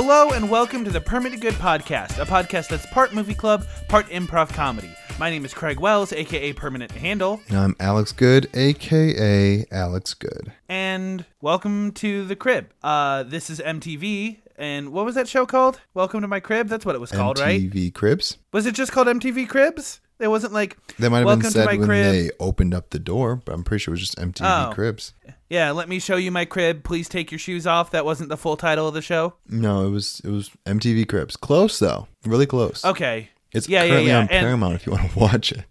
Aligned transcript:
Hello 0.00 0.30
and 0.30 0.48
welcome 0.48 0.84
to 0.84 0.92
the 0.92 1.00
Permanent 1.00 1.42
Good 1.42 1.54
Podcast, 1.54 2.22
a 2.22 2.24
podcast 2.24 2.68
that's 2.68 2.86
part 2.86 3.12
movie 3.12 3.34
club, 3.34 3.66
part 3.88 4.06
improv 4.10 4.48
comedy. 4.54 4.94
My 5.18 5.28
name 5.28 5.44
is 5.44 5.52
Craig 5.52 5.80
Wells, 5.80 6.12
aka 6.12 6.52
Permanent 6.52 6.92
Handle, 6.92 7.40
And 7.48 7.58
I'm 7.58 7.76
Alex 7.80 8.12
Good, 8.12 8.48
aka 8.54 9.66
Alex 9.72 10.14
Good. 10.14 10.52
and 10.68 11.24
welcome 11.40 11.90
to 11.94 12.24
the 12.24 12.36
crib. 12.36 12.70
Uh, 12.80 13.24
this 13.24 13.50
is 13.50 13.58
MTV, 13.58 14.36
and 14.56 14.92
what 14.92 15.04
was 15.04 15.16
that 15.16 15.26
show 15.26 15.44
called? 15.44 15.80
Welcome 15.94 16.20
to 16.20 16.28
my 16.28 16.38
crib. 16.38 16.68
That's 16.68 16.86
what 16.86 16.94
it 16.94 17.00
was 17.00 17.10
called, 17.10 17.40
right? 17.40 17.60
MTV 17.60 17.92
Cribs. 17.92 18.38
Was 18.52 18.66
it 18.66 18.76
just 18.76 18.92
called 18.92 19.08
MTV 19.08 19.48
Cribs? 19.48 19.98
It 20.20 20.28
wasn't 20.28 20.52
like 20.52 20.76
That 20.98 21.10
might 21.10 21.18
have 21.18 21.26
welcome 21.26 21.42
been 21.42 21.50
said 21.52 21.66
when 21.66 21.84
crib. 21.84 22.12
they 22.12 22.30
opened 22.40 22.74
up 22.74 22.90
the 22.90 22.98
door, 22.98 23.36
but 23.36 23.54
I'm 23.54 23.62
pretty 23.62 23.82
sure 23.82 23.92
it 23.92 23.98
was 23.98 24.00
just 24.00 24.18
MTV 24.18 24.68
Oh. 24.70 24.72
Cribs. 24.74 25.14
Yeah, 25.48 25.70
let 25.70 25.88
me 25.88 25.98
show 25.98 26.16
you 26.16 26.30
my 26.30 26.44
crib. 26.44 26.82
Please 26.84 27.08
take 27.08 27.30
your 27.30 27.38
shoes 27.38 27.66
off. 27.66 27.90
That 27.92 28.04
wasn't 28.04 28.28
the 28.28 28.36
full 28.36 28.56
title 28.56 28.86
of 28.88 28.94
the 28.94 29.00
show. 29.02 29.34
No, 29.48 29.86
it 29.86 29.90
was 29.90 30.20
it 30.24 30.30
was 30.30 30.50
MTV 30.66 31.06
Cribs. 31.08 31.36
Close 31.36 31.78
though, 31.78 32.08
really 32.26 32.46
close. 32.46 32.84
Okay. 32.84 33.30
It's 33.52 33.68
yeah, 33.68 33.82
yeah, 33.84 33.88
currently 33.90 34.10
yeah. 34.10 34.16
on 34.18 34.28
And- 34.28 34.44
Paramount 34.44 34.74
if 34.74 34.86
you 34.86 34.92
want 34.92 35.10
to 35.12 35.18
watch 35.20 35.52
it. 35.52 35.64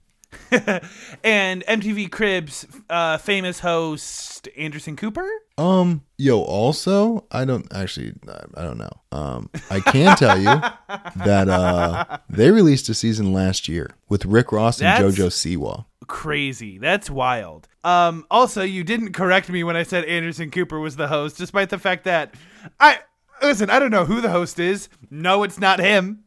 and 1.23 1.63
MTV 1.65 2.11
Cribs 2.11 2.65
uh, 2.89 3.17
famous 3.17 3.59
host 3.59 4.47
Anderson 4.57 4.95
Cooper. 4.95 5.27
Um, 5.57 6.03
yo, 6.17 6.39
also, 6.41 7.25
I 7.31 7.45
don't 7.45 7.67
actually, 7.73 8.13
I- 8.55 8.63
don't 8.63 8.77
know. 8.77 8.91
Um, 9.11 9.49
I 9.69 9.79
can 9.79 10.15
tell 10.17 10.37
you 10.37 10.45
that 11.25 11.49
uh, 11.49 12.17
they 12.29 12.51
released 12.51 12.89
a 12.89 12.93
season 12.93 13.33
last 13.33 13.67
year 13.67 13.89
with 14.09 14.25
Rick 14.25 14.51
Ross 14.51 14.79
and 14.79 14.87
That's- 14.87 15.15
JoJo 15.15 15.27
Siwa. 15.57 15.85
Crazy. 16.07 16.77
That's 16.77 17.09
wild. 17.09 17.67
Um, 17.83 18.25
also, 18.31 18.61
you 18.63 18.85
didn't 18.85 19.11
correct 19.11 19.49
me 19.49 19.63
when 19.65 19.75
I 19.75 19.83
said 19.83 20.05
Anderson 20.05 20.51
Cooper 20.51 20.79
was 20.79 20.95
the 20.95 21.09
host, 21.09 21.37
despite 21.37 21.69
the 21.69 21.77
fact 21.77 22.05
that 22.05 22.33
I 22.79 22.99
listen. 23.41 23.69
I 23.69 23.77
don't 23.79 23.91
know 23.91 24.05
who 24.05 24.21
the 24.21 24.29
host 24.29 24.57
is. 24.57 24.87
No, 25.09 25.43
it's 25.43 25.59
not 25.59 25.79
him. 25.79 26.23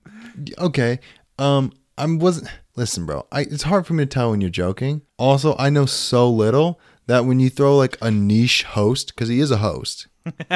Okay. 0.58 1.00
Um, 1.38 1.72
I 1.96 2.04
wasn't. 2.06 2.48
Listen, 2.80 3.04
bro. 3.04 3.26
I 3.30 3.42
it's 3.42 3.64
hard 3.64 3.86
for 3.86 3.92
me 3.92 4.04
to 4.04 4.08
tell 4.08 4.30
when 4.30 4.40
you're 4.40 4.48
joking. 4.48 5.02
Also, 5.18 5.54
I 5.58 5.68
know 5.68 5.84
so 5.84 6.30
little 6.30 6.80
that 7.08 7.26
when 7.26 7.38
you 7.38 7.50
throw 7.50 7.76
like 7.76 7.98
a 8.00 8.10
niche 8.10 8.62
host, 8.62 9.14
because 9.14 9.28
he 9.28 9.38
is 9.38 9.50
a 9.50 9.58
host, 9.58 10.06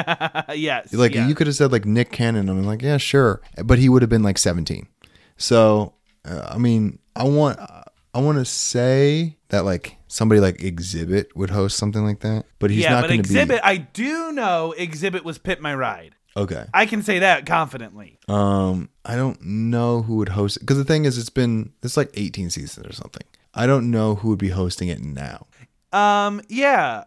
yes. 0.55 0.91
like 0.91 1.13
yeah. 1.13 1.27
you 1.27 1.35
could 1.35 1.45
have 1.45 1.55
said 1.55 1.71
like 1.71 1.85
Nick 1.85 2.11
Cannon. 2.11 2.49
I'm 2.49 2.65
like, 2.65 2.81
yeah, 2.81 2.97
sure, 2.97 3.43
but 3.63 3.77
he 3.77 3.89
would 3.89 4.01
have 4.01 4.09
been 4.09 4.23
like 4.23 4.39
17. 4.39 4.87
So, 5.37 5.93
uh, 6.27 6.47
I 6.49 6.57
mean, 6.57 6.97
I 7.15 7.25
want, 7.25 7.59
I 7.59 8.19
want 8.21 8.39
to 8.39 8.45
say 8.45 9.37
that 9.49 9.63
like 9.63 9.95
somebody 10.07 10.41
like 10.41 10.57
Xzibit 10.57 11.27
would 11.35 11.51
host 11.51 11.77
something 11.77 12.03
like 12.03 12.21
that, 12.21 12.45
but 12.57 12.71
he's 12.71 12.85
yeah, 12.85 13.01
not 13.01 13.07
going 13.07 13.21
to 13.21 13.29
be. 13.29 13.35
Xzibit. 13.35 13.59
I 13.63 13.77
do 13.77 14.31
know 14.31 14.73
Xzibit 14.79 15.21
was 15.21 15.37
Pimp 15.37 15.61
My 15.61 15.75
Ride. 15.75 16.15
Okay. 16.37 16.65
I 16.73 16.85
can 16.85 17.01
say 17.01 17.19
that 17.19 17.45
confidently. 17.45 18.19
Um, 18.27 18.89
I 19.05 19.15
don't 19.15 19.41
know 19.41 20.01
who 20.01 20.17
would 20.17 20.29
host 20.29 20.57
it 20.57 20.61
because 20.61 20.77
the 20.77 20.83
thing 20.83 21.05
is, 21.05 21.17
it's 21.17 21.29
been 21.29 21.71
it's 21.81 21.95
like 21.95 22.09
18 22.13 22.49
seasons 22.49 22.85
or 22.85 22.93
something. 22.93 23.23
I 23.53 23.67
don't 23.67 23.89
know 23.89 24.15
who 24.15 24.29
would 24.29 24.39
be 24.39 24.49
hosting 24.49 24.89
it 24.89 25.01
now. 25.01 25.47
Um, 25.93 26.41
yeah, 26.49 27.05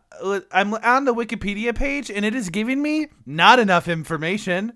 I'm 0.51 0.73
on 0.73 1.05
the 1.05 1.15
Wikipedia 1.15 1.75
page 1.75 2.11
and 2.11 2.25
it 2.25 2.34
is 2.34 2.49
giving 2.49 2.81
me 2.81 3.09
not 3.27 3.59
enough 3.59 3.87
information. 3.87 4.73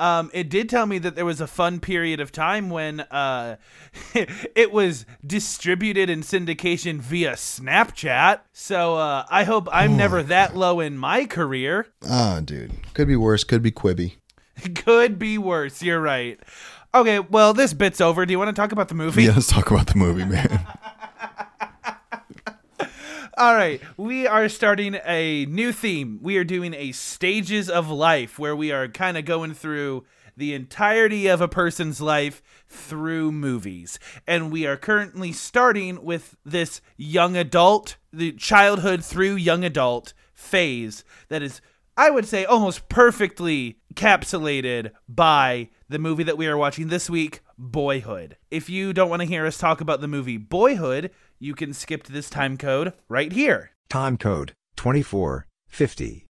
Um, 0.00 0.30
it 0.32 0.48
did 0.48 0.70
tell 0.70 0.86
me 0.86 0.98
that 0.98 1.14
there 1.14 1.26
was 1.26 1.42
a 1.42 1.46
fun 1.46 1.78
period 1.78 2.20
of 2.20 2.32
time 2.32 2.70
when 2.70 3.00
uh, 3.00 3.56
it 4.14 4.72
was 4.72 5.04
distributed 5.26 6.08
in 6.08 6.22
syndication 6.22 7.00
via 7.00 7.32
Snapchat. 7.32 8.40
So 8.54 8.96
uh, 8.96 9.26
I 9.30 9.44
hope 9.44 9.68
I'm 9.70 9.98
never 9.98 10.22
that 10.22 10.56
low 10.56 10.80
in 10.80 10.96
my 10.96 11.26
career. 11.26 11.86
Ah, 12.08 12.40
dude, 12.42 12.72
could 12.94 13.08
be 13.08 13.16
worse. 13.16 13.44
Could 13.44 13.62
be 13.62 13.70
Quibi. 13.70 14.14
Could 14.74 15.18
be 15.18 15.38
worse. 15.38 15.82
You're 15.82 16.00
right. 16.00 16.38
Okay, 16.94 17.20
well, 17.20 17.54
this 17.54 17.72
bit's 17.72 18.00
over. 18.00 18.26
Do 18.26 18.32
you 18.32 18.38
want 18.38 18.54
to 18.54 18.60
talk 18.60 18.72
about 18.72 18.88
the 18.88 18.94
movie? 18.94 19.24
Yeah, 19.24 19.32
let's 19.32 19.46
talk 19.46 19.70
about 19.70 19.86
the 19.86 19.96
movie, 19.96 20.24
man. 20.24 20.66
All 23.40 23.54
right, 23.54 23.80
we 23.96 24.26
are 24.26 24.50
starting 24.50 24.98
a 25.02 25.46
new 25.46 25.72
theme. 25.72 26.18
We 26.20 26.36
are 26.36 26.44
doing 26.44 26.74
a 26.74 26.92
stages 26.92 27.70
of 27.70 27.88
life 27.88 28.38
where 28.38 28.54
we 28.54 28.70
are 28.70 28.86
kind 28.86 29.16
of 29.16 29.24
going 29.24 29.54
through 29.54 30.04
the 30.36 30.52
entirety 30.52 31.26
of 31.26 31.40
a 31.40 31.48
person's 31.48 32.02
life 32.02 32.42
through 32.68 33.32
movies. 33.32 33.98
And 34.26 34.52
we 34.52 34.66
are 34.66 34.76
currently 34.76 35.32
starting 35.32 36.04
with 36.04 36.36
this 36.44 36.82
young 36.98 37.34
adult, 37.34 37.96
the 38.12 38.32
childhood 38.32 39.02
through 39.02 39.36
young 39.36 39.64
adult 39.64 40.12
phase 40.34 41.02
that 41.30 41.40
is 41.40 41.62
I 41.96 42.10
would 42.10 42.26
say 42.26 42.44
almost 42.44 42.88
perfectly 42.88 43.78
capsulated 43.94 44.92
by 45.08 45.70
the 45.88 45.98
movie 45.98 46.24
that 46.24 46.38
we 46.38 46.46
are 46.46 46.56
watching 46.56 46.88
this 46.88 47.10
week, 47.10 47.40
Boyhood. 47.58 48.36
If 48.50 48.70
you 48.70 48.92
don't 48.92 49.10
want 49.10 49.20
to 49.20 49.28
hear 49.28 49.44
us 49.44 49.58
talk 49.58 49.80
about 49.80 50.00
the 50.00 50.08
movie 50.08 50.38
Boyhood, 50.38 51.10
you 51.40 51.54
can 51.54 51.72
skip 51.72 52.02
to 52.04 52.12
this 52.12 52.30
time 52.30 52.56
code 52.56 52.92
right 53.08 53.32
here. 53.32 53.72
Time 53.88 54.16
code 54.16 54.52
2450. 54.76 56.26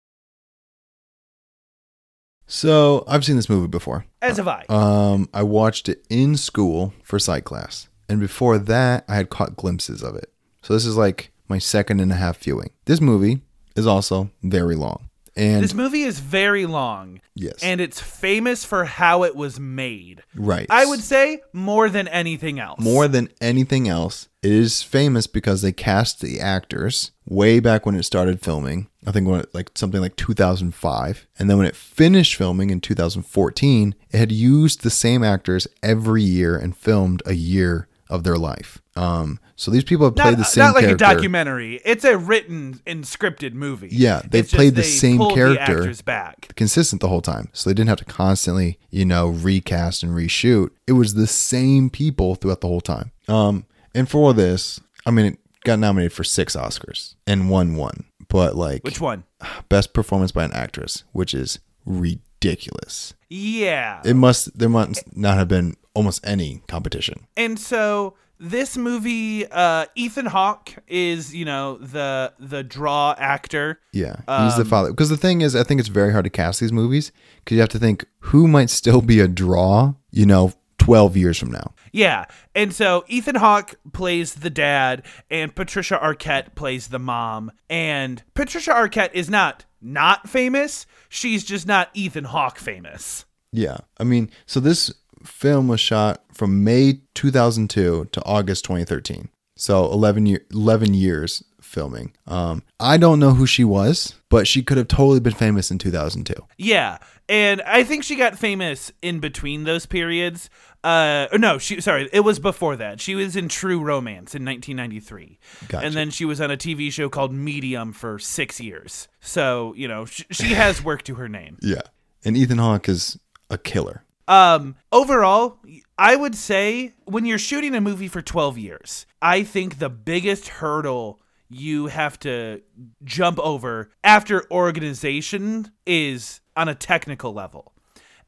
so 2.48 3.04
I've 3.08 3.24
seen 3.24 3.36
this 3.36 3.48
movie 3.48 3.68
before. 3.68 4.04
As 4.20 4.36
have 4.36 4.48
I. 4.48 4.64
Um, 4.68 5.28
I 5.32 5.42
watched 5.42 5.88
it 5.88 6.04
in 6.10 6.36
school 6.36 6.92
for 7.02 7.18
psych 7.18 7.44
class, 7.44 7.88
and 8.08 8.20
before 8.20 8.58
that, 8.58 9.04
I 9.08 9.14
had 9.16 9.30
caught 9.30 9.56
glimpses 9.56 10.02
of 10.02 10.16
it. 10.16 10.32
So 10.62 10.74
this 10.74 10.84
is 10.84 10.96
like 10.96 11.32
my 11.48 11.58
second 11.58 12.00
and 12.00 12.12
a 12.12 12.16
half 12.16 12.38
viewing. 12.38 12.70
This 12.84 13.00
movie 13.00 13.40
is 13.76 13.86
also 13.86 14.30
very 14.42 14.74
long, 14.74 15.08
and 15.36 15.62
this 15.62 15.74
movie 15.74 16.02
is 16.02 16.18
very 16.18 16.66
long. 16.66 17.20
Yes. 17.34 17.62
And 17.62 17.80
it's 17.80 18.00
famous 18.00 18.64
for 18.64 18.86
how 18.86 19.24
it 19.24 19.36
was 19.36 19.60
made. 19.60 20.22
right, 20.34 20.66
I 20.70 20.86
would 20.86 21.00
say 21.00 21.42
more 21.52 21.90
than 21.90 22.08
anything 22.08 22.58
else. 22.58 22.80
more 22.80 23.06
than 23.08 23.28
anything 23.40 23.88
else, 23.88 24.28
it 24.42 24.52
is 24.52 24.82
famous 24.82 25.26
because 25.26 25.60
they 25.60 25.72
cast 25.72 26.20
the 26.20 26.40
actors 26.40 27.10
way 27.26 27.60
back 27.60 27.84
when 27.84 27.94
it 27.94 28.04
started 28.04 28.40
filming. 28.40 28.88
I 29.06 29.12
think 29.12 29.28
when 29.28 29.40
it, 29.40 29.54
like 29.54 29.70
something 29.74 30.00
like 30.00 30.16
2005, 30.16 31.26
and 31.38 31.50
then 31.50 31.58
when 31.58 31.66
it 31.66 31.76
finished 31.76 32.36
filming 32.36 32.70
in 32.70 32.80
2014, 32.80 33.94
it 34.10 34.18
had 34.18 34.32
used 34.32 34.82
the 34.82 34.90
same 34.90 35.22
actors 35.22 35.66
every 35.82 36.22
year 36.22 36.56
and 36.56 36.76
filmed 36.76 37.22
a 37.26 37.34
year 37.34 37.88
of 38.08 38.24
their 38.24 38.38
life. 38.38 38.80
Um, 38.96 39.38
so 39.56 39.70
these 39.70 39.84
people 39.84 40.06
have 40.06 40.16
not, 40.16 40.24
played 40.24 40.38
the 40.38 40.44
same 40.44 40.62
characters. 40.62 40.66
It's 40.72 40.74
not 40.74 40.74
like 40.74 40.84
character. 40.84 41.04
a 41.04 41.16
documentary. 41.16 41.80
It's 41.84 42.04
a 42.04 42.16
written 42.18 42.80
and 42.86 43.04
scripted 43.04 43.52
movie. 43.52 43.88
Yeah, 43.90 44.22
they've 44.28 44.44
It's 44.44 44.52
played 44.54 44.74
the 44.74 44.82
they 44.82 44.86
same 44.88 45.18
character. 45.30 45.92
The 45.92 46.02
back. 46.02 46.52
consistent 46.56 47.00
the 47.02 47.08
whole 47.08 47.20
time. 47.22 47.48
So 47.52 47.68
they 47.70 47.74
didn't 47.74 47.88
have 47.88 47.98
to 47.98 48.04
constantly, 48.04 48.78
you 48.90 49.04
know, 49.04 49.28
recast 49.28 50.02
and 50.02 50.12
reshoot. 50.12 50.70
It 50.86 50.92
was 50.92 51.14
the 51.14 51.26
same 51.26 51.90
people 51.90 52.34
throughout 52.34 52.60
the 52.60 52.68
whole 52.68 52.80
time. 52.80 53.12
Um, 53.28 53.66
and 53.94 54.08
for 54.08 54.32
this, 54.34 54.80
I 55.06 55.10
mean, 55.10 55.26
it 55.26 55.38
got 55.64 55.78
nominated 55.78 56.12
for 56.12 56.24
six 56.24 56.54
Oscars 56.56 57.14
and 57.26 57.48
won 57.50 57.76
one. 57.76 58.04
But 58.28 58.56
like 58.56 58.82
Which 58.82 59.00
one? 59.00 59.24
best 59.68 59.92
performance 59.92 60.32
by 60.32 60.44
an 60.44 60.52
actress, 60.52 61.04
which 61.12 61.32
is 61.32 61.60
ridiculous. 61.84 63.14
Yeah. 63.28 64.00
It 64.04 64.14
must 64.14 64.58
there 64.58 64.68
must 64.68 65.16
not 65.16 65.36
have 65.38 65.48
been 65.48 65.76
almost 65.94 66.26
any 66.26 66.62
competition. 66.68 67.26
and 67.36 67.58
so 67.58 68.14
this 68.38 68.76
movie, 68.76 69.46
uh, 69.50 69.86
Ethan 69.94 70.26
Hawke 70.26 70.74
is, 70.86 71.34
you 71.34 71.44
know, 71.44 71.78
the 71.78 72.32
the 72.38 72.62
draw 72.62 73.14
actor. 73.18 73.80
Yeah, 73.92 74.16
he's 74.16 74.56
the 74.56 74.62
Um, 74.62 74.68
father. 74.68 74.90
Because 74.90 75.08
the 75.08 75.16
thing 75.16 75.40
is, 75.40 75.56
I 75.56 75.62
think 75.62 75.80
it's 75.80 75.88
very 75.88 76.12
hard 76.12 76.24
to 76.24 76.30
cast 76.30 76.60
these 76.60 76.72
movies 76.72 77.12
because 77.44 77.54
you 77.54 77.60
have 77.60 77.70
to 77.70 77.78
think 77.78 78.04
who 78.20 78.46
might 78.46 78.70
still 78.70 79.00
be 79.02 79.20
a 79.20 79.28
draw, 79.28 79.94
you 80.10 80.26
know, 80.26 80.52
twelve 80.78 81.16
years 81.16 81.38
from 81.38 81.50
now. 81.50 81.72
Yeah. 81.92 82.26
And 82.54 82.74
so 82.74 83.04
Ethan 83.08 83.36
Hawke 83.36 83.74
plays 83.92 84.34
the 84.34 84.50
dad 84.50 85.02
and 85.30 85.54
Patricia 85.54 85.98
Arquette 86.02 86.54
plays 86.54 86.88
the 86.88 86.98
mom. 86.98 87.50
And 87.70 88.22
Patricia 88.34 88.72
Arquette 88.72 89.14
is 89.14 89.30
not 89.30 89.64
not 89.80 90.28
famous. 90.28 90.86
She's 91.08 91.42
just 91.44 91.66
not 91.66 91.88
Ethan 91.94 92.24
Hawke 92.24 92.58
famous. 92.58 93.24
Yeah. 93.52 93.78
I 93.98 94.04
mean, 94.04 94.30
so 94.44 94.60
this 94.60 94.92
film 95.26 95.68
was 95.68 95.80
shot 95.80 96.22
from 96.32 96.64
May 96.64 97.00
2002 97.14 98.08
to 98.12 98.24
August 98.24 98.64
2013. 98.64 99.28
So 99.56 99.90
11 99.90 100.26
year 100.26 100.44
11 100.52 100.94
years 100.94 101.42
filming. 101.60 102.12
Um 102.26 102.62
I 102.78 102.96
don't 102.98 103.18
know 103.18 103.32
who 103.32 103.46
she 103.46 103.64
was, 103.64 104.14
but 104.28 104.46
she 104.46 104.62
could 104.62 104.76
have 104.76 104.88
totally 104.88 105.20
been 105.20 105.32
famous 105.34 105.70
in 105.70 105.78
2002. 105.78 106.34
Yeah. 106.58 106.98
And 107.28 107.62
I 107.62 107.82
think 107.82 108.04
she 108.04 108.16
got 108.16 108.38
famous 108.38 108.92
in 109.02 109.18
between 109.18 109.64
those 109.64 109.86
periods. 109.86 110.50
Uh 110.84 111.26
no, 111.32 111.56
she 111.58 111.80
sorry, 111.80 112.08
it 112.12 112.20
was 112.20 112.38
before 112.38 112.76
that. 112.76 113.00
She 113.00 113.14
was 113.14 113.34
in 113.34 113.48
True 113.48 113.80
Romance 113.80 114.34
in 114.34 114.44
1993. 114.44 115.38
Gotcha. 115.68 115.86
And 115.86 115.94
then 115.94 116.10
she 116.10 116.24
was 116.26 116.40
on 116.40 116.50
a 116.50 116.56
TV 116.56 116.92
show 116.92 117.08
called 117.08 117.32
Medium 117.32 117.92
for 117.92 118.18
6 118.18 118.60
years. 118.60 119.08
So, 119.20 119.72
you 119.74 119.88
know, 119.88 120.04
sh- 120.04 120.24
she 120.30 120.48
has 120.48 120.84
work 120.84 121.02
to 121.04 121.14
her 121.14 121.28
name. 121.28 121.58
Yeah. 121.62 121.82
And 122.24 122.36
Ethan 122.36 122.58
Hawke 122.58 122.88
is 122.88 123.18
a 123.50 123.56
killer. 123.58 124.02
Um, 124.28 124.76
overall, 124.90 125.58
I 125.98 126.16
would 126.16 126.34
say 126.34 126.94
when 127.04 127.24
you're 127.24 127.38
shooting 127.38 127.74
a 127.74 127.80
movie 127.80 128.08
for 128.08 128.22
12 128.22 128.58
years, 128.58 129.06
I 129.22 129.42
think 129.44 129.78
the 129.78 129.88
biggest 129.88 130.48
hurdle 130.48 131.20
you 131.48 131.86
have 131.86 132.18
to 132.20 132.60
jump 133.04 133.38
over 133.38 133.90
after 134.02 134.50
organization 134.50 135.70
is 135.86 136.40
on 136.56 136.68
a 136.68 136.74
technical 136.74 137.32
level. 137.32 137.72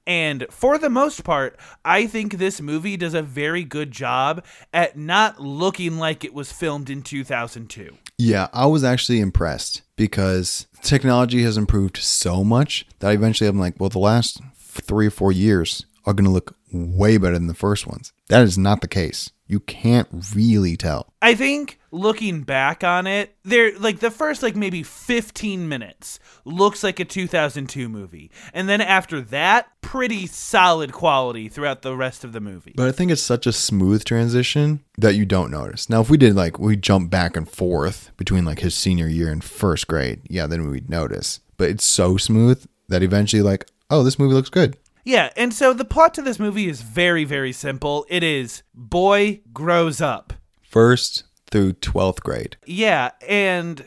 And 0.06 0.46
for 0.48 0.78
the 0.78 0.88
most 0.88 1.22
part, 1.22 1.58
I 1.84 2.06
think 2.06 2.34
this 2.34 2.62
movie 2.62 2.96
does 2.96 3.12
a 3.12 3.20
very 3.20 3.62
good 3.62 3.90
job 3.90 4.42
at 4.72 4.96
not 4.96 5.38
looking 5.38 5.98
like 5.98 6.24
it 6.24 6.32
was 6.32 6.50
filmed 6.50 6.88
in 6.88 7.02
2002. 7.02 7.94
Yeah, 8.16 8.48
I 8.54 8.64
was 8.66 8.82
actually 8.82 9.20
impressed 9.20 9.82
because 9.96 10.66
technology 10.80 11.42
has 11.42 11.58
improved 11.58 11.98
so 11.98 12.42
much 12.42 12.86
that 13.00 13.12
eventually 13.12 13.48
I'm 13.48 13.58
like, 13.58 13.78
well, 13.78 13.90
the 13.90 13.98
last 13.98 14.40
three 14.56 15.08
or 15.08 15.10
four 15.10 15.30
years 15.30 15.84
are 16.08 16.14
going 16.14 16.24
to 16.24 16.30
look 16.30 16.56
way 16.72 17.18
better 17.18 17.34
than 17.34 17.48
the 17.48 17.54
first 17.54 17.86
ones. 17.86 18.14
That 18.28 18.42
is 18.42 18.56
not 18.56 18.80
the 18.80 18.88
case. 18.88 19.30
You 19.46 19.60
can't 19.60 20.08
really 20.34 20.74
tell. 20.74 21.12
I 21.20 21.34
think 21.34 21.78
looking 21.90 22.44
back 22.44 22.82
on 22.82 23.06
it, 23.06 23.36
there 23.44 23.78
like 23.78 23.98
the 24.00 24.10
first 24.10 24.42
like 24.42 24.56
maybe 24.56 24.82
15 24.82 25.68
minutes 25.68 26.18
looks 26.46 26.82
like 26.82 26.98
a 26.98 27.04
2002 27.04 27.90
movie. 27.90 28.30
And 28.54 28.70
then 28.70 28.80
after 28.80 29.20
that, 29.20 29.68
pretty 29.82 30.26
solid 30.26 30.92
quality 30.92 31.50
throughout 31.50 31.82
the 31.82 31.94
rest 31.94 32.24
of 32.24 32.32
the 32.32 32.40
movie. 32.40 32.72
But 32.74 32.88
I 32.88 32.92
think 32.92 33.10
it's 33.10 33.22
such 33.22 33.46
a 33.46 33.52
smooth 33.52 34.02
transition 34.04 34.82
that 34.96 35.14
you 35.14 35.26
don't 35.26 35.50
notice. 35.50 35.90
Now, 35.90 36.00
if 36.00 36.08
we 36.08 36.16
did 36.16 36.34
like 36.34 36.58
we 36.58 36.74
jump 36.74 37.10
back 37.10 37.36
and 37.36 37.46
forth 37.48 38.12
between 38.16 38.46
like 38.46 38.60
his 38.60 38.74
senior 38.74 39.08
year 39.08 39.30
and 39.30 39.44
first 39.44 39.88
grade, 39.88 40.22
yeah, 40.24 40.46
then 40.46 40.70
we'd 40.70 40.88
notice. 40.88 41.40
But 41.58 41.68
it's 41.68 41.84
so 41.84 42.16
smooth 42.16 42.64
that 42.88 43.02
eventually 43.02 43.42
like, 43.42 43.66
oh, 43.90 44.02
this 44.02 44.18
movie 44.18 44.34
looks 44.34 44.50
good. 44.50 44.78
Yeah, 45.08 45.30
and 45.38 45.54
so 45.54 45.72
the 45.72 45.86
plot 45.86 46.12
to 46.14 46.22
this 46.22 46.38
movie 46.38 46.68
is 46.68 46.82
very, 46.82 47.24
very 47.24 47.50
simple. 47.52 48.04
It 48.10 48.22
is 48.22 48.62
boy 48.74 49.40
grows 49.54 50.02
up. 50.02 50.34
First 50.60 51.24
through 51.50 51.72
12th 51.74 52.20
grade. 52.22 52.58
Yeah, 52.66 53.12
and 53.26 53.82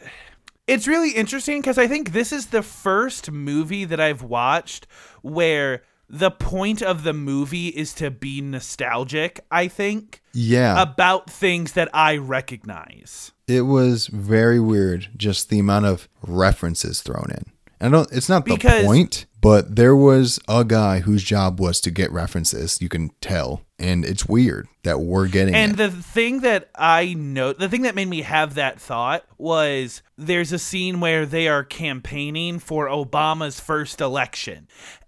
it's 0.65 0.87
really 0.87 1.11
interesting 1.11 1.61
because 1.61 1.77
I 1.77 1.85
think 1.85 2.11
this 2.13 2.31
is 2.31 2.47
the 2.47 2.63
first 2.63 3.29
movie 3.29 3.85
that 3.85 3.99
I've 3.99 4.23
watched 4.23 4.87
where 5.21 5.83
the 6.09 6.31
point 6.31 6.81
of 6.81 7.03
the 7.03 7.13
movie 7.13 7.67
is 7.67 7.93
to 7.93 8.09
be 8.09 8.41
nostalgic, 8.41 9.41
I 9.51 9.67
think, 9.67 10.23
Yeah. 10.33 10.81
about 10.81 11.29
things 11.29 11.73
that 11.73 11.89
I 11.93 12.17
recognize. 12.17 13.31
it 13.47 13.61
was 13.67 14.07
very 14.07 14.61
weird 14.61 15.09
just 15.17 15.49
the 15.49 15.59
amount 15.59 15.85
of 15.85 16.07
references 16.25 17.01
thrown 17.01 17.27
in. 17.31 17.43
And 17.81 17.93
I 17.93 17.97
don't 17.97 18.11
it's 18.11 18.29
not 18.29 18.45
the 18.45 18.53
Because- 18.55 18.85
point, 18.85 19.25
but 19.41 19.75
there 19.75 19.95
was 19.95 20.39
a 20.47 20.63
guy 20.63 20.99
whose 20.99 21.23
job 21.23 21.59
was 21.59 21.81
to 21.81 21.91
get 21.91 22.11
references, 22.11 22.79
you 22.81 22.89
can 22.89 23.09
tell. 23.21 23.61
And 23.79 24.05
it's 24.05 24.27
weird 24.27 24.67
that 24.83 24.99
we're 24.99 25.27
getting 25.27 25.55
And 25.55 25.73
it. 25.73 25.77
the 25.77 25.89
thing 25.89 26.41
that 26.41 26.69
I 26.75 27.13
know, 27.15 27.51
the 27.51 27.67
thing 27.67 27.81
that 27.81 27.95
made 27.95 28.07
me 28.07 28.21
have 28.21 28.53
that 28.55 28.79
thought 28.79 29.25
was 29.39 30.03
there's 30.17 30.51
a 30.51 30.59
scene 30.59 30.99
where 30.99 31.25
they 31.25 31.47
are 31.47 31.63
campaigning 31.63 32.59
for 32.59 32.87
Obama's 32.87 33.59
first 33.59 33.99
election. 33.99 34.67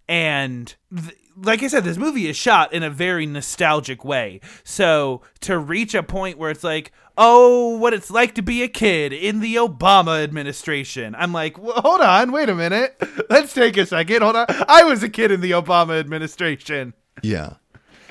And 0.10 0.74
th- 0.96 1.16
like 1.36 1.64
I 1.64 1.68
said, 1.68 1.84
this 1.84 1.98
movie 1.98 2.28
is 2.28 2.36
shot 2.36 2.74
in 2.74 2.84
a 2.84 2.90
very 2.90 3.26
nostalgic 3.26 4.04
way. 4.04 4.40
So 4.64 5.22
to 5.42 5.58
reach 5.58 5.94
a 5.96 6.04
point 6.04 6.38
where 6.38 6.52
it's 6.52 6.64
like, 6.64 6.92
oh, 7.18 7.78
what 7.78 7.94
it's 7.94 8.10
like 8.12 8.36
to 8.36 8.42
be 8.42 8.64
a 8.64 8.68
kid 8.68 9.14
in 9.14 9.40
the 9.40 9.56
Obama 9.56 10.24
administration, 10.24 11.16
I'm 11.18 11.34
like, 11.34 11.58
well, 11.58 11.82
hold 11.82 12.02
on, 12.02 12.32
wait 12.32 12.50
a 12.50 12.56
minute. 12.56 12.96
Let's 13.30 13.54
take 13.54 13.78
a 13.78 13.86
second. 13.86 14.22
Hold 14.22 14.36
on. 14.36 14.46
I 14.68 14.84
was 14.84 15.04
a 15.04 15.10
kid 15.10 15.32
in 15.32 15.42
the 15.42 15.52
Obama 15.52 16.00
administration. 16.00 16.94
Yeah. 17.22 17.54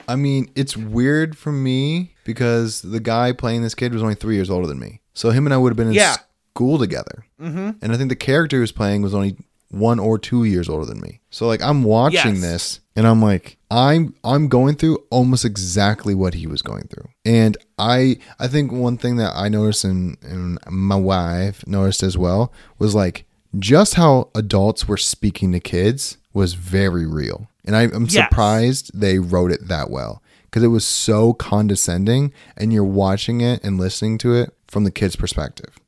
I 0.08 0.16
mean, 0.16 0.50
it's 0.54 0.76
weird 0.76 1.36
for 1.36 1.52
me 1.52 2.14
because 2.24 2.82
the 2.82 3.00
guy 3.00 3.32
playing 3.32 3.62
this 3.62 3.74
kid 3.74 3.92
was 3.92 4.02
only 4.02 4.14
three 4.14 4.34
years 4.34 4.50
older 4.50 4.66
than 4.66 4.78
me. 4.78 5.00
So 5.14 5.30
him 5.30 5.46
and 5.46 5.54
I 5.54 5.58
would 5.58 5.70
have 5.70 5.76
been 5.76 5.88
in 5.88 5.94
Yeah. 5.94 6.16
school 6.54 6.78
together. 6.78 7.24
Mm-hmm. 7.40 7.70
And 7.82 7.92
I 7.92 7.96
think 7.96 8.08
the 8.08 8.16
character 8.16 8.56
he 8.56 8.60
was 8.60 8.72
playing 8.72 9.02
was 9.02 9.14
only 9.14 9.36
one 9.72 9.98
or 9.98 10.18
two 10.18 10.44
years 10.44 10.68
older 10.68 10.84
than 10.86 11.00
me. 11.00 11.20
So 11.30 11.46
like 11.48 11.60
I'm 11.62 11.82
watching 11.82 12.34
Yes. 12.36 12.40
this 12.40 12.80
and 12.94 13.06
I'm 13.06 13.20
like, 13.20 13.56
I'm 13.70 14.14
I'm 14.22 14.48
going 14.48 14.76
through 14.76 14.98
almost 15.10 15.44
exactly 15.44 16.14
what 16.14 16.34
he 16.34 16.46
was 16.46 16.62
going 16.62 16.84
through. 16.88 17.08
And 17.24 17.56
I 17.78 18.18
I 18.38 18.46
think 18.48 18.70
one 18.70 18.96
thing 18.98 19.16
that 19.16 19.32
I 19.34 19.48
noticed 19.48 19.84
and, 19.84 20.16
and 20.22 20.58
my 20.70 20.96
wife 20.96 21.66
noticed 21.66 22.02
as 22.02 22.16
well 22.16 22.52
was 22.78 22.94
like 22.94 23.24
just 23.58 23.94
how 23.94 24.28
adults 24.34 24.86
were 24.86 24.96
speaking 24.96 25.52
to 25.52 25.60
kids 25.60 26.16
was 26.32 26.54
very 26.54 27.06
real. 27.06 27.48
And 27.64 27.74
I, 27.76 27.82
I'm 27.82 28.04
Yes. 28.06 28.12
surprised 28.28 28.90
they 28.98 29.18
wrote 29.18 29.52
it 29.52 29.68
that 29.68 29.90
well 29.90 30.22
because 30.44 30.62
it 30.62 30.68
was 30.68 30.84
so 30.84 31.32
condescending 31.32 32.32
and 32.58 32.72
you're 32.72 32.84
watching 32.84 33.40
it 33.40 33.62
and 33.64 33.78
listening 33.78 34.18
to 34.18 34.34
it 34.34 34.54
from 34.68 34.84
the 34.84 34.90
kid's 34.90 35.16
perspective. 35.16 35.78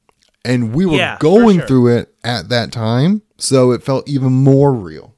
And 0.45 0.75
we 0.75 0.85
were 0.87 0.97
Yeah, 0.97 1.17
going 1.21 1.59
sure. 1.59 1.67
through 1.67 1.97
it 1.99 2.15
at 2.23 2.49
that 2.51 2.71
time, 2.73 3.23
so 3.39 3.73
it 3.73 3.83
felt 3.83 4.09
even 4.09 4.33
more 4.33 4.73
real. 4.73 5.15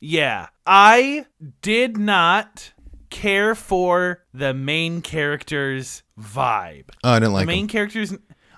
Yeah. 0.00 0.48
I 0.66 1.26
did 1.60 1.96
not 1.96 2.72
care 3.10 3.54
for 3.54 4.24
the 4.32 4.54
main 4.54 5.02
character's 5.02 6.02
vibe. 6.18 6.90
Oh, 7.04 7.10
I 7.10 7.18
didn't 7.18 7.34
like 7.34 7.42
the 7.42 7.46
main 7.46 7.64
him. 7.64 7.68
character's 7.68 8.14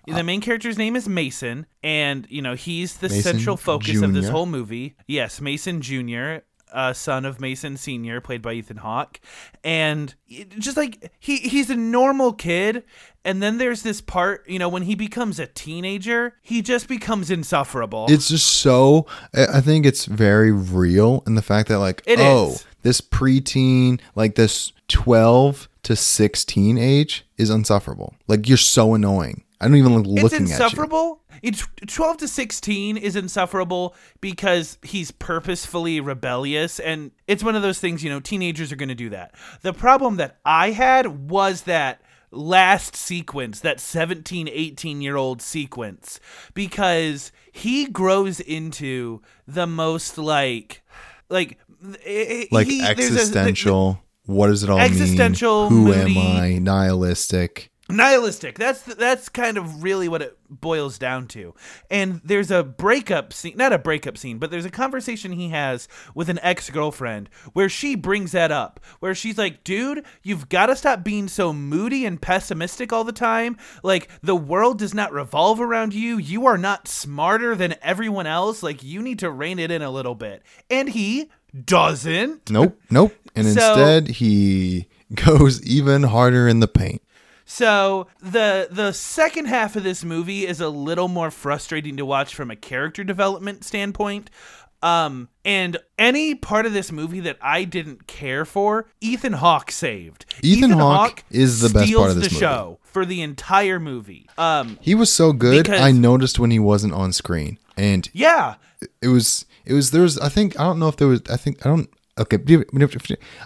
the 0.06 0.22
main 0.22 0.40
character's 0.40 0.76
name 0.76 0.96
is 0.96 1.08
Mason, 1.08 1.66
and 1.82 2.26
you 2.28 2.42
know 2.42 2.54
he's 2.54 2.98
the 2.98 3.08
Mason 3.08 3.22
central 3.22 3.56
focus 3.56 4.02
of 4.02 4.12
this 4.12 4.28
whole 4.28 4.46
movie. 4.46 4.96
Yes, 5.06 5.40
Mason 5.40 5.80
Jr., 5.80 6.36
uh, 6.72 6.92
son 6.92 7.24
of 7.24 7.40
Mason 7.40 7.76
Sr., 7.76 8.20
played 8.20 8.42
by 8.42 8.52
Ethan 8.52 8.76
Hawke, 8.78 9.20
and 9.62 10.14
just 10.58 10.76
like 10.76 11.10
he 11.18 11.38
he's 11.38 11.70
a 11.70 11.76
normal 11.76 12.32
kid, 12.32 12.84
and 13.24 13.42
then 13.42 13.58
there's 13.58 13.82
this 13.82 14.00
part, 14.00 14.48
you 14.48 14.58
know, 14.58 14.68
when 14.68 14.82
he 14.82 14.94
becomes 14.94 15.38
a 15.38 15.46
teenager, 15.46 16.36
he 16.42 16.62
just 16.62 16.88
becomes 16.88 17.30
insufferable. 17.30 18.06
It's 18.08 18.28
just 18.28 18.46
so. 18.46 19.06
I 19.34 19.60
think 19.60 19.86
it's 19.86 20.04
very 20.04 20.52
real 20.52 21.22
in 21.26 21.34
the 21.34 21.42
fact 21.42 21.68
that 21.68 21.78
like, 21.78 22.02
It 22.06 22.18
oh, 22.20 22.52
is. 22.52 22.66
this 22.82 23.00
preteen, 23.00 24.00
like 24.14 24.34
this 24.34 24.72
twelve 24.88 25.68
to 25.84 25.96
sixteen 25.96 26.78
age, 26.78 27.26
is 27.36 27.50
insufferable. 27.50 28.14
Like 28.26 28.48
you're 28.48 28.58
so 28.58 28.94
annoying. 28.94 29.44
I 29.60 29.68
don't 29.68 29.76
even 29.76 29.92
like 29.92 30.04
it's 30.04 30.22
looking 30.22 30.22
at 30.24 30.30
you. 30.40 30.44
It's 30.44 30.52
insufferable. 30.52 31.20
It's 31.42 31.66
12 31.86 32.18
to 32.18 32.28
16 32.28 32.96
is 32.96 33.16
insufferable 33.16 33.94
because 34.20 34.78
he's 34.82 35.10
purposefully 35.10 36.00
rebellious 36.00 36.80
and 36.80 37.10
it's 37.26 37.44
one 37.44 37.54
of 37.54 37.62
those 37.62 37.78
things, 37.78 38.02
you 38.02 38.08
know, 38.08 38.20
teenagers 38.20 38.72
are 38.72 38.76
going 38.76 38.88
to 38.88 38.94
do 38.94 39.10
that. 39.10 39.34
The 39.60 39.74
problem 39.74 40.16
that 40.16 40.38
I 40.44 40.70
had 40.70 41.30
was 41.30 41.62
that 41.62 42.00
last 42.34 42.96
sequence, 42.96 43.60
that 43.60 43.80
17, 43.80 44.48
18 44.50 45.00
year 45.00 45.16
old 45.16 45.40
sequence, 45.42 46.20
because 46.54 47.32
he 47.52 47.86
grows 47.86 48.40
into 48.40 49.22
the 49.46 49.66
most 49.66 50.18
like, 50.18 50.82
like, 51.30 51.58
eh, 52.04 52.46
Like 52.50 52.66
he- 52.66 52.80
there's 52.80 52.88
a- 52.98 53.20
existential. 53.20 54.00
what 54.26 54.48
does 54.48 54.62
it 54.62 54.70
all 54.70 54.80
Existential, 54.80 55.70
mean? 55.70 55.78
Who 55.78 55.84
moody. 55.94 56.18
am 56.18 56.42
I? 56.42 56.58
Nihilistic. 56.58 57.70
Nihilistic 57.90 58.58
that's 58.58 58.80
that's 58.82 59.28
kind 59.28 59.58
of 59.58 59.82
really 59.82 60.08
what 60.08 60.22
it 60.22 60.38
boils 60.48 60.98
down 60.98 61.26
to 61.26 61.54
and 61.90 62.20
there's 62.24 62.50
a 62.50 62.62
breakup 62.64 63.30
scene 63.32 63.54
not 63.58 63.74
a 63.74 63.78
breakup 63.78 64.16
scene 64.16 64.38
but 64.38 64.50
there's 64.50 64.64
a 64.64 64.70
conversation 64.70 65.32
he 65.32 65.50
has 65.50 65.86
with 66.14 66.30
an 66.30 66.38
ex-girlfriend 66.42 67.28
where 67.52 67.68
she 67.68 67.94
brings 67.94 68.32
that 68.32 68.50
up 68.50 68.80
where 69.00 69.14
she's 69.14 69.36
like 69.36 69.62
dude 69.64 70.02
you've 70.22 70.48
got 70.48 70.66
to 70.66 70.76
stop 70.76 71.04
being 71.04 71.28
so 71.28 71.52
moody 71.52 72.06
and 72.06 72.22
pessimistic 72.22 72.90
all 72.90 73.04
the 73.04 73.12
time 73.12 73.54
like 73.82 74.08
the 74.22 74.36
world 74.36 74.78
does 74.78 74.94
not 74.94 75.12
revolve 75.12 75.60
around 75.60 75.92
you 75.92 76.16
you 76.16 76.46
are 76.46 76.58
not 76.58 76.88
smarter 76.88 77.54
than 77.54 77.74
everyone 77.82 78.26
else 78.26 78.62
like 78.62 78.82
you 78.82 79.02
need 79.02 79.18
to 79.18 79.30
rein 79.30 79.58
it 79.58 79.70
in 79.70 79.82
a 79.82 79.90
little 79.90 80.14
bit 80.14 80.42
and 80.70 80.88
he 80.90 81.28
doesn't 81.64 82.50
Nope. 82.50 82.80
Nope. 82.90 83.14
And 83.36 83.46
So- 83.48 83.72
instead, 83.74 84.08
he 84.16 84.86
goes 85.14 85.62
even 85.64 86.04
harder 86.04 86.48
in 86.48 86.60
the 86.60 86.68
paint. 86.68 87.02
So 87.44 88.06
the 88.20 88.68
the 88.70 88.92
second 88.92 89.46
half 89.46 89.76
of 89.76 89.82
this 89.82 90.04
movie 90.04 90.46
is 90.46 90.60
a 90.60 90.68
little 90.68 91.08
more 91.08 91.30
frustrating 91.30 91.96
to 91.98 92.04
watch 92.04 92.34
from 92.34 92.50
a 92.50 92.56
character 92.56 93.04
development 93.04 93.64
standpoint. 93.64 94.30
Um, 94.82 95.30
and 95.46 95.78
any 95.98 96.34
part 96.34 96.66
of 96.66 96.74
this 96.74 96.92
movie 96.92 97.20
that 97.20 97.38
I 97.40 97.64
didn't 97.64 98.06
care 98.06 98.44
for, 98.44 98.86
Ethan 99.00 99.32
Hawke 99.34 99.70
saved. 99.70 100.26
Ethan 100.42 100.72
Hawke 100.72 101.24
is 101.30 101.60
the 101.60 101.70
best 101.70 101.94
part 101.94 102.10
of 102.10 102.16
this 102.16 102.28
the 102.28 102.34
movie. 102.34 102.40
show 102.40 102.78
for 102.82 103.06
the 103.06 103.22
entire 103.22 103.80
movie. 103.80 104.28
Um, 104.36 104.78
He 104.82 104.94
was 104.94 105.10
so 105.10 105.32
good. 105.32 105.70
I 105.70 105.90
noticed 105.90 106.38
when 106.38 106.50
he 106.50 106.58
wasn't 106.58 106.92
on 106.92 107.14
screen, 107.14 107.58
and 107.78 108.10
yeah, 108.12 108.56
it 109.00 109.08
was 109.08 109.46
it 109.64 109.72
was 109.72 109.90
there 109.90 110.02
was 110.02 110.18
I 110.18 110.28
think 110.28 110.58
I 110.60 110.64
don't 110.64 110.78
know 110.78 110.88
if 110.88 110.96
there 110.96 111.08
was 111.08 111.22
I 111.30 111.38
think 111.38 111.64
I 111.64 111.70
don't 111.70 111.88
okay 112.18 112.36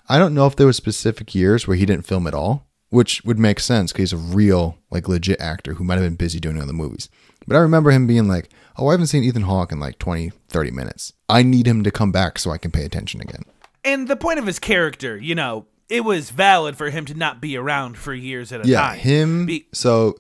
I 0.09 0.19
don't 0.19 0.35
know 0.35 0.47
if 0.47 0.57
there 0.57 0.67
was 0.67 0.76
specific 0.76 1.35
years 1.37 1.69
where 1.69 1.76
he 1.76 1.87
didn't 1.87 2.07
film 2.07 2.26
at 2.26 2.35
all, 2.35 2.67
which 2.90 3.23
would 3.25 3.38
make 3.38 3.61
sense 3.61 3.92
because 3.92 4.11
he's 4.11 4.21
a 4.21 4.23
real 4.35 4.78
like 4.90 5.09
legit 5.09 5.40
actor 5.40 5.75
who 5.75 5.85
might 5.85 5.95
have 5.97 6.04
been 6.04 6.14
busy 6.16 6.40
doing 6.40 6.61
other 6.61 6.73
movies. 6.73 7.09
But 7.47 7.57
I 7.57 7.61
remember 7.61 7.90
him 7.90 8.07
being 8.07 8.28
like, 8.28 8.50
"Oh, 8.76 8.88
I 8.88 8.92
haven't 8.92 9.07
seen 9.09 9.25
Ethan 9.25 9.42
Hawke 9.42 9.73
in 9.73 9.80
like 9.80 9.99
20, 9.99 10.33
30 10.49 10.71
minutes. 10.71 11.12
I 11.28 11.42
need 11.42 11.66
him 11.66 11.83
to 11.85 11.90
come 11.90 12.12
back 12.12 12.38
so 12.38 12.50
I 12.50 12.59
can 12.59 12.71
pay 12.71 12.85
attention 12.85 13.21
again." 13.21 13.42
and 13.85 14.09
the 14.09 14.16
point 14.16 14.38
of 14.38 14.47
his 14.47 14.59
character, 14.59 15.16
you 15.16 15.35
know, 15.35 15.64
it 15.88 16.04
was 16.04 16.30
valid 16.30 16.76
for 16.76 16.90
him 16.90 17.04
to 17.07 17.14
not 17.14 17.40
be 17.40 17.57
around 17.57 17.97
for 17.97 18.12
years 18.12 18.52
at 18.52 18.64
a 18.66 18.68
Yeah, 18.68 18.80
time. 18.88 18.99
him. 18.99 19.47
Be- 19.47 19.66
so 19.73 20.16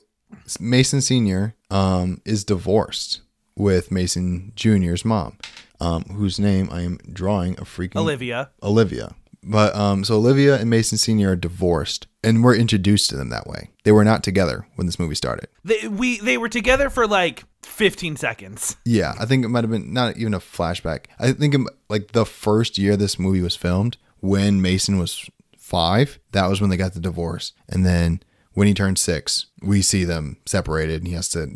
Mason 0.60 1.00
Senior 1.00 1.54
um 1.70 2.20
is 2.24 2.44
divorced 2.44 3.20
with 3.56 3.90
Mason 3.90 4.52
Junior's 4.54 5.04
mom. 5.04 5.36
um, 5.80 6.02
whose 6.04 6.38
name 6.40 6.68
I 6.72 6.82
am 6.82 6.98
drawing 7.12 7.52
a 7.54 7.62
freaking 7.64 7.96
Olivia. 7.96 8.50
Olivia. 8.62 9.14
But 9.48 9.74
um, 9.74 10.04
so 10.04 10.16
Olivia 10.16 10.60
and 10.60 10.68
Mason 10.68 10.98
Senior 10.98 11.30
are 11.30 11.36
divorced, 11.36 12.06
and 12.22 12.44
we're 12.44 12.54
introduced 12.54 13.08
to 13.10 13.16
them 13.16 13.30
that 13.30 13.46
way. 13.46 13.70
They 13.82 13.92
were 13.92 14.04
not 14.04 14.22
together 14.22 14.66
when 14.74 14.86
this 14.86 14.98
movie 14.98 15.14
started. 15.14 15.48
They, 15.64 15.88
we 15.88 16.20
they 16.20 16.36
were 16.36 16.50
together 16.50 16.90
for 16.90 17.06
like 17.06 17.44
15 17.62 18.16
seconds. 18.16 18.76
Yeah, 18.84 19.14
I 19.18 19.24
think 19.24 19.44
it 19.44 19.48
might 19.48 19.64
have 19.64 19.70
been 19.70 19.92
not 19.92 20.18
even 20.18 20.34
a 20.34 20.38
flashback. 20.38 21.06
I 21.18 21.32
think 21.32 21.54
it, 21.54 21.62
like 21.88 22.12
the 22.12 22.26
first 22.26 22.76
year 22.76 22.94
this 22.94 23.18
movie 23.18 23.40
was 23.40 23.56
filmed, 23.56 23.96
when 24.20 24.60
Mason 24.60 24.98
was 24.98 25.30
five, 25.56 26.18
that 26.32 26.48
was 26.48 26.60
when 26.60 26.68
they 26.68 26.76
got 26.76 26.92
the 26.92 27.00
divorce, 27.00 27.52
and 27.70 27.86
then 27.86 28.20
when 28.52 28.68
he 28.68 28.74
turned 28.74 28.98
six, 28.98 29.46
we 29.62 29.80
see 29.80 30.04
them 30.04 30.36
separated, 30.44 30.98
and 30.98 31.08
he 31.08 31.14
has 31.14 31.30
to. 31.30 31.48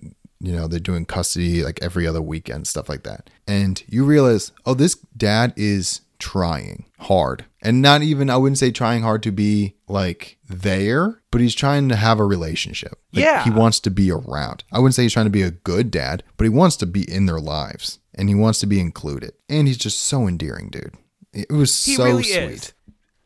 You 0.44 0.56
know, 0.56 0.66
they're 0.66 0.80
doing 0.80 1.04
custody 1.04 1.62
like 1.62 1.80
every 1.80 2.04
other 2.04 2.20
weekend, 2.20 2.66
stuff 2.66 2.88
like 2.88 3.04
that. 3.04 3.30
And 3.46 3.80
you 3.86 4.04
realize, 4.04 4.50
oh, 4.66 4.74
this 4.74 4.96
dad 5.16 5.52
is 5.56 6.00
trying 6.22 6.84
hard. 7.00 7.44
And 7.60 7.82
not 7.82 8.02
even, 8.02 8.30
I 8.30 8.36
wouldn't 8.36 8.58
say 8.58 8.70
trying 8.70 9.02
hard 9.02 9.22
to 9.24 9.32
be 9.32 9.74
like 9.88 10.38
there, 10.48 11.20
but 11.32 11.40
he's 11.40 11.54
trying 11.54 11.88
to 11.88 11.96
have 11.96 12.20
a 12.20 12.24
relationship. 12.24 12.92
Like, 13.12 13.24
Yeah. 13.24 13.42
He 13.44 13.50
wants 13.50 13.80
to 13.80 13.90
be 13.90 14.10
around. 14.10 14.62
I 14.72 14.78
wouldn't 14.78 14.94
say 14.94 15.02
he's 15.02 15.12
trying 15.12 15.26
to 15.26 15.30
be 15.30 15.42
a 15.42 15.50
good 15.50 15.90
dad, 15.90 16.22
but 16.36 16.44
he 16.44 16.48
wants 16.50 16.76
to 16.76 16.86
be 16.86 17.02
in 17.10 17.26
their 17.26 17.40
lives 17.40 17.98
and 18.14 18.28
he 18.28 18.34
wants 18.36 18.60
to 18.60 18.66
be 18.66 18.78
included. 18.80 19.32
And 19.48 19.66
he's 19.66 19.76
just 19.78 20.00
so 20.00 20.28
endearing, 20.28 20.70
dude. 20.70 20.94
It 21.32 21.50
was 21.50 21.84
He 21.84 21.96
so 21.96 22.04
really 22.04 22.22
sweet. 22.22 22.36
is. 22.36 22.72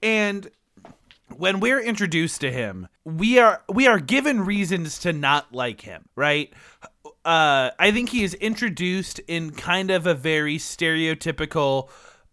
And 0.02 0.48
when 1.36 1.60
we're 1.60 1.80
introduced 1.80 2.40
to 2.40 2.50
him, 2.50 2.88
we 3.04 3.38
are 3.38 3.62
we 3.68 3.86
are 3.86 3.98
given 3.98 4.40
reasons 4.40 4.98
to 5.00 5.12
not 5.12 5.52
like 5.52 5.82
him, 5.82 6.04
right? 6.16 6.50
Uh, 7.24 7.70
I 7.78 7.90
think 7.90 8.10
he 8.10 8.22
is 8.22 8.34
introduced 8.34 9.18
in 9.26 9.50
kind 9.50 9.90
of 9.90 10.06
a 10.06 10.14
very 10.14 10.58
stereotypical 10.58 11.88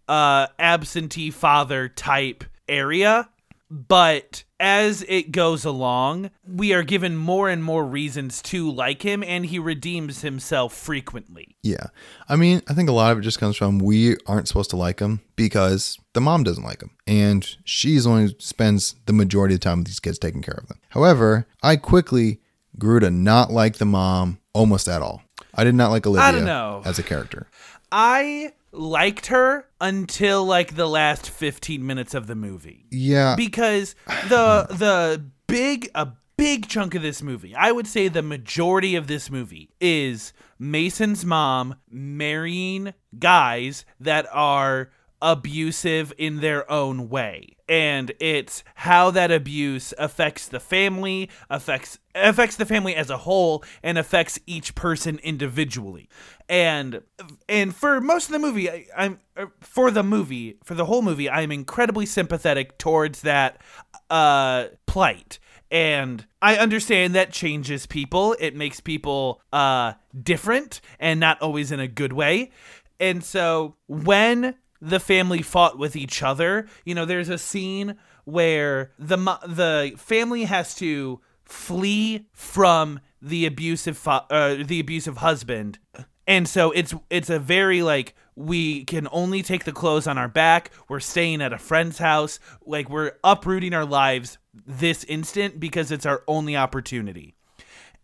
uh, 0.07 0.47
absentee 0.59 1.31
father 1.31 1.89
type 1.89 2.43
area, 2.67 3.29
but 3.69 4.43
as 4.59 5.03
it 5.09 5.31
goes 5.31 5.65
along, 5.65 6.29
we 6.47 6.73
are 6.73 6.83
given 6.83 7.17
more 7.17 7.49
and 7.49 7.63
more 7.63 7.83
reasons 7.83 8.41
to 8.43 8.69
like 8.69 9.01
him, 9.01 9.23
and 9.23 9.45
he 9.47 9.57
redeems 9.59 10.21
himself 10.21 10.73
frequently. 10.73 11.57
Yeah. 11.63 11.87
I 12.29 12.35
mean, 12.35 12.61
I 12.69 12.73
think 12.73 12.87
a 12.87 12.93
lot 12.93 13.11
of 13.11 13.17
it 13.17 13.21
just 13.21 13.39
comes 13.39 13.57
from 13.57 13.79
we 13.79 14.15
aren't 14.27 14.47
supposed 14.47 14.69
to 14.69 14.77
like 14.77 14.99
him 14.99 15.21
because 15.35 15.97
the 16.13 16.21
mom 16.21 16.43
doesn't 16.43 16.63
like 16.63 16.81
him. 16.81 16.91
And 17.07 17.45
she's 17.65 18.03
the 18.03 18.11
one 18.11 18.27
who 18.27 18.33
spends 18.37 18.95
the 19.05 19.13
majority 19.13 19.55
of 19.55 19.59
the 19.59 19.63
time 19.65 19.79
with 19.79 19.87
these 19.87 19.99
kids 19.99 20.19
taking 20.19 20.41
care 20.43 20.53
of 20.61 20.67
them. 20.67 20.79
However, 20.89 21.47
I 21.63 21.75
quickly 21.75 22.39
grew 22.77 22.99
to 22.99 23.09
not 23.09 23.51
like 23.51 23.77
the 23.77 23.85
mom 23.85 24.39
almost 24.53 24.87
at 24.87 25.01
all. 25.01 25.23
I 25.55 25.63
did 25.63 25.75
not 25.75 25.89
like 25.91 26.05
Olivia 26.05 26.27
I 26.27 26.31
don't 26.31 26.45
know. 26.45 26.83
as 26.85 26.99
a 26.99 27.03
character. 27.03 27.47
I 27.91 28.53
liked 28.73 29.27
her 29.27 29.67
until 29.79 30.43
like 30.43 30.75
the 30.75 30.87
last 30.87 31.29
15 31.29 31.85
minutes 31.85 32.13
of 32.13 32.27
the 32.27 32.35
movie 32.35 32.85
Yeah. 32.91 33.35
because 33.35 33.95
the 34.29 34.65
the 34.71 35.23
big 35.47 35.89
a 35.93 36.07
big 36.35 36.67
chunk 36.67 36.95
of 36.95 37.03
this 37.03 37.21
movie 37.21 37.53
i 37.55 37.71
would 37.71 37.85
say 37.85 38.07
the 38.07 38.23
majority 38.23 38.95
of 38.95 39.05
this 39.05 39.29
movie 39.29 39.69
is 39.79 40.33
mason's 40.57 41.23
mom 41.23 41.75
marrying 41.91 42.93
guys 43.19 43.85
that 43.99 44.25
are 44.31 44.89
abusive 45.23 46.13
in 46.17 46.41
their 46.41 46.69
own 46.69 47.09
way. 47.09 47.55
And 47.69 48.11
it's 48.19 48.61
how 48.75 49.09
that 49.11 49.31
abuse 49.31 49.93
affects 49.97 50.47
the 50.49 50.59
family 50.59 51.29
affects 51.49 51.97
affects 52.13 52.57
the 52.57 52.65
family 52.65 52.93
as 52.93 53.09
a 53.09 53.17
whole 53.19 53.63
and 53.81 53.97
affects 53.97 54.37
each 54.45 54.75
person 54.75 55.19
individually. 55.23 56.09
And 56.49 57.01
and 57.47 57.73
for 57.73 58.01
most 58.01 58.25
of 58.25 58.33
the 58.33 58.39
movie 58.39 58.69
I, 58.69 58.85
i'm 58.97 59.19
uh, 59.37 59.45
for 59.61 59.89
the 59.89 60.03
movie 60.03 60.57
for 60.63 60.75
the 60.75 60.85
whole 60.85 61.01
movie 61.01 61.29
i'm 61.29 61.51
incredibly 61.51 62.05
sympathetic 62.05 62.77
towards 62.77 63.21
that 63.21 63.61
uh 64.09 64.65
plight. 64.85 65.39
And 65.71 66.27
i 66.41 66.57
understand 66.57 67.15
that 67.15 67.31
changes 67.31 67.85
people. 67.85 68.35
It 68.41 68.57
makes 68.57 68.81
people 68.81 69.41
uh 69.53 69.93
different 70.21 70.81
and 70.99 71.17
not 71.17 71.41
always 71.41 71.71
in 71.71 71.79
a 71.79 71.87
good 71.87 72.11
way. 72.11 72.51
And 72.99 73.23
so 73.23 73.75
when 73.87 74.55
the 74.83 74.99
family 74.99 75.41
fought 75.41 75.77
with 75.77 75.95
each 75.95 76.21
other, 76.21 76.67
you 76.83 76.93
know, 76.93 77.05
there's 77.05 77.29
a 77.29 77.37
scene 77.37 77.95
where 78.25 78.91
the 78.99 79.17
the 79.47 79.93
family 79.97 80.43
has 80.43 80.75
to 80.75 81.21
flee 81.45 82.27
from 82.33 82.99
the 83.21 83.45
abusive 83.45 83.97
fa- 83.97 84.25
uh, 84.29 84.55
the 84.61 84.81
abusive 84.81 85.17
husband. 85.17 85.79
And 86.27 86.47
so 86.47 86.71
it's 86.71 86.93
it's 87.09 87.29
a 87.29 87.39
very 87.39 87.81
like 87.81 88.13
we 88.35 88.83
can 88.83 89.07
only 89.11 89.41
take 89.41 89.63
the 89.63 89.71
clothes 89.71 90.05
on 90.05 90.17
our 90.17 90.27
back. 90.27 90.71
We're 90.89 90.99
staying 90.99 91.41
at 91.41 91.53
a 91.53 91.57
friend's 91.57 91.99
house. 91.99 92.39
Like 92.65 92.89
we're 92.89 93.13
uprooting 93.23 93.73
our 93.73 93.85
lives 93.85 94.37
this 94.53 95.05
instant 95.05 95.61
because 95.61 95.91
it's 95.91 96.05
our 96.05 96.23
only 96.27 96.57
opportunity. 96.57 97.35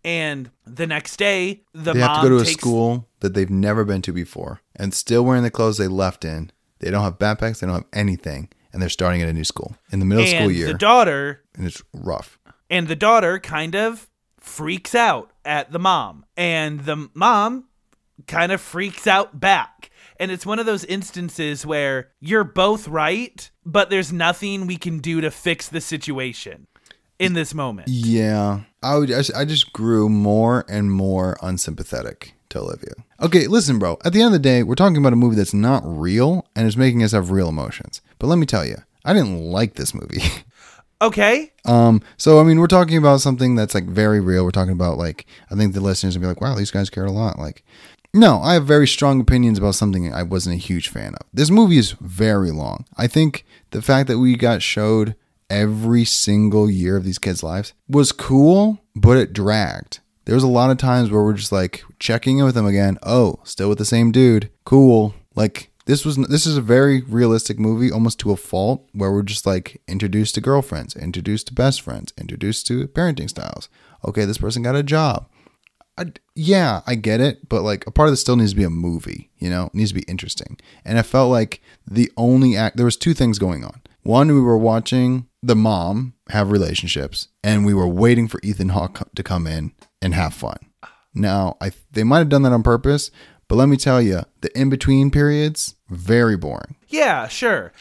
And 0.05 0.49
the 0.65 0.87
next 0.87 1.17
day, 1.17 1.63
the 1.73 1.91
they 1.91 1.99
mom 1.99 2.09
have 2.09 2.23
to 2.23 2.29
go 2.29 2.37
to 2.37 2.43
a 2.43 2.45
school 2.45 3.09
that 3.19 3.33
they've 3.33 3.49
never 3.49 3.83
been 3.83 4.01
to 4.03 4.13
before 4.13 4.61
and 4.77 4.93
still 4.93 5.25
wearing 5.25 5.43
the 5.43 5.51
clothes 5.51 5.77
they 5.77 5.89
left 5.89 6.23
in. 6.23 6.51
They 6.79 6.91
don't 6.91 7.03
have 7.03 7.19
backpacks, 7.19 7.59
they 7.59 7.67
don't 7.67 7.75
have 7.77 7.85
anything, 7.93 8.49
and 8.73 8.81
they're 8.81 8.89
starting 8.89 9.21
at 9.21 9.29
a 9.29 9.33
new 9.33 9.43
school 9.43 9.75
in 9.91 9.99
the 9.99 10.05
middle 10.05 10.23
and 10.23 10.33
school 10.35 10.51
year. 10.51 10.67
the 10.67 10.73
daughter 10.73 11.43
and 11.55 11.65
it's 11.67 11.81
rough. 11.93 12.39
and 12.69 12.87
the 12.87 12.95
daughter 12.95 13.39
kind 13.39 13.75
of 13.75 14.07
freaks 14.39 14.95
out 14.95 15.31
at 15.45 15.71
the 15.71 15.79
mom 15.79 16.25
and 16.37 16.81
the 16.81 17.09
mom 17.13 17.65
kind 18.27 18.51
of 18.51 18.61
freaks 18.61 19.05
out 19.07 19.39
back 19.39 19.89
and 20.19 20.31
it's 20.31 20.45
one 20.45 20.59
of 20.59 20.65
those 20.65 20.83
instances 20.85 21.65
where 21.65 22.09
you're 22.19 22.43
both 22.43 22.87
right 22.87 23.51
but 23.65 23.89
there's 23.89 24.11
nothing 24.13 24.65
we 24.67 24.77
can 24.77 24.99
do 24.99 25.19
to 25.21 25.29
fix 25.31 25.67
the 25.67 25.81
situation 25.81 26.67
in 27.19 27.33
this 27.33 27.53
moment 27.53 27.87
Yeah, 27.89 28.61
I 28.81 28.95
would. 28.97 29.11
I 29.11 29.17
just, 29.17 29.35
I 29.35 29.43
just 29.45 29.73
grew 29.73 30.07
more 30.07 30.63
and 30.69 30.89
more 30.91 31.35
unsympathetic 31.41 32.33
to 32.49 32.59
Olivia. 32.59 32.93
Okay, 33.21 33.47
listen, 33.47 33.79
bro. 33.79 33.97
At 34.03 34.13
the 34.13 34.21
end 34.21 34.27
of 34.27 34.33
the 34.33 34.39
day, 34.39 34.63
we're 34.63 34.75
talking 34.75 34.97
about 34.97 35.13
a 35.13 35.17
movie 35.17 35.35
that's 35.35 35.53
not 35.53 35.81
real 35.85 36.45
and 36.55 36.67
is 36.67 36.77
making 36.77 37.03
us 37.03 37.11
have 37.11 37.31
real 37.31 37.49
emotions. 37.49 38.01
But 38.17 38.27
let 38.27 38.37
me 38.37 38.45
tell 38.45 38.65
you, 38.65 38.77
I 39.05 39.13
didn't 39.13 39.39
like 39.39 39.75
this 39.75 39.93
movie. 39.93 40.23
okay 41.01 41.49
um, 41.69 42.01
so 42.17 42.39
I 42.39 42.43
mean, 42.43 42.59
we're 42.59 42.67
talking 42.67 42.97
about 42.97 43.21
something 43.21 43.55
that's 43.55 43.75
like 43.75 43.85
very 43.85 44.19
real. 44.19 44.43
We're 44.43 44.51
talking 44.51 44.73
about 44.73 44.97
like 44.97 45.25
I 45.51 45.55
think 45.55 45.73
the 45.73 45.81
listeners 45.81 46.17
will 46.17 46.21
be 46.21 46.27
like, 46.27 46.41
"Wow, 46.41 46.55
these 46.55 46.71
guys 46.71 46.89
cared 46.89 47.07
a 47.07 47.11
lot." 47.11 47.37
Like, 47.37 47.63
no, 48.13 48.41
I 48.41 48.55
have 48.55 48.65
very 48.65 48.87
strong 48.87 49.21
opinions 49.21 49.59
about 49.59 49.75
something 49.75 50.11
I 50.11 50.23
wasn't 50.23 50.55
a 50.55 50.59
huge 50.59 50.89
fan 50.89 51.13
of. 51.15 51.27
This 51.31 51.51
movie 51.51 51.77
is 51.77 51.91
very 52.01 52.51
long. 52.51 52.85
I 52.97 53.07
think 53.07 53.45
the 53.69 53.81
fact 53.83 54.07
that 54.07 54.17
we 54.17 54.35
got 54.35 54.63
showed 54.63 55.15
every 55.49 56.05
single 56.05 56.69
year 56.69 56.97
of 56.97 57.03
these 57.03 57.19
kids' 57.19 57.43
lives 57.43 57.73
was 57.87 58.11
cool, 58.11 58.79
but 58.95 59.17
it 59.17 59.33
dragged. 59.33 59.99
There 60.29 60.35
was 60.35 60.43
a 60.43 60.47
lot 60.47 60.69
of 60.69 60.77
times 60.77 61.09
where 61.09 61.23
we're 61.23 61.33
just 61.33 61.51
like 61.51 61.83
checking 61.97 62.37
in 62.37 62.45
with 62.45 62.53
them 62.53 62.67
again. 62.67 62.99
Oh, 63.01 63.39
still 63.45 63.67
with 63.67 63.79
the 63.79 63.83
same 63.83 64.11
dude. 64.11 64.51
Cool. 64.63 65.15
Like 65.33 65.71
this 65.87 66.05
was 66.05 66.17
this 66.17 66.45
is 66.45 66.55
a 66.55 66.61
very 66.61 67.01
realistic 67.01 67.57
movie, 67.57 67.91
almost 67.91 68.19
to 68.19 68.31
a 68.31 68.35
fault, 68.35 68.87
where 68.93 69.11
we're 69.11 69.23
just 69.23 69.47
like 69.47 69.81
introduced 69.87 70.35
to 70.35 70.41
girlfriends, 70.41 70.95
introduced 70.95 71.47
to 71.47 71.55
best 71.55 71.81
friends, 71.81 72.13
introduced 72.15 72.67
to 72.67 72.87
parenting 72.89 73.27
styles. 73.27 73.69
Okay, 74.05 74.23
this 74.25 74.37
person 74.37 74.61
got 74.61 74.75
a 74.75 74.83
job. 74.83 75.27
I, 75.97 76.11
yeah, 76.35 76.81
I 76.85 76.93
get 76.93 77.21
it, 77.21 77.49
but 77.49 77.63
like 77.63 77.87
a 77.87 77.91
part 77.91 78.07
of 78.07 78.11
this 78.11 78.21
still 78.21 78.35
needs 78.35 78.51
to 78.51 78.55
be 78.55 78.63
a 78.63 78.69
movie, 78.69 79.31
you 79.39 79.49
know, 79.49 79.65
it 79.65 79.73
needs 79.73 79.89
to 79.89 79.95
be 79.95 80.05
interesting. 80.07 80.59
And 80.85 80.99
I 80.99 81.01
felt 81.01 81.31
like 81.31 81.59
the 81.89 82.11
only 82.17 82.55
act 82.55 82.77
there 82.77 82.85
was 82.85 82.97
two 82.97 83.15
things 83.15 83.39
going 83.39 83.65
on. 83.65 83.81
One, 84.03 84.27
we 84.27 84.41
were 84.41 84.59
watching 84.59 85.27
the 85.41 85.55
mom 85.55 86.13
have 86.29 86.51
relationships, 86.51 87.29
and 87.43 87.65
we 87.65 87.73
were 87.73 87.87
waiting 87.87 88.27
for 88.27 88.39
Ethan 88.43 88.69
Hawke 88.69 89.09
to 89.15 89.23
come 89.23 89.47
in 89.47 89.73
and 90.01 90.13
have 90.13 90.33
fun. 90.33 90.57
Now, 91.13 91.57
I 91.61 91.71
they 91.91 92.03
might 92.03 92.19
have 92.19 92.29
done 92.29 92.43
that 92.43 92.53
on 92.53 92.63
purpose, 92.63 93.11
but 93.47 93.55
let 93.55 93.67
me 93.69 93.77
tell 93.77 94.01
you, 94.01 94.21
the 94.41 94.57
in 94.59 94.69
between 94.69 95.11
periods 95.11 95.75
very 95.89 96.37
boring. 96.37 96.75
Yeah, 96.87 97.27
sure. 97.27 97.73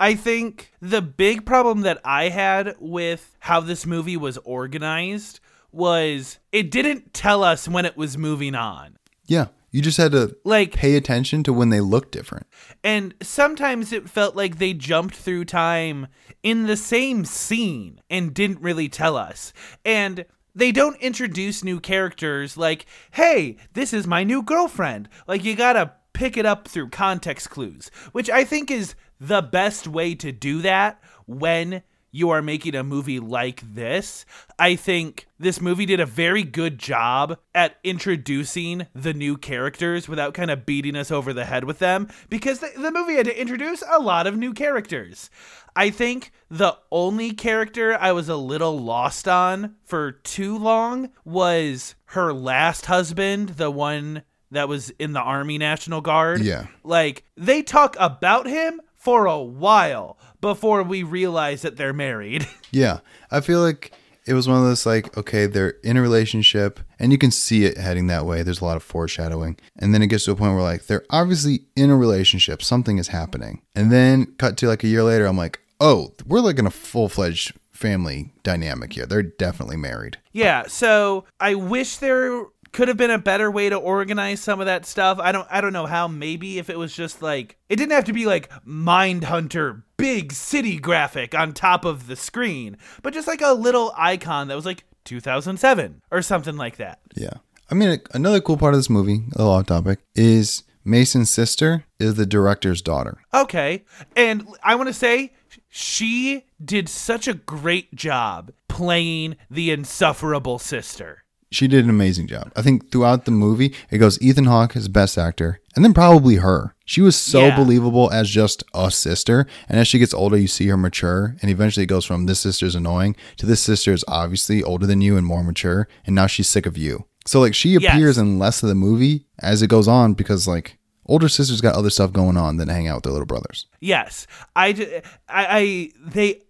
I 0.00 0.14
think 0.14 0.72
the 0.80 1.00
big 1.02 1.46
problem 1.46 1.82
that 1.82 2.00
I 2.04 2.28
had 2.30 2.74
with 2.80 3.36
how 3.40 3.60
this 3.60 3.86
movie 3.86 4.16
was 4.16 4.38
organized 4.38 5.40
was 5.70 6.38
it 6.52 6.70
didn't 6.70 7.12
tell 7.14 7.44
us 7.44 7.68
when 7.68 7.84
it 7.84 7.96
was 7.96 8.18
moving 8.18 8.54
on. 8.54 8.96
Yeah, 9.26 9.46
you 9.70 9.80
just 9.82 9.96
had 9.98 10.12
to 10.12 10.36
Like 10.44 10.72
pay 10.72 10.96
attention 10.96 11.42
to 11.44 11.52
when 11.52 11.68
they 11.70 11.80
looked 11.80 12.12
different. 12.12 12.46
and 12.82 13.14
sometimes 13.22 13.92
it 13.92 14.08
felt 14.10 14.36
like 14.36 14.58
they 14.58 14.72
jumped 14.74 15.14
through 15.16 15.44
time 15.46 16.06
in 16.42 16.66
the 16.66 16.76
same 16.76 17.24
scene 17.24 18.00
and 18.10 18.34
didn't 18.34 18.60
really 18.60 18.88
tell 18.88 19.16
us. 19.16 19.52
And 19.84 20.26
they 20.54 20.72
don't 20.72 21.00
introduce 21.00 21.64
new 21.64 21.80
characters 21.80 22.56
like, 22.56 22.86
"Hey, 23.12 23.56
this 23.72 23.92
is 23.92 24.06
my 24.06 24.24
new 24.24 24.42
girlfriend." 24.42 25.08
Like 25.26 25.44
you 25.44 25.54
got 25.54 25.74
to 25.74 25.92
pick 26.12 26.36
it 26.36 26.46
up 26.46 26.68
through 26.68 26.90
context 26.90 27.50
clues, 27.50 27.90
which 28.12 28.30
I 28.30 28.44
think 28.44 28.70
is 28.70 28.94
the 29.20 29.42
best 29.42 29.86
way 29.86 30.14
to 30.16 30.32
do 30.32 30.62
that 30.62 31.00
when 31.26 31.82
you 32.14 32.30
are 32.30 32.40
making 32.40 32.76
a 32.76 32.84
movie 32.84 33.18
like 33.18 33.60
this, 33.74 34.24
I 34.56 34.76
think 34.76 35.26
this 35.36 35.60
movie 35.60 35.84
did 35.84 35.98
a 35.98 36.06
very 36.06 36.44
good 36.44 36.78
job 36.78 37.38
at 37.52 37.74
introducing 37.82 38.86
the 38.94 39.12
new 39.12 39.36
characters 39.36 40.08
without 40.08 40.32
kind 40.32 40.52
of 40.52 40.64
beating 40.64 40.94
us 40.94 41.10
over 41.10 41.32
the 41.32 41.44
head 41.44 41.64
with 41.64 41.80
them 41.80 42.08
because 42.30 42.60
the, 42.60 42.70
the 42.78 42.92
movie 42.92 43.16
had 43.16 43.26
to 43.26 43.40
introduce 43.40 43.82
a 43.90 43.98
lot 43.98 44.28
of 44.28 44.36
new 44.36 44.52
characters. 44.52 45.28
I 45.74 45.90
think 45.90 46.30
the 46.48 46.78
only 46.92 47.32
character 47.32 47.98
I 48.00 48.12
was 48.12 48.28
a 48.28 48.36
little 48.36 48.78
lost 48.78 49.26
on 49.26 49.74
for 49.84 50.12
too 50.12 50.56
long 50.56 51.10
was 51.24 51.96
her 52.06 52.32
last 52.32 52.86
husband, 52.86 53.50
the 53.50 53.72
one 53.72 54.22
that 54.52 54.68
was 54.68 54.90
in 54.90 55.14
the 55.14 55.20
Army 55.20 55.58
National 55.58 56.00
Guard. 56.00 56.42
Yeah. 56.42 56.68
Like, 56.84 57.24
they 57.36 57.60
talk 57.62 57.96
about 57.98 58.46
him 58.46 58.80
for 58.94 59.26
a 59.26 59.42
while 59.42 60.16
before 60.44 60.82
we 60.82 61.02
realize 61.02 61.62
that 61.62 61.76
they're 61.76 61.94
married. 61.94 62.46
Yeah, 62.70 62.98
I 63.30 63.40
feel 63.40 63.60
like 63.60 63.92
it 64.26 64.34
was 64.34 64.48
one 64.48 64.56
of 64.58 64.64
those 64.64 64.84
like, 64.84 65.16
okay, 65.16 65.46
they're 65.46 65.76
in 65.84 65.96
a 65.96 66.02
relationship, 66.02 66.80
and 66.98 67.12
you 67.12 67.18
can 67.18 67.30
see 67.30 67.64
it 67.66 67.76
heading 67.78 68.08
that 68.08 68.26
way. 68.26 68.42
There's 68.42 68.60
a 68.60 68.64
lot 68.64 68.76
of 68.76 68.82
foreshadowing, 68.82 69.56
and 69.78 69.94
then 69.94 70.02
it 70.02 70.08
gets 70.08 70.24
to 70.24 70.32
a 70.32 70.34
point 70.36 70.54
where 70.54 70.62
like 70.62 70.86
they're 70.86 71.04
obviously 71.08 71.60
in 71.76 71.88
a 71.90 71.96
relationship, 71.96 72.62
something 72.62 72.98
is 72.98 73.08
happening, 73.08 73.62
and 73.76 73.92
then 73.92 74.26
cut 74.38 74.56
to 74.56 74.66
like 74.66 74.82
a 74.82 74.88
year 74.88 75.04
later, 75.04 75.26
I'm 75.26 75.36
like, 75.36 75.60
oh, 75.80 76.12
we're 76.26 76.40
like 76.40 76.58
in 76.58 76.66
a 76.66 76.70
full 76.70 77.08
fledged 77.08 77.52
family 77.70 78.32
dynamic 78.42 78.92
here. 78.94 79.06
They're 79.06 79.22
definitely 79.22 79.76
married. 79.76 80.18
yeah, 80.32 80.64
so 80.66 81.26
I 81.38 81.54
wish 81.54 81.98
there 81.98 82.46
could 82.74 82.88
have 82.88 82.96
been 82.96 83.10
a 83.10 83.18
better 83.18 83.50
way 83.50 83.70
to 83.70 83.76
organize 83.76 84.40
some 84.40 84.60
of 84.60 84.66
that 84.66 84.84
stuff. 84.84 85.18
I 85.18 85.32
don't 85.32 85.48
I 85.50 85.60
don't 85.60 85.72
know 85.72 85.86
how 85.86 86.08
maybe 86.08 86.58
if 86.58 86.68
it 86.68 86.78
was 86.78 86.94
just 86.94 87.22
like 87.22 87.56
it 87.68 87.76
didn't 87.76 87.92
have 87.92 88.04
to 88.04 88.12
be 88.12 88.26
like 88.26 88.50
Mindhunter 88.66 89.82
big 89.96 90.32
city 90.32 90.78
graphic 90.78 91.34
on 91.34 91.52
top 91.54 91.84
of 91.84 92.08
the 92.08 92.16
screen, 92.16 92.76
but 93.02 93.14
just 93.14 93.28
like 93.28 93.40
a 93.40 93.54
little 93.54 93.94
icon 93.96 94.48
that 94.48 94.56
was 94.56 94.66
like 94.66 94.84
2007 95.04 96.02
or 96.10 96.20
something 96.20 96.56
like 96.56 96.76
that. 96.76 96.98
Yeah. 97.14 97.34
I 97.70 97.74
mean, 97.74 97.98
another 98.12 98.40
cool 98.40 98.58
part 98.58 98.74
of 98.74 98.78
this 98.78 98.90
movie, 98.90 99.22
a 99.34 99.38
little 99.38 99.52
off 99.52 99.66
topic, 99.66 100.00
is 100.14 100.64
Mason's 100.84 101.30
sister 101.30 101.84
is 101.98 102.14
the 102.14 102.26
director's 102.26 102.82
daughter. 102.82 103.18
Okay. 103.32 103.84
And 104.16 104.46
I 104.62 104.74
want 104.74 104.88
to 104.88 104.92
say 104.92 105.32
she 105.70 106.44
did 106.62 106.88
such 106.88 107.26
a 107.26 107.34
great 107.34 107.94
job 107.94 108.52
playing 108.68 109.36
the 109.50 109.70
insufferable 109.70 110.58
sister. 110.58 111.23
She 111.50 111.68
did 111.68 111.84
an 111.84 111.90
amazing 111.90 112.26
job. 112.26 112.50
I 112.56 112.62
think 112.62 112.90
throughout 112.90 113.26
the 113.26 113.30
movie, 113.30 113.72
it 113.90 113.98
goes 113.98 114.20
Ethan 114.20 114.46
Hawke 114.46 114.74
as 114.76 114.88
best 114.88 115.16
actor, 115.16 115.60
and 115.76 115.84
then 115.84 115.94
probably 115.94 116.36
her. 116.36 116.74
She 116.84 117.00
was 117.00 117.16
so 117.16 117.46
Yeah. 117.46 117.56
believable 117.56 118.10
as 118.12 118.28
just 118.28 118.64
a 118.74 118.90
sister. 118.90 119.46
And 119.68 119.78
as 119.78 119.86
she 119.86 119.98
gets 119.98 120.12
older, 120.12 120.36
you 120.36 120.48
see 120.48 120.66
her 120.66 120.76
mature, 120.76 121.36
and 121.40 121.50
eventually 121.50 121.84
it 121.84 121.88
goes 121.88 122.04
from 122.04 122.26
this 122.26 122.40
sister's 122.40 122.74
annoying 122.74 123.14
to 123.36 123.46
this 123.46 123.60
sister 123.60 123.92
is 123.92 124.04
obviously 124.08 124.62
older 124.62 124.86
than 124.86 125.00
you 125.00 125.16
and 125.16 125.26
more 125.26 125.44
mature, 125.44 125.86
and 126.06 126.14
now 126.14 126.26
she's 126.26 126.48
sick 126.48 126.66
of 126.66 126.76
you. 126.76 127.04
So 127.26 127.40
like 127.40 127.54
she 127.54 127.70
Yes. 127.70 127.84
appears 127.94 128.18
in 128.18 128.38
less 128.38 128.62
of 128.62 128.68
the 128.68 128.74
movie 128.74 129.26
as 129.38 129.62
it 129.62 129.68
goes 129.68 129.86
on 129.88 130.12
because 130.14 130.46
like 130.48 130.78
older 131.06 131.28
sisters 131.28 131.60
got 131.60 131.74
other 131.74 131.90
stuff 131.90 132.12
going 132.12 132.36
on 132.36 132.56
than 132.56 132.68
hang 132.68 132.88
out 132.88 132.96
with 132.96 133.04
their 133.04 133.12
little 133.12 133.26
brothers. 133.26 133.66
Yes, 133.80 134.26
I, 134.56 135.02
I, 135.28 135.46
I, 135.58 135.90
they, 136.04 136.42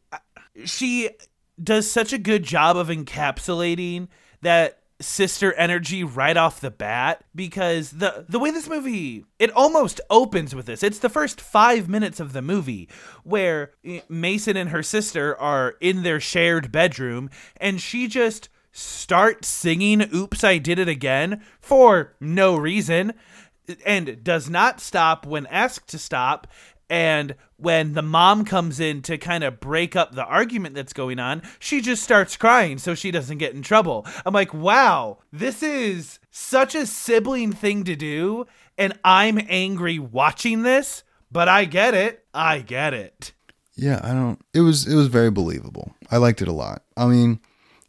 she 0.64 1.10
does 1.62 1.88
such 1.90 2.12
a 2.12 2.18
good 2.18 2.42
job 2.42 2.76
of 2.76 2.88
encapsulating 2.88 4.08
that 4.42 4.78
sister 5.04 5.52
energy 5.54 6.02
right 6.02 6.36
off 6.36 6.60
the 6.60 6.70
bat 6.70 7.24
because 7.34 7.90
the 7.90 8.24
the 8.28 8.38
way 8.38 8.50
this 8.50 8.68
movie 8.68 9.24
it 9.38 9.50
almost 9.52 10.00
opens 10.10 10.54
with 10.54 10.66
this 10.66 10.82
it's 10.82 10.98
the 10.98 11.08
first 11.08 11.40
5 11.40 11.88
minutes 11.88 12.20
of 12.20 12.32
the 12.32 12.42
movie 12.42 12.88
where 13.22 13.72
eh, 13.84 14.00
Mason 14.08 14.56
and 14.56 14.70
her 14.70 14.82
sister 14.82 15.36
are 15.38 15.74
in 15.80 16.02
their 16.02 16.20
shared 16.20 16.72
bedroom 16.72 17.30
and 17.58 17.80
she 17.80 18.08
just 18.08 18.48
starts 18.72 19.46
singing 19.46 20.08
oops 20.14 20.42
I 20.42 20.58
did 20.58 20.78
it 20.78 20.88
again 20.88 21.42
for 21.60 22.14
no 22.20 22.56
reason 22.56 23.12
and 23.84 24.22
does 24.22 24.50
not 24.50 24.80
stop 24.80 25.26
when 25.26 25.46
asked 25.46 25.88
to 25.88 25.98
stop. 25.98 26.46
And 26.94 27.34
when 27.56 27.94
the 27.94 28.02
mom 28.02 28.44
comes 28.44 28.78
in 28.78 29.02
to 29.02 29.18
kind 29.18 29.42
of 29.42 29.58
break 29.58 29.96
up 29.96 30.14
the 30.14 30.24
argument 30.24 30.76
that's 30.76 30.92
going 30.92 31.18
on, 31.18 31.42
she 31.58 31.80
just 31.80 32.04
starts 32.04 32.36
crying 32.36 32.78
so 32.78 32.94
she 32.94 33.10
doesn't 33.10 33.38
get 33.38 33.52
in 33.52 33.62
trouble. 33.62 34.06
I'm 34.24 34.32
like, 34.32 34.54
wow, 34.54 35.18
this 35.32 35.60
is 35.60 36.20
such 36.30 36.76
a 36.76 36.86
sibling 36.86 37.50
thing 37.50 37.82
to 37.82 37.96
do. 37.96 38.46
And 38.78 38.96
I'm 39.02 39.40
angry 39.48 39.98
watching 39.98 40.62
this, 40.62 41.02
but 41.32 41.48
I 41.48 41.64
get 41.64 41.94
it. 41.94 42.24
I 42.32 42.60
get 42.60 42.94
it. 42.94 43.32
Yeah, 43.74 43.98
I 44.04 44.12
don't. 44.12 44.40
It 44.54 44.60
was 44.60 44.86
it 44.86 44.94
was 44.94 45.08
very 45.08 45.32
believable. 45.32 45.96
I 46.12 46.18
liked 46.18 46.42
it 46.42 46.48
a 46.48 46.52
lot. 46.52 46.84
I 46.96 47.06
mean, 47.06 47.40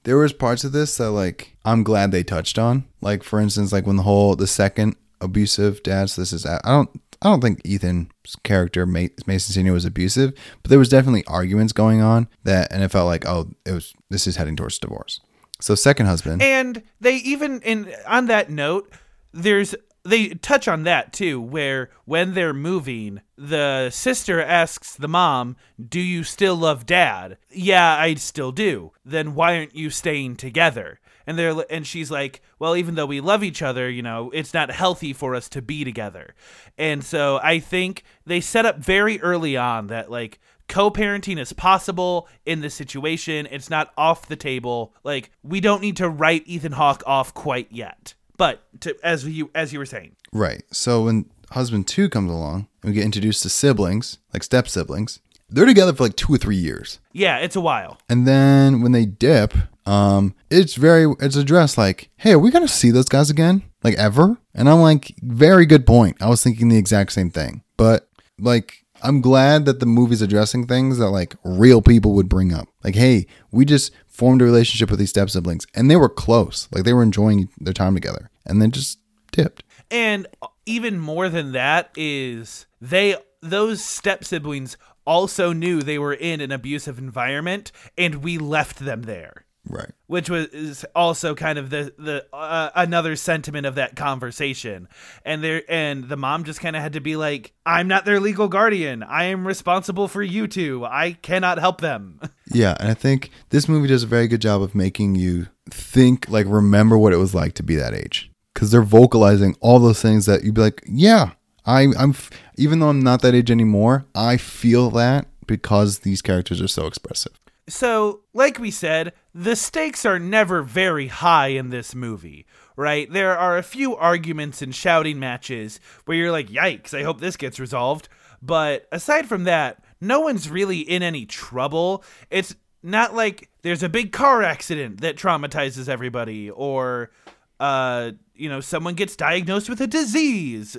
there 0.02 0.18
was 0.18 0.34
parts 0.34 0.63
of 0.63 0.72
this 0.72 0.98
that 0.98 1.12
like 1.12 1.56
I'm 1.63 1.84
glad 1.84 2.10
they 2.10 2.24
touched 2.24 2.58
on. 2.58 2.86
Like 3.02 3.22
for 3.22 3.39
instance, 3.39 3.72
like 3.72 3.86
when 3.86 3.98
the 3.98 4.04
whole 4.04 4.36
the 4.36 4.48
second 4.48 4.96
abusive 5.22 5.84
dad. 5.84 6.10
So 6.10 6.22
this 6.22 6.34
is 6.34 6.46
I 6.46 6.60
don't 6.63 6.89
I 7.21 7.30
don't 7.30 7.41
think 7.41 7.62
Ethan's 7.65 8.10
character 8.43 8.86
Mason 8.86 9.19
Senior 9.28 9.73
was 9.73 9.86
abusive, 9.86 10.34
but 10.62 10.69
there 10.69 10.80
was 10.80 10.89
definitely 10.89 11.23
arguments 11.25 11.73
going 11.73 12.01
on 12.01 12.28
that, 12.43 12.71
and 12.71 12.84
it 12.84 12.91
felt 12.91 13.08
like 13.08 13.25
oh, 13.25 13.51
it 13.65 13.71
was 13.71 13.93
this 14.10 14.28
is 14.28 14.36
heading 14.36 14.56
towards 14.56 14.80
divorce. 14.80 15.19
So 15.62 15.75
second 15.75 16.06
husband. 16.08 16.41
And 16.41 16.84
they 16.99 17.15
even 17.17 17.62
in 17.62 17.93
on 18.08 18.28
that 18.28 18.49
note, 18.49 18.91
there's 19.34 19.75
they 20.04 20.30
touch 20.30 20.67
on 20.67 20.84
that 20.84 21.13
too, 21.13 21.41
where 21.41 21.89
when 22.06 22.34
they're 22.34 22.54
moving, 22.54 23.21
the 23.38 23.89
sister 23.89 24.41
asks 24.41 24.95
the 24.95 25.08
mom, 25.08 25.56
"Do 25.84 25.99
you 25.99 26.23
still 26.23 26.56
love 26.56 26.86
dad?" 26.86 27.38
"Yeah, 27.49 27.97
I 27.97 28.13
still 28.15 28.51
do." 28.51 28.91
"Then 29.04 29.34
why 29.34 29.58
aren't 29.58 29.75
you 29.75 29.89
staying 29.89 30.36
together?" 30.36 30.99
And 31.28 31.38
they're 31.38 31.66
and 31.70 31.86
she's 31.86 32.12
like, 32.12 32.42
"Well, 32.60 32.76
even 32.76 32.96
though 32.96 33.06
we 33.06 33.22
love 33.22 33.44
each 33.44 33.62
other, 33.62 33.90
you 33.90 34.02
know, 34.02 34.30
it's 34.32 34.54
not 34.54 34.72
healthy 34.72 35.14
for 35.14 35.36
us 35.36 35.50
to 35.50 35.62
be 35.62 35.84
together." 35.84 36.36
And 36.78 37.04
so 37.04 37.40
I 37.42 37.60
think 37.60 38.04
they 38.26 38.42
set 38.42 38.66
up 38.66 38.78
very 38.78 39.20
early 39.22 39.58
on 39.58 39.88
that 39.88 40.12
like 40.12 40.40
co-parenting 40.68 41.40
is 41.40 41.54
possible 41.54 42.28
in 42.46 42.62
this 42.62 42.74
situation. 42.74 43.48
It's 43.52 43.70
not 43.70 43.94
off 43.98 44.28
the 44.28 44.36
table. 44.36 44.94
Like 45.04 45.32
we 45.44 45.60
don't 45.60 45.82
need 45.82 45.98
to 45.98 46.10
write 46.10 46.44
Ethan 46.46 46.74
Hawke 46.74 47.04
off 47.06 47.34
quite 47.34 47.72
yet. 47.72 48.14
But 48.38 48.64
to, 48.82 48.96
as 49.04 49.26
you 49.26 49.50
as 49.56 49.72
you 49.74 49.80
were 49.80 49.86
saying, 49.86 50.16
Right. 50.34 50.64
So 50.72 51.06
when 51.06 51.30
husband 51.52 51.88
two 51.88 52.10
comes 52.10 52.32
along 52.32 52.68
and 52.84 52.90
we 52.90 52.94
get 52.94 53.06
introduced 53.06 53.44
to 53.44 53.50
siblings, 53.50 54.18
like 54.34 54.44
step 54.44 54.68
siblings, 54.68 55.20
they're 55.50 55.66
together 55.66 55.94
for 55.94 56.04
like 56.04 56.16
two 56.16 56.34
or 56.34 56.38
three 56.38 56.56
years. 56.58 57.00
yeah, 57.14 57.38
it's 57.38 57.56
a 57.56 57.62
while. 57.62 57.98
And 58.10 58.28
then 58.28 58.82
when 58.82 58.92
they 58.92 59.06
dip, 59.06 59.54
um, 59.86 60.34
it's 60.50 60.76
very 60.76 61.13
it's 61.19 61.36
addressed 61.36 61.78
like, 61.78 62.10
hey, 62.17 62.34
are 62.34 62.39
we 62.39 62.52
gonna 62.52 62.67
see 62.67 62.91
those 62.91 63.10
guys 63.10 63.30
again? 63.30 63.63
Like 63.84 63.95
ever? 63.95 64.38
And 64.54 64.69
I'm 64.69 64.80
like, 64.80 65.13
very 65.21 65.65
good 65.65 65.86
point. 65.86 66.17
I 66.21 66.30
was 66.30 66.43
thinking 66.43 66.69
the 66.69 66.78
exact 66.78 67.12
same 67.12 67.30
thing. 67.30 67.63
But 67.78 68.10
like 68.39 68.86
I'm 69.04 69.21
glad 69.21 69.65
that 69.65 69.80
the 69.80 69.86
movie's 69.86 70.21
addressing 70.21 70.67
things 70.67 70.98
that 70.98 71.10
like 71.10 71.36
real 71.43 71.82
people 71.82 72.13
would 72.13 72.30
bring 72.30 72.54
up. 72.54 72.67
Like, 72.84 72.95
hey, 72.95 73.28
we 73.52 73.65
just 73.65 73.91
formed 74.08 74.41
a 74.41 74.45
relationship 74.45 74.89
with 74.89 75.00
these 75.00 75.10
step 75.10 75.30
siblings 75.30 75.67
and 75.76 75.91
they 75.91 75.95
were 75.95 76.10
close. 76.10 76.67
Like 76.71 76.84
they 76.84 76.93
were 76.93 77.04
enjoying 77.04 77.50
their 77.60 77.74
time 77.74 77.93
together. 77.93 78.32
And 78.45 78.62
then 78.62 78.71
just 78.71 79.00
dipped. 79.32 79.63
And 79.91 80.28
even 80.65 80.98
more 80.98 81.30
than 81.30 81.52
that 81.52 81.91
is 81.95 82.65
they 82.82 83.15
those 83.41 83.84
step 83.84 84.24
siblings 84.24 84.78
also 85.06 85.54
knew 85.54 85.82
they 85.82 86.00
were 86.00 86.13
in 86.13 86.41
an 86.41 86.52
abusive 86.52 86.98
environment 86.98 87.71
and 87.98 88.24
we 88.24 88.38
left 88.38 88.80
them 88.80 89.04
there. 89.04 89.44
Right. 89.67 89.91
which 90.08 90.30
was 90.30 90.86
also 90.95 91.34
kind 91.34 91.58
of 91.58 91.69
the 91.71 91.93
the 91.97 92.25
uh, 92.32 92.69
another 92.75 93.15
sentiment 93.15 93.65
of 93.65 93.75
that 93.75 93.95
conversation 93.95 94.88
and 95.25 95.43
there 95.43 95.63
and 95.67 96.08
the 96.08 96.17
mom 96.17 96.43
just 96.43 96.60
kind 96.60 96.75
of 96.75 96.82
had 96.84 96.93
to 96.93 96.99
be 96.99 97.15
like 97.15 97.54
i'm 97.65 97.88
not 97.88 98.06
their 98.06 98.19
legal 98.19 98.47
guardian 98.47 99.01
i 99.01 99.23
am 99.23 99.47
responsible 99.47 100.08
for 100.08 100.21
you 100.21 100.47
two 100.47 100.86
i 100.86 101.13
cannot 101.13 101.58
help 101.58 101.82
them 101.82 102.19
Yeah, 102.54 102.78
and 102.80 102.89
I 102.89 102.93
think 102.93 103.32
this 103.49 103.67
movie 103.67 103.88
does 103.88 104.04
a 104.04 104.08
very 104.08 104.28
good 104.28 104.39
job 104.39 104.62
of 104.62 104.75
making 104.75 105.15
you 105.15 105.47
think, 105.71 106.30
like, 106.30 106.45
remember 106.47 106.95
what 106.95 107.12
it 107.12 107.17
was 107.17 107.34
like 107.34 107.56
to 107.56 107.63
be 107.63 107.75
that 107.75 107.95
age. 107.95 108.30
Because 108.54 108.69
they're 108.69 108.84
vocalizing 108.84 109.56
all 109.62 109.80
those 109.80 109.99
things 109.99 110.28
that 110.28 110.43
you'd 110.43 110.54
be 110.54 110.62
like, 110.62 110.84
yeah, 110.88 111.32
I, 111.65 111.88
I'm, 111.97 112.12
f- 112.12 112.30
even 112.56 112.80
though 112.80 112.89
I'm 112.89 113.01
not 113.01 113.23
that 113.23 113.34
age 113.34 113.49
anymore, 113.49 114.06
I 114.13 114.38
feel 114.38 114.91
that 114.91 115.25
because 115.47 115.99
these 115.99 116.21
characters 116.21 116.62
are 116.62 116.67
so 116.67 116.86
expressive. 116.86 117.34
So 117.67 118.21
like 118.34 118.60
we 118.60 118.71
said 118.71 119.13
the 119.34 119.56
stakes 119.56 120.06
are 120.06 120.19
never 120.19 120.62
very 120.62 121.08
high 121.08 121.47
in 121.47 121.69
this 121.69 121.95
movie 121.95 122.45
right? 122.75 123.12
There 123.12 123.38
are 123.38 123.58
a 123.58 123.63
few 123.63 123.95
arguments 123.95 124.62
and 124.62 124.73
shouting 124.73 125.19
matches 125.19 125.80
where 126.06 126.17
you're 126.17 126.32
like 126.32 126.49
yikes 126.49 126.97
i 126.97 127.04
hope 127.04 127.19
this 127.19 127.38
gets 127.38 127.60
resolved. 127.60 128.10
But 128.41 128.88
aside 128.91 129.28
from 129.28 129.45
that 129.45 129.84
no 130.01 130.19
one's 130.19 130.49
really 130.49 130.80
in 130.80 131.01
any 131.01 131.25
trouble. 131.25 132.04
It's 132.30 132.56
not 132.84 133.15
like 133.15 133.49
there's 133.63 133.82
a 133.82 133.89
big 133.89 134.12
car 134.12 134.43
accident 134.43 135.01
that 135.01 135.15
traumatizes 135.15 135.89
everybody 135.89 136.49
or 136.49 137.12
uh 137.60 138.12
you 138.36 138.49
know 138.49 138.60
someone 138.60 138.95
gets 138.95 139.15
diagnosed 139.15 139.69
with 139.69 139.80
a 139.80 139.88
disease 139.88 140.75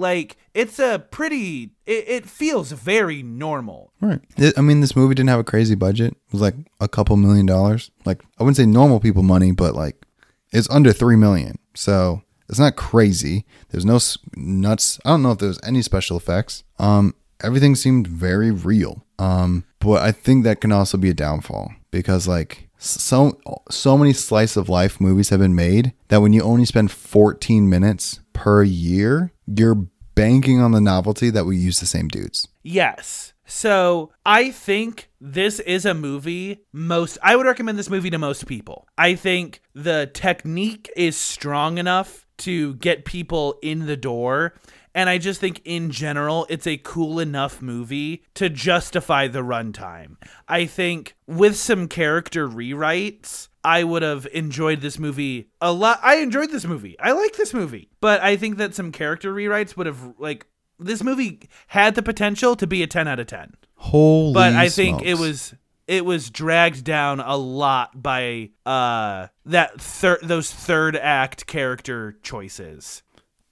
like 0.00 0.36
it's 0.54 0.78
a 0.80 1.04
pretty 1.10 1.70
it, 1.86 2.04
it 2.08 2.26
feels 2.28 2.72
very 2.72 3.22
normal 3.22 3.92
Right. 4.00 4.20
It- 4.36 4.58
I 4.58 4.62
mean, 4.62 4.80
this 4.80 4.96
movie 4.96 5.14
didn't 5.14 5.28
have 5.30 5.38
a 5.40 5.44
crazy 5.44 5.74
budget. 5.74 6.12
It 6.12 6.32
was 6.32 6.40
like 6.42 6.56
a 6.80 6.88
couple 6.88 7.16
million 7.16 7.46
dollars. 7.46 7.90
Like 8.04 8.22
I 8.38 8.42
wouldn't 8.42 8.56
say 8.56 8.66
normal 8.66 8.98
people 8.98 9.22
money, 9.22 9.52
but 9.52 9.74
like 9.74 9.96
it's 10.52 10.68
under 10.70 10.92
three 10.92 11.16
million. 11.16 11.58
So 11.74 12.22
it's 12.48 12.58
not 12.58 12.74
crazy. 12.76 13.44
There's 13.68 13.84
no 13.84 13.98
nuts. 14.36 14.98
I 15.04 15.10
don't 15.10 15.22
know 15.22 15.32
if 15.32 15.38
there 15.38 15.48
was 15.48 15.60
any 15.62 15.82
special 15.82 16.16
effects. 16.16 16.64
Um, 16.78 17.14
everything 17.42 17.76
seemed 17.76 18.06
very 18.08 18.50
real. 18.50 19.04
Um, 19.18 19.64
but 19.78 20.02
I 20.02 20.10
think 20.12 20.44
that 20.44 20.60
can 20.60 20.72
also 20.72 20.98
be 20.98 21.10
a 21.10 21.14
downfall 21.14 21.72
because 21.90 22.26
like 22.26 22.68
so 22.78 23.38
so 23.70 23.96
many 23.98 24.12
slice 24.14 24.56
of 24.56 24.68
life 24.68 25.00
movies 25.00 25.28
have 25.28 25.40
been 25.40 25.54
made 25.54 25.92
that 26.08 26.22
when 26.22 26.32
you 26.32 26.42
only 26.42 26.64
spend 26.64 26.90
14 26.90 27.68
minutes 27.68 28.20
per 28.32 28.62
year, 28.62 29.32
you're 29.46 29.86
banking 30.20 30.60
on 30.60 30.72
the 30.72 30.80
novelty 30.82 31.30
that 31.30 31.46
we 31.46 31.56
use 31.56 31.80
the 31.80 31.86
same 31.86 32.06
dudes. 32.06 32.46
Yes. 32.62 33.32
So 33.46 34.12
I 34.26 34.50
think 34.50 35.08
this 35.18 35.60
is 35.60 35.86
a 35.86 35.94
movie 35.94 36.60
most 36.72 37.16
I 37.22 37.36
would 37.36 37.46
recommend 37.46 37.78
this 37.78 37.88
movie 37.88 38.10
to 38.10 38.18
most 38.18 38.46
people. 38.46 38.86
I 38.98 39.14
think 39.14 39.62
the 39.74 40.10
technique 40.12 40.90
is 40.94 41.16
strong 41.16 41.78
enough 41.78 42.26
to 42.38 42.74
get 42.74 43.06
people 43.06 43.58
in 43.62 43.86
the 43.86 43.96
door. 43.96 44.54
And 44.94 45.08
I 45.08 45.18
just 45.18 45.40
think 45.40 45.62
in 45.64 45.90
general, 45.90 46.46
it's 46.50 46.66
a 46.66 46.76
cool 46.76 47.18
enough 47.18 47.62
movie 47.62 48.24
to 48.34 48.50
justify 48.50 49.26
the 49.26 49.40
runtime. 49.40 50.16
I 50.48 50.66
think 50.66 51.16
with 51.26 51.56
some 51.56 51.88
character 51.88 52.46
rewrites, 52.46 53.48
I 53.64 53.84
would 53.84 54.02
have 54.02 54.26
enjoyed 54.32 54.80
this 54.80 54.98
movie 54.98 55.50
a 55.60 55.72
lot. 55.72 56.00
I 56.02 56.16
enjoyed 56.16 56.50
this 56.50 56.64
movie. 56.64 56.98
I 56.98 57.12
like 57.12 57.36
this 57.36 57.52
movie. 57.52 57.90
But 58.00 58.22
I 58.22 58.36
think 58.36 58.56
that 58.58 58.74
some 58.74 58.92
character 58.92 59.32
rewrites 59.34 59.76
would 59.76 59.86
have, 59.86 60.14
like, 60.18 60.46
this 60.78 61.02
movie 61.02 61.48
had 61.68 61.94
the 61.94 62.02
potential 62.02 62.56
to 62.56 62.66
be 62.66 62.82
a 62.82 62.86
10 62.86 63.06
out 63.06 63.20
of 63.20 63.26
10 63.26 63.54
Holy 63.76 64.32
but 64.32 64.54
i 64.54 64.68
think 64.68 65.02
it 65.02 65.18
was 65.18 65.54
it 65.86 66.04
was 66.04 66.30
dragged 66.30 66.84
down 66.84 67.20
a 67.20 67.36
lot 67.36 68.02
by 68.02 68.50
uh 68.64 69.26
that 69.44 69.80
third 69.80 70.20
those 70.22 70.50
third 70.52 70.96
act 70.96 71.46
character 71.46 72.16
choices 72.22 73.02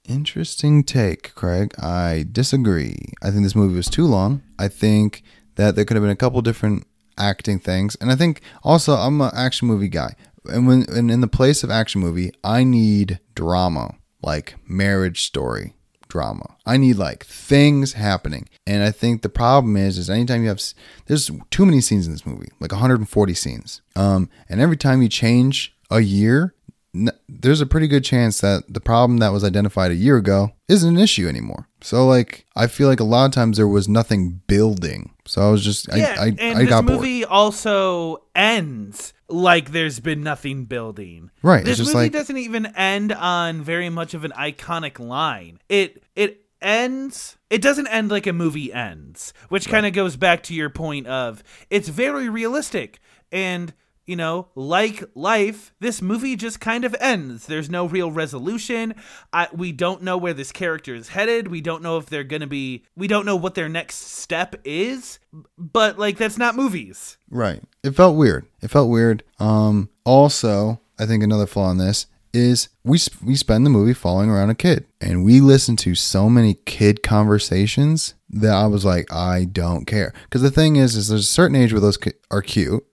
Interesting 0.07 0.83
take, 0.83 1.35
Craig. 1.35 1.75
I 1.77 2.25
disagree. 2.31 2.97
I 3.21 3.29
think 3.29 3.43
this 3.43 3.55
movie 3.55 3.75
was 3.75 3.87
too 3.87 4.07
long. 4.07 4.41
I 4.57 4.67
think 4.67 5.21
that 5.53 5.75
there 5.75 5.85
could 5.85 5.93
have 5.95 6.01
been 6.03 6.09
a 6.09 6.15
couple 6.15 6.41
different 6.41 6.87
acting 7.19 7.59
things, 7.59 7.95
and 8.01 8.11
I 8.11 8.15
think 8.15 8.41
also 8.63 8.93
I'm 8.93 9.21
an 9.21 9.31
action 9.35 9.67
movie 9.67 9.89
guy. 9.89 10.15
And 10.45 10.67
when 10.67 10.85
and 10.89 11.11
in 11.11 11.21
the 11.21 11.27
place 11.27 11.63
of 11.63 11.69
action 11.69 12.01
movie, 12.01 12.31
I 12.43 12.63
need 12.63 13.19
drama, 13.35 13.95
like 14.21 14.55
marriage 14.67 15.23
story 15.23 15.75
drama. 16.07 16.55
I 16.65 16.77
need 16.77 16.97
like 16.97 17.25
things 17.25 17.93
happening. 17.93 18.49
And 18.65 18.83
I 18.83 18.91
think 18.91 19.21
the 19.21 19.29
problem 19.29 19.77
is 19.77 19.97
is 19.97 20.09
anytime 20.09 20.41
you 20.41 20.49
have 20.49 20.61
there's 21.05 21.29
too 21.51 21.65
many 21.65 21.81
scenes 21.81 22.07
in 22.07 22.11
this 22.11 22.25
movie, 22.25 22.49
like 22.59 22.71
140 22.71 23.33
scenes. 23.33 23.81
Um 23.95 24.29
and 24.49 24.59
every 24.59 24.77
time 24.77 25.01
you 25.01 25.09
change 25.09 25.75
a 25.89 26.01
year, 26.01 26.53
n- 26.93 27.11
there's 27.27 27.61
a 27.61 27.65
pretty 27.65 27.87
good 27.87 28.03
chance 28.03 28.41
that 28.41 28.63
the 28.67 28.79
problem 28.81 29.17
that 29.19 29.29
was 29.31 29.43
identified 29.43 29.91
a 29.91 29.95
year 29.95 30.17
ago 30.17 30.51
isn't 30.67 30.95
an 30.95 31.01
issue 31.01 31.27
anymore. 31.27 31.67
So 31.81 32.05
like 32.07 32.45
I 32.55 32.67
feel 32.67 32.87
like 32.87 32.99
a 32.99 33.03
lot 33.05 33.25
of 33.25 33.31
times 33.31 33.57
there 33.57 33.67
was 33.67 33.87
nothing 33.87 34.41
building. 34.47 35.13
So 35.25 35.47
I 35.47 35.51
was 35.51 35.63
just 35.63 35.87
yeah 35.95 36.15
I 36.19 36.23
I, 36.23 36.27
and 36.39 36.57
I 36.57 36.61
this 36.61 36.69
got 36.69 36.85
bored. 36.85 36.99
movie 36.99 37.23
also 37.25 38.23
ends 38.35 39.13
like 39.27 39.71
there's 39.71 39.99
been 39.99 40.23
nothing 40.23 40.65
building 40.65 41.29
Right, 41.43 41.63
this 41.63 41.73
it's 41.73 41.85
just 41.85 41.93
movie 41.93 42.05
like- 42.05 42.11
doesn't 42.13 42.37
even 42.37 42.65
end 42.75 43.11
on 43.11 43.61
very 43.61 43.89
much 43.89 44.13
of 44.15 44.23
an 44.25 44.31
iconic 44.31 44.97
line 44.99 45.59
it 45.69 46.01
it 46.15 46.45
ends 46.63 47.37
it 47.51 47.61
doesn't 47.61 47.85
end 47.87 48.09
like 48.09 48.25
a 48.25 48.33
movie 48.33 48.73
ends 48.73 49.31
which 49.49 49.69
kind 49.69 49.85
of 49.85 49.93
goes 49.93 50.17
back 50.17 50.41
to 50.43 50.55
your 50.55 50.69
point 50.71 51.05
of 51.05 51.43
it's 51.69 51.89
very 51.89 52.27
realistic 52.27 52.99
and 53.31 53.71
you 54.09 54.15
know 54.15 54.47
like 54.55 55.03
life 55.13 55.71
this 55.79 56.01
movie 56.01 56.35
just 56.35 56.59
kind 56.59 56.83
of 56.83 56.95
ends 56.99 57.45
there's 57.45 57.69
no 57.69 57.85
real 57.85 58.11
resolution 58.11 58.95
I, 59.31 59.47
we 59.53 59.71
don't 59.71 60.01
know 60.01 60.17
where 60.17 60.33
this 60.33 60.51
character 60.51 60.95
is 60.95 61.09
headed 61.09 61.47
we 61.47 61.61
don't 61.61 61.83
know 61.83 61.97
if 61.97 62.07
they're 62.07 62.23
gonna 62.23 62.47
be 62.47 62.83
we 62.95 63.07
don't 63.07 63.25
know 63.25 63.35
what 63.35 63.53
their 63.55 63.69
next 63.69 63.97
step 64.17 64.55
is 64.63 65.19
but 65.57 65.99
like 65.99 66.17
that's 66.17 66.37
not 66.37 66.55
movies 66.55 67.17
Right. 67.31 67.61
It 67.83 67.91
felt 67.91 68.17
weird. 68.17 68.47
It 68.61 68.69
felt 68.69 68.89
weird. 68.89 69.23
Um 69.39 69.89
also, 70.03 70.81
I 70.97 71.05
think 71.05 71.21
another 71.23 71.45
flaw 71.45 71.69
in 71.69 71.77
this 71.77 72.07
is 72.33 72.69
we 72.83 72.97
sp- 72.97 73.21
we 73.23 73.35
spend 73.35 73.65
the 73.65 73.69
movie 73.69 73.93
following 73.93 74.29
around 74.31 74.49
a 74.49 74.55
kid 74.55 74.85
and 74.99 75.23
we 75.23 75.39
listen 75.41 75.75
to 75.75 75.93
so 75.93 76.29
many 76.29 76.55
kid 76.65 77.03
conversations 77.03 78.15
that 78.29 78.53
I 78.53 78.65
was 78.65 78.83
like 78.83 79.11
I 79.13 79.45
don't 79.45 79.85
care. 79.85 80.11
Cuz 80.31 80.41
the 80.41 80.49
thing 80.51 80.75
is 80.75 80.95
is 80.95 81.07
there's 81.09 81.25
a 81.29 81.31
certain 81.31 81.55
age 81.55 81.71
where 81.71 81.79
those 81.81 81.97
ki- 81.97 82.13
are 82.31 82.41
cute 82.41 82.83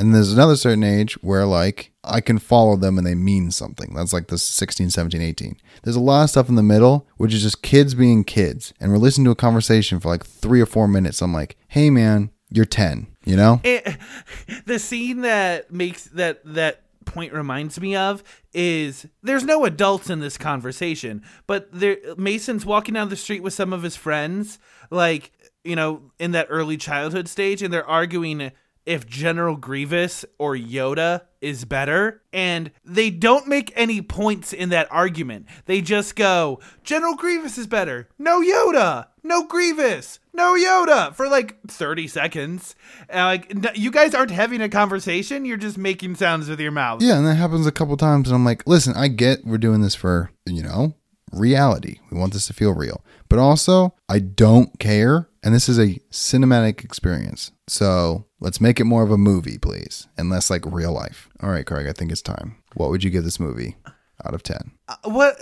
and 0.00 0.14
there's 0.14 0.32
another 0.32 0.56
certain 0.56 0.82
age 0.82 1.12
where 1.22 1.44
like 1.44 1.92
I 2.02 2.22
can 2.22 2.38
follow 2.38 2.76
them 2.76 2.96
and 2.96 3.06
they 3.06 3.14
mean 3.14 3.50
something. 3.50 3.92
That's 3.94 4.14
like 4.14 4.28
the 4.28 4.38
16, 4.38 4.88
17, 4.88 5.20
18. 5.20 5.56
There's 5.82 5.96
a 5.96 6.00
lot 6.00 6.24
of 6.24 6.30
stuff 6.30 6.48
in 6.48 6.54
the 6.54 6.62
middle 6.62 7.06
which 7.18 7.34
is 7.34 7.42
just 7.42 7.62
kids 7.62 7.94
being 7.94 8.24
kids 8.24 8.72
and 8.80 8.90
we're 8.90 8.98
listening 8.98 9.26
to 9.26 9.30
a 9.30 9.36
conversation 9.36 10.00
for 10.00 10.08
like 10.08 10.24
3 10.24 10.60
or 10.60 10.66
4 10.66 10.88
minutes. 10.88 11.20
I'm 11.20 11.34
like, 11.34 11.56
"Hey 11.68 11.90
man, 11.90 12.30
you're 12.50 12.64
10." 12.64 13.08
You 13.26 13.36
know? 13.36 13.60
it, 13.62 13.86
eh, 14.48 14.60
the 14.64 14.78
scene 14.78 15.20
that 15.20 15.70
makes 15.70 16.04
that 16.04 16.40
that 16.46 16.82
point 17.04 17.32
reminds 17.32 17.78
me 17.80 17.94
of 17.94 18.22
is 18.54 19.06
there's 19.22 19.44
no 19.44 19.64
adults 19.64 20.08
in 20.08 20.20
this 20.20 20.38
conversation 20.38 21.22
but 21.46 21.68
there 21.72 21.96
mason's 22.16 22.64
walking 22.64 22.94
down 22.94 23.08
the 23.08 23.16
street 23.16 23.42
with 23.42 23.52
some 23.52 23.72
of 23.72 23.82
his 23.82 23.96
friends 23.96 24.60
like 24.90 25.32
you 25.64 25.74
know 25.74 26.02
in 26.20 26.30
that 26.30 26.46
early 26.50 26.76
childhood 26.76 27.26
stage 27.26 27.62
and 27.62 27.72
they're 27.72 27.86
arguing 27.86 28.52
if 28.90 29.06
general 29.06 29.54
grievous 29.54 30.24
or 30.36 30.56
yoda 30.56 31.20
is 31.40 31.64
better 31.64 32.20
and 32.32 32.72
they 32.84 33.08
don't 33.08 33.46
make 33.46 33.72
any 33.76 34.02
points 34.02 34.52
in 34.52 34.70
that 34.70 34.88
argument. 34.90 35.46
They 35.66 35.80
just 35.80 36.16
go 36.16 36.58
general 36.82 37.14
grievous 37.14 37.56
is 37.56 37.68
better. 37.68 38.08
No 38.18 38.42
yoda. 38.42 39.06
No 39.22 39.46
grievous. 39.46 40.18
No 40.32 40.56
yoda 40.56 41.14
for 41.14 41.28
like 41.28 41.56
30 41.68 42.08
seconds. 42.08 42.74
And 43.08 43.24
like 43.54 43.78
you 43.78 43.92
guys 43.92 44.12
aren't 44.12 44.32
having 44.32 44.60
a 44.60 44.68
conversation. 44.68 45.44
You're 45.44 45.56
just 45.56 45.78
making 45.78 46.16
sounds 46.16 46.48
with 46.48 46.58
your 46.58 46.72
mouth. 46.72 47.00
Yeah, 47.00 47.16
and 47.16 47.26
that 47.28 47.36
happens 47.36 47.68
a 47.68 47.72
couple 47.72 47.96
times, 47.96 48.28
and 48.28 48.34
I'm 48.34 48.44
like, 48.44 48.66
listen, 48.66 48.94
I 48.96 49.06
get 49.06 49.46
we're 49.46 49.58
doing 49.58 49.82
this 49.82 49.94
for 49.94 50.32
you 50.46 50.64
know 50.64 50.94
reality. 51.32 51.98
We 52.10 52.18
want 52.18 52.32
this 52.32 52.46
to 52.46 52.52
feel 52.52 52.72
real, 52.72 53.04
but 53.28 53.38
also 53.38 53.94
I 54.08 54.18
don't 54.18 54.78
care, 54.78 55.28
and 55.42 55.54
this 55.54 55.68
is 55.68 55.78
a 55.78 56.00
cinematic 56.10 56.84
experience. 56.84 57.52
So 57.68 58.26
let's 58.40 58.60
make 58.60 58.80
it 58.80 58.84
more 58.84 59.02
of 59.02 59.10
a 59.10 59.18
movie, 59.18 59.58
please, 59.58 60.08
and 60.16 60.30
less 60.30 60.50
like 60.50 60.64
real 60.66 60.92
life. 60.92 61.28
All 61.42 61.50
right, 61.50 61.66
Craig, 61.66 61.86
I 61.86 61.92
think 61.92 62.12
it's 62.12 62.22
time. 62.22 62.56
What 62.74 62.90
would 62.90 63.04
you 63.04 63.10
give 63.10 63.24
this 63.24 63.40
movie 63.40 63.76
out 64.24 64.34
of 64.34 64.42
ten? 64.42 64.72
Uh, 64.88 64.96
what 65.04 65.36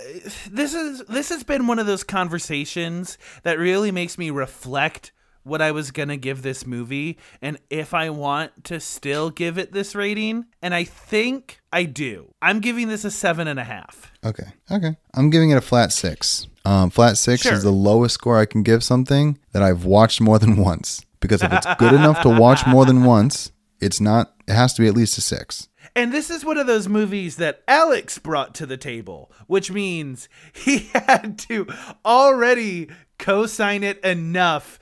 this 0.49 0.73
is 0.73 1.03
this 1.05 1.29
has 1.29 1.43
been 1.43 1.67
one 1.67 1.79
of 1.79 1.87
those 1.87 2.03
conversations 2.03 3.17
that 3.43 3.59
really 3.59 3.91
makes 3.91 4.17
me 4.17 4.29
reflect 4.29 5.11
what 5.43 5.61
I 5.61 5.71
was 5.71 5.91
gonna 5.91 6.17
give 6.17 6.41
this 6.41 6.65
movie 6.65 7.17
and 7.41 7.57
if 7.69 7.93
I 7.93 8.09
want 8.09 8.63
to 8.65 8.79
still 8.79 9.29
give 9.29 9.57
it 9.57 9.71
this 9.71 9.95
rating 9.95 10.45
and 10.61 10.73
I 10.73 10.83
think 10.83 11.59
I 11.71 11.83
do 11.83 12.33
I'm 12.41 12.59
giving 12.59 12.87
this 12.87 13.05
a 13.05 13.11
seven 13.11 13.47
and 13.47 13.59
a 13.59 13.63
half 13.63 14.11
Okay, 14.25 14.47
okay, 14.69 14.97
I'm 15.13 15.29
giving 15.29 15.51
it 15.51 15.55
a 15.55 15.61
flat 15.61 15.93
six. 15.93 16.45
Um, 16.65 16.89
flat 16.89 17.17
six 17.17 17.43
Sure. 17.43 17.53
is 17.53 17.63
the 17.63 17.71
lowest 17.71 18.15
score 18.15 18.37
I 18.37 18.45
can 18.45 18.63
give 18.63 18.83
something 18.83 19.39
that 19.53 19.63
I've 19.63 19.85
watched 19.85 20.19
more 20.19 20.37
than 20.37 20.57
once. 20.69 21.05
Because 21.21 21.41
if 21.41 21.53
it's 21.53 21.67
good 21.75 21.93
enough 21.93 22.21
to 22.23 22.29
watch 22.29 22.67
more 22.67 22.85
than 22.85 23.05
once, 23.05 23.53
it's 23.79 24.01
not. 24.01 24.33
It 24.45 24.53
has 24.53 24.73
to 24.73 24.81
be 24.81 24.89
at 24.89 24.93
least 24.93 25.17
a 25.17 25.21
six. 25.21 25.69
And 25.95 26.11
this 26.13 26.29
is 26.29 26.43
one 26.45 26.57
of 26.57 26.67
those 26.67 26.89
movies 26.89 27.37
that 27.37 27.63
Alex 27.67 28.19
brought 28.19 28.53
to 28.55 28.65
the 28.65 28.77
table, 28.77 29.31
which 29.47 29.71
means 29.71 30.27
he 30.53 30.89
had 30.93 31.39
to 31.47 31.65
already 32.05 32.89
co 33.17 33.45
sign 33.45 33.83
it 33.83 34.03
enough 34.03 34.79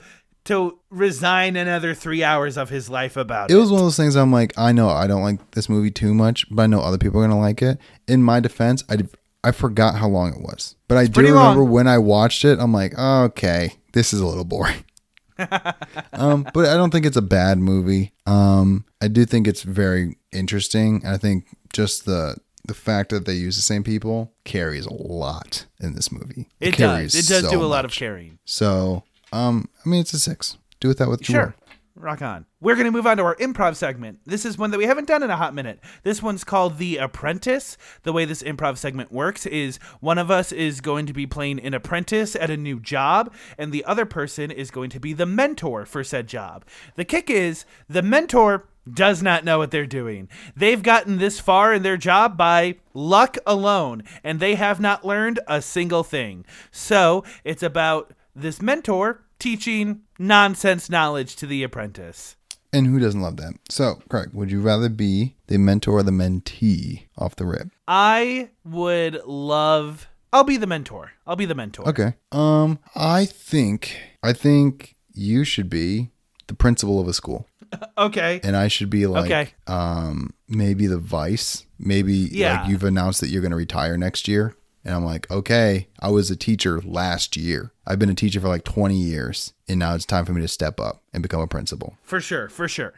to 0.48 0.78
resign 0.90 1.56
another 1.56 1.94
three 1.94 2.22
hours 2.22 2.56
of 2.56 2.68
his 2.70 2.90
life 2.90 3.16
about 3.16 3.50
it. 3.50 3.54
It 3.54 3.58
was 3.58 3.70
one 3.70 3.80
of 3.80 3.86
those 3.86 3.96
things 3.96 4.16
I'm 4.16 4.32
like, 4.32 4.52
I 4.58 4.72
know 4.72 4.88
I 4.88 5.06
don't 5.06 5.22
like 5.22 5.52
this 5.52 5.68
movie 5.68 5.90
too 5.90 6.12
much, 6.12 6.46
but 6.50 6.64
I 6.64 6.66
know 6.66 6.80
other 6.80 6.98
people 6.98 7.20
are 7.20 7.26
gonna 7.26 7.38
like 7.38 7.62
it. 7.62 7.78
In 8.06 8.22
my 8.22 8.40
defense, 8.40 8.84
I 8.88 8.98
I 9.44 9.52
forgot 9.52 9.96
how 9.96 10.08
long 10.08 10.34
it 10.34 10.40
was, 10.40 10.74
but 10.88 10.98
I 10.98 11.06
do 11.06 11.20
remember 11.20 11.60
long. 11.60 11.70
when 11.70 11.86
I 11.86 11.98
watched 11.98 12.44
it. 12.44 12.58
I'm 12.58 12.72
like, 12.72 12.94
oh, 12.98 13.24
okay, 13.24 13.74
this 13.92 14.12
is 14.12 14.20
a 14.20 14.26
little 14.26 14.44
boring. 14.44 14.84
um, 16.12 16.46
but 16.52 16.66
I 16.66 16.74
don't 16.74 16.90
think 16.90 17.06
it's 17.06 17.16
a 17.16 17.22
bad 17.22 17.58
movie. 17.58 18.12
Um, 18.26 18.84
I 19.00 19.08
do 19.08 19.24
think 19.24 19.46
it's 19.46 19.62
very 19.62 20.16
interesting. 20.32 21.06
I 21.06 21.16
think 21.16 21.46
just 21.72 22.06
the 22.06 22.36
the 22.66 22.74
fact 22.74 23.10
that 23.10 23.24
they 23.24 23.32
use 23.32 23.56
the 23.56 23.62
same 23.62 23.82
people 23.82 24.32
carries 24.44 24.84
a 24.84 24.92
lot 24.92 25.64
in 25.80 25.94
this 25.94 26.12
movie. 26.12 26.48
it 26.60 26.74
carries 26.74 27.14
does. 27.14 27.30
It 27.30 27.32
does 27.32 27.44
so 27.44 27.50
do 27.50 27.62
a 27.62 27.66
lot 27.66 27.84
of 27.84 27.92
carrying. 27.92 28.38
So, 28.44 29.04
um, 29.32 29.68
I 29.84 29.88
mean, 29.88 30.00
it's 30.00 30.12
a 30.12 30.18
six. 30.18 30.56
Do 30.80 30.88
with 30.88 30.98
that 30.98 31.08
what 31.08 31.20
you 31.28 31.34
Sure. 31.34 31.54
Rock 31.94 32.22
on. 32.22 32.46
We're 32.60 32.76
going 32.76 32.84
to 32.84 32.92
move 32.92 33.08
on 33.08 33.16
to 33.16 33.24
our 33.24 33.34
improv 33.36 33.74
segment. 33.74 34.20
This 34.24 34.44
is 34.44 34.56
one 34.56 34.70
that 34.70 34.78
we 34.78 34.84
haven't 34.84 35.08
done 35.08 35.24
in 35.24 35.30
a 35.30 35.36
hot 35.36 35.52
minute. 35.52 35.80
This 36.04 36.22
one's 36.22 36.44
called 36.44 36.78
The 36.78 36.96
Apprentice. 36.96 37.76
The 38.04 38.12
way 38.12 38.24
this 38.24 38.42
improv 38.42 38.76
segment 38.76 39.10
works 39.10 39.46
is 39.46 39.78
one 39.98 40.16
of 40.16 40.30
us 40.30 40.52
is 40.52 40.80
going 40.80 41.06
to 41.06 41.12
be 41.12 41.26
playing 41.26 41.58
an 41.58 41.74
apprentice 41.74 42.36
at 42.36 42.50
a 42.50 42.56
new 42.56 42.78
job, 42.78 43.34
and 43.58 43.72
the 43.72 43.84
other 43.84 44.06
person 44.06 44.52
is 44.52 44.70
going 44.70 44.90
to 44.90 45.00
be 45.00 45.12
the 45.12 45.26
mentor 45.26 45.84
for 45.84 46.04
said 46.04 46.28
job. 46.28 46.64
The 46.94 47.04
kick 47.04 47.28
is 47.30 47.64
the 47.88 48.02
mentor 48.02 48.68
does 48.88 49.22
not 49.22 49.44
know 49.44 49.58
what 49.58 49.70
they're 49.70 49.86
doing. 49.86 50.28
They've 50.56 50.82
gotten 50.82 51.18
this 51.18 51.40
far 51.40 51.74
in 51.74 51.82
their 51.82 51.96
job 51.96 52.36
by 52.36 52.76
luck 52.94 53.36
alone, 53.44 54.04
and 54.22 54.38
they 54.38 54.54
have 54.54 54.78
not 54.78 55.04
learned 55.04 55.40
a 55.48 55.60
single 55.60 56.04
thing. 56.04 56.44
So 56.70 57.24
it's 57.44 57.62
about 57.62 58.12
this 58.34 58.60
mentor 58.62 59.22
teaching 59.38 60.02
nonsense 60.18 60.90
knowledge 60.90 61.36
to 61.36 61.46
the 61.46 61.62
apprentice. 61.62 62.36
And 62.72 62.86
who 62.86 62.98
doesn't 62.98 63.20
love 63.22 63.36
that? 63.38 63.54
So, 63.70 64.02
Craig, 64.10 64.30
would 64.34 64.50
you 64.50 64.60
rather 64.60 64.88
be 64.90 65.36
the 65.46 65.56
mentor 65.58 65.92
or 65.92 66.02
the 66.02 66.10
mentee 66.10 67.04
off 67.16 67.36
the 67.36 67.46
rip? 67.46 67.68
I 67.86 68.50
would 68.64 69.22
love. 69.24 70.06
I'll 70.32 70.44
be 70.44 70.58
the 70.58 70.66
mentor. 70.66 71.12
I'll 71.26 71.36
be 71.36 71.46
the 71.46 71.54
mentor. 71.54 71.88
Okay. 71.88 72.14
Um, 72.30 72.78
I 72.94 73.24
think 73.24 73.96
I 74.22 74.34
think 74.34 74.96
you 75.14 75.44
should 75.44 75.70
be 75.70 76.10
the 76.48 76.54
principal 76.54 77.00
of 77.00 77.08
a 77.08 77.14
school, 77.14 77.46
Okay. 77.98 78.40
and 78.42 78.54
I 78.54 78.68
should 78.68 78.90
be 78.90 79.06
like 79.06 79.30
Okay. 79.30 79.50
um 79.66 80.34
maybe 80.46 80.86
the 80.86 80.98
vice. 80.98 81.64
Maybe 81.78 82.12
Yeah. 82.14 82.60
like 82.60 82.68
you've 82.70 82.84
announced 82.84 83.20
that 83.22 83.28
you're 83.28 83.40
going 83.42 83.52
to 83.52 83.56
retire 83.56 83.96
next 83.96 84.28
year, 84.28 84.54
and 84.84 84.94
I'm 84.94 85.04
like, 85.04 85.30
okay, 85.30 85.88
I 86.00 86.10
was 86.10 86.30
a 86.30 86.36
teacher 86.36 86.82
last 86.84 87.34
year. 87.36 87.72
I've 87.88 87.98
been 87.98 88.10
a 88.10 88.14
teacher 88.14 88.38
for 88.38 88.48
like 88.48 88.64
20 88.64 88.94
years, 88.94 89.54
and 89.66 89.78
now 89.78 89.94
it's 89.94 90.04
time 90.04 90.26
for 90.26 90.34
me 90.34 90.42
to 90.42 90.48
step 90.48 90.78
up 90.78 91.02
and 91.14 91.22
become 91.22 91.40
a 91.40 91.46
principal. 91.46 91.96
For 92.02 92.20
sure. 92.20 92.50
For 92.50 92.68
sure. 92.68 92.92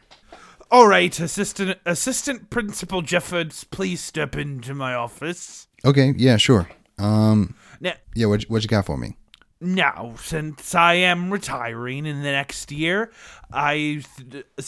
All 0.69 0.85
right, 0.87 1.17
assistant 1.19 1.79
assistant 1.85 2.49
principal 2.49 3.01
Jeffords, 3.01 3.63
please 3.63 4.01
step 4.01 4.35
into 4.35 4.73
my 4.73 4.93
office. 4.93 5.67
Okay. 5.85 6.13
Yeah. 6.17 6.37
Sure. 6.37 6.69
Um. 6.97 7.55
Now, 7.79 7.93
Yeah. 8.13 8.27
What 8.27 8.43
what 8.43 8.63
you 8.63 8.67
got 8.69 8.85
for 8.85 8.97
me? 8.97 9.15
Now, 9.63 10.15
since 10.17 10.73
I 10.73 10.95
am 10.95 11.31
retiring 11.31 12.05
in 12.05 12.23
the 12.23 12.31
next 12.31 12.71
year, 12.71 13.11
I 13.53 14.03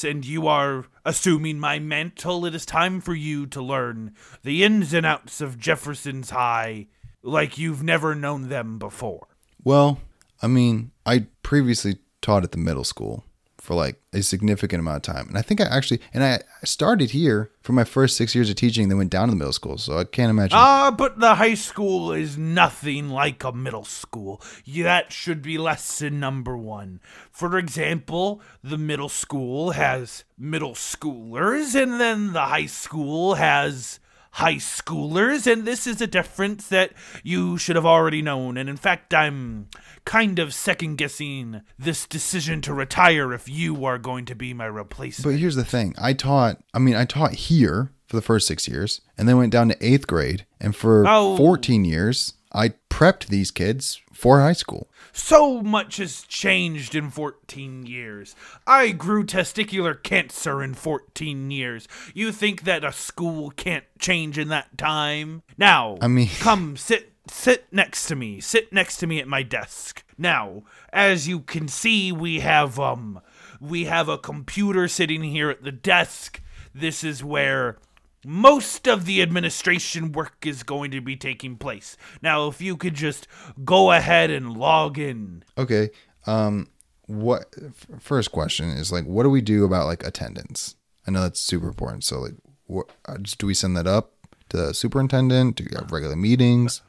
and 0.04 0.26
you 0.26 0.48
are 0.48 0.86
assuming 1.04 1.60
my 1.60 1.80
mantle, 1.80 2.46
it 2.46 2.54
is 2.54 2.66
time 2.66 3.02
for 3.02 3.16
you 3.16 3.46
to 3.48 3.62
learn 3.62 4.14
the 4.44 4.64
ins 4.64 4.94
and 4.94 5.06
outs 5.06 5.42
of 5.42 5.58
Jefferson's 5.58 6.30
High 6.30 6.88
like 7.24 7.58
you've 7.58 7.82
never 7.82 8.14
known 8.14 8.50
them 8.50 8.78
before. 8.78 9.28
Well, 9.64 10.00
I 10.44 10.48
mean, 10.48 10.92
I 11.06 11.28
previously 11.42 11.98
taught 12.22 12.44
at 12.44 12.52
the 12.52 12.58
middle 12.58 12.84
school 12.84 13.24
for 13.64 13.76
like 13.76 14.02
a 14.12 14.22
significant 14.22 14.82
amount 14.82 15.08
of 15.08 15.16
time. 15.16 15.26
And 15.30 15.38
I 15.38 15.42
think 15.42 15.62
I 15.62 15.64
actually, 15.64 16.02
and 16.14 16.22
I 16.22 16.42
started 16.66 17.12
here 17.12 17.50
for 17.62 17.72
my 17.72 17.86
first 17.86 18.18
six 18.18 18.36
years 18.36 18.50
of 18.50 18.58
teaching, 18.58 18.90
then 18.90 18.98
went 18.98 19.10
down 19.10 19.30
to 19.30 19.32
the 19.32 19.38
middle 19.38 19.54
school. 19.54 19.78
So 19.78 19.98
I 20.00 20.04
can't 20.04 20.30
imagine. 20.30 20.58
Ah, 20.60 20.92
but 20.92 21.22
the 21.22 21.36
high 21.36 21.54
school 21.54 22.12
is 22.12 22.38
nothing 22.38 23.08
like 23.08 23.42
a 23.46 23.54
middle 23.54 23.86
school. 23.86 24.42
That 24.68 25.14
should 25.14 25.42
be 25.42 25.58
lesson 25.58 26.20
number 26.20 26.58
one. 26.58 27.00
For 27.32 27.58
example, 27.58 28.42
the 28.62 28.78
middle 28.78 29.08
school 29.08 29.72
has 29.72 30.26
middle 30.38 30.74
schoolers, 30.74 31.74
and 31.82 32.02
then 32.02 32.34
the 32.34 32.42
high 32.42 32.66
school 32.66 33.36
has 33.36 34.02
high 34.34 34.56
schoolers, 34.56 35.52
and 35.52 35.66
this 35.66 35.86
is 35.86 36.02
a 36.02 36.08
difference 36.08 36.68
that 36.70 36.92
you 37.24 37.58
should 37.58 37.76
have 37.76 37.86
already 37.86 38.22
known. 38.22 38.58
And 38.58 38.68
in 38.70 38.78
fact, 38.78 39.14
I'm 39.14 39.68
kind 40.06 40.40
of 40.40 40.54
second 40.54 40.98
guessing 40.98 41.62
this 41.78 42.06
decision 42.08 42.62
to 42.62 42.74
retire 42.74 43.32
if 43.34 43.48
you 43.48 43.86
are 43.86 43.98
going 43.98 44.26
to 44.26 44.36
be 44.36 44.54
my 44.54 44.66
replacement. 44.66 45.32
but 45.36 45.40
here's 45.40 45.56
the 45.56 45.64
thing 45.66 45.94
I 46.02 46.14
taught, 46.14 46.58
I 46.74 46.80
mean, 46.80 46.96
I 46.96 47.06
taught 47.06 47.34
here 47.34 47.92
for 48.08 48.16
the 48.16 48.22
first 48.22 48.48
six 48.48 48.68
years 48.68 49.02
and 49.18 49.28
then 49.30 49.38
went 49.38 49.52
down 49.52 49.70
to 49.70 49.78
eighth 49.86 50.08
grade. 50.08 50.46
And 50.60 50.76
for 50.76 51.06
Oh. 51.08 51.38
14 51.38 51.86
years, 51.86 52.34
I 52.54 52.74
prepped 52.90 53.28
these 53.28 53.52
kids 53.52 54.02
for 54.14 54.40
high 54.42 54.54
school. 54.54 54.90
So 55.16 55.62
much 55.62 55.98
has 55.98 56.24
changed 56.24 56.96
in 56.96 57.12
14 57.12 57.86
years. 57.86 58.36
I 58.66 58.90
grew 58.90 59.24
testicular 59.24 60.02
cancer 60.02 60.64
in 60.64 60.74
14 60.74 61.52
years. 61.52 61.88
You 62.16 62.32
think 62.32 62.64
that 62.64 62.84
a 62.84 62.92
school 62.92 63.52
can't 63.52 63.86
change 64.00 64.40
in 64.40 64.48
that 64.50 64.76
time? 64.78 65.44
Now, 65.58 65.98
I 66.02 66.08
mean- 66.08 66.30
come 66.40 66.76
sit 66.76 67.12
sit 67.30 67.68
next 67.72 68.08
to 68.08 68.16
me. 68.16 68.42
Sit 68.42 68.74
next 68.74 68.98
to 68.98 69.08
me 69.08 69.20
at 69.20 69.28
my 69.28 69.44
desk. 69.44 70.04
Now, 70.18 70.64
as 70.92 71.28
you 71.28 71.40
can 71.42 71.68
see, 71.68 72.12
we 72.12 72.40
have 72.40 72.80
um 72.80 73.22
we 73.62 73.86
have 73.86 74.10
a 74.10 74.18
computer 74.18 74.88
sitting 74.88 75.24
here 75.24 75.50
at 75.50 75.64
the 75.64 75.72
desk. 75.72 76.42
This 76.74 77.04
is 77.04 77.24
where 77.24 77.78
most 78.26 78.88
of 78.88 79.06
the 79.06 79.22
administration 79.22 80.12
work 80.12 80.46
is 80.46 80.64
going 80.64 80.92
to 80.92 81.02
be 81.02 81.16
taking 81.16 81.58
place. 81.58 81.98
Now, 82.22 82.48
if 82.48 82.62
you 82.62 82.78
could 82.78 82.94
just 82.94 83.28
go 83.64 83.92
ahead 83.92 84.30
and 84.30 84.56
log 84.56 84.98
in. 84.98 85.44
Okay. 85.58 85.90
Um, 86.26 86.70
what 87.06 87.54
f- 87.58 88.02
first 88.02 88.32
question 88.32 88.70
is 88.70 88.92
like, 88.92 89.06
what 89.06 89.24
do 89.24 89.30
we 89.30 89.42
do 89.42 89.66
about 89.66 89.88
like 89.88 90.06
attendance? 90.06 90.76
I 91.06 91.12
know 91.12 91.22
that's 91.22 91.40
super 91.40 91.68
important. 91.68 92.04
So 92.04 92.22
like, 92.22 92.36
what 92.66 92.90
uh, 93.06 93.18
just 93.18 93.40
do 93.40 93.48
we 93.48 93.54
send 93.54 93.76
that 93.78 93.88
up 93.88 94.14
to 94.50 94.58
the 94.58 94.74
superintendent? 94.74 95.58
Do 95.58 95.64
you 95.64 95.78
have 95.78 95.92
regular 95.92 96.16
meetings? 96.16 96.82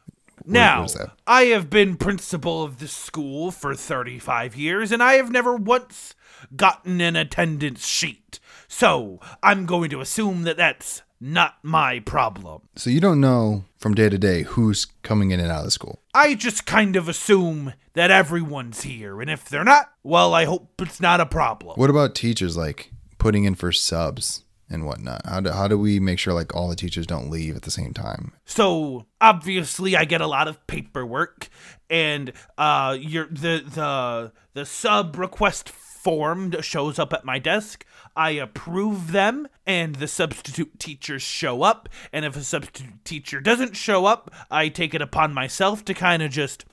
Now, 0.44 0.81
what 0.81 0.90
is 0.90 0.97
that? 0.97 1.11
I 1.27 1.42
have 1.44 1.70
been 1.70 1.97
principal 1.97 2.62
of 2.62 2.79
this 2.79 2.92
school 2.92 3.51
for 3.51 3.75
35 3.75 4.57
years, 4.57 4.92
and 4.92 5.03
I 5.03 5.14
have 5.14 5.31
never 5.31 5.57
once 5.57 6.14
gotten 6.57 7.01
an 7.01 7.16
attendance 7.16 7.87
sheet. 7.87 8.40
So, 8.68 9.20
I'm 9.42 9.64
going 9.64 9.90
to 9.90 10.01
assume 10.01 10.42
that 10.42 10.57
that's 10.57 11.03
not 11.24 11.56
my 11.62 12.00
problem. 12.00 12.60
So 12.76 12.90
you 12.90 13.00
don't 13.00 13.20
know 13.20 13.64
from 13.78 13.94
day 13.94 14.10
to 14.10 14.18
day 14.18 14.42
who's 14.42 14.84
coming 15.02 15.30
in 15.30 15.40
and 15.40 15.50
out 15.50 15.60
of 15.60 15.64
the 15.64 15.70
school. 15.70 16.02
I 16.12 16.34
just 16.34 16.66
kind 16.66 16.96
of 16.96 17.08
assume 17.08 17.72
that 17.94 18.10
everyone's 18.10 18.82
here, 18.82 19.22
and 19.22 19.30
if 19.30 19.48
they're 19.48 19.64
not, 19.64 19.90
well, 20.02 20.34
I 20.34 20.44
hope 20.44 20.68
it's 20.82 21.00
not 21.00 21.20
a 21.20 21.26
problem. 21.26 21.76
What 21.76 21.88
about 21.88 22.14
teachers 22.14 22.58
like 22.58 22.90
putting 23.16 23.44
in 23.44 23.54
for 23.54 23.72
subs 23.72 24.42
and 24.68 24.84
whatnot? 24.84 25.22
How 25.24 25.40
do 25.40 25.50
how 25.50 25.66
do 25.66 25.78
we 25.78 25.98
make 25.98 26.18
sure 26.18 26.34
like 26.34 26.54
all 26.54 26.68
the 26.68 26.76
teachers 26.76 27.06
don't 27.06 27.30
leave 27.30 27.56
at 27.56 27.62
the 27.62 27.70
same 27.70 27.94
time? 27.94 28.32
So 28.44 29.06
obviously, 29.18 29.96
I 29.96 30.04
get 30.04 30.20
a 30.20 30.26
lot 30.26 30.46
of 30.46 30.64
paperwork, 30.66 31.48
and 31.88 32.34
uh, 32.58 32.98
your 33.00 33.28
the 33.28 33.64
the 33.66 34.32
the 34.52 34.66
sub 34.66 35.16
request 35.16 35.70
form 35.70 36.60
shows 36.60 36.98
up 36.98 37.14
at 37.14 37.24
my 37.24 37.38
desk. 37.38 37.87
I 38.16 38.31
approve 38.31 39.12
them, 39.12 39.48
and 39.66 39.96
the 39.96 40.09
substitute 40.09 40.79
teachers 40.79 41.22
show 41.22 41.62
up. 41.62 41.88
And 42.12 42.24
if 42.24 42.37
a 42.37 42.44
substitute 42.44 43.05
teacher 43.05 43.40
doesn't 43.40 43.77
show 43.77 44.07
up, 44.07 44.31
I 44.50 44.68
take 44.68 44.94
it 44.94 45.03
upon 45.03 45.35
myself 45.35 45.85
to 45.87 45.94
kind 45.94 46.22
of 46.22 46.31
just 46.31 46.64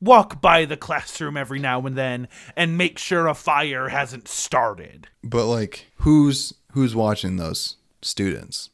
walk 0.00 0.40
by 0.40 0.64
the 0.64 0.76
classroom 0.76 1.36
every 1.36 1.58
now 1.58 1.84
and 1.86 1.96
then 1.96 2.28
and 2.56 2.76
make 2.76 2.98
sure 2.98 3.26
a 3.26 3.34
fire 3.34 3.88
hasn't 3.88 4.28
started. 4.28 5.08
But 5.22 5.46
like, 5.46 5.86
who's 5.98 6.54
who's 6.72 6.94
watching 6.94 7.36
those 7.36 7.76
students? 8.02 8.70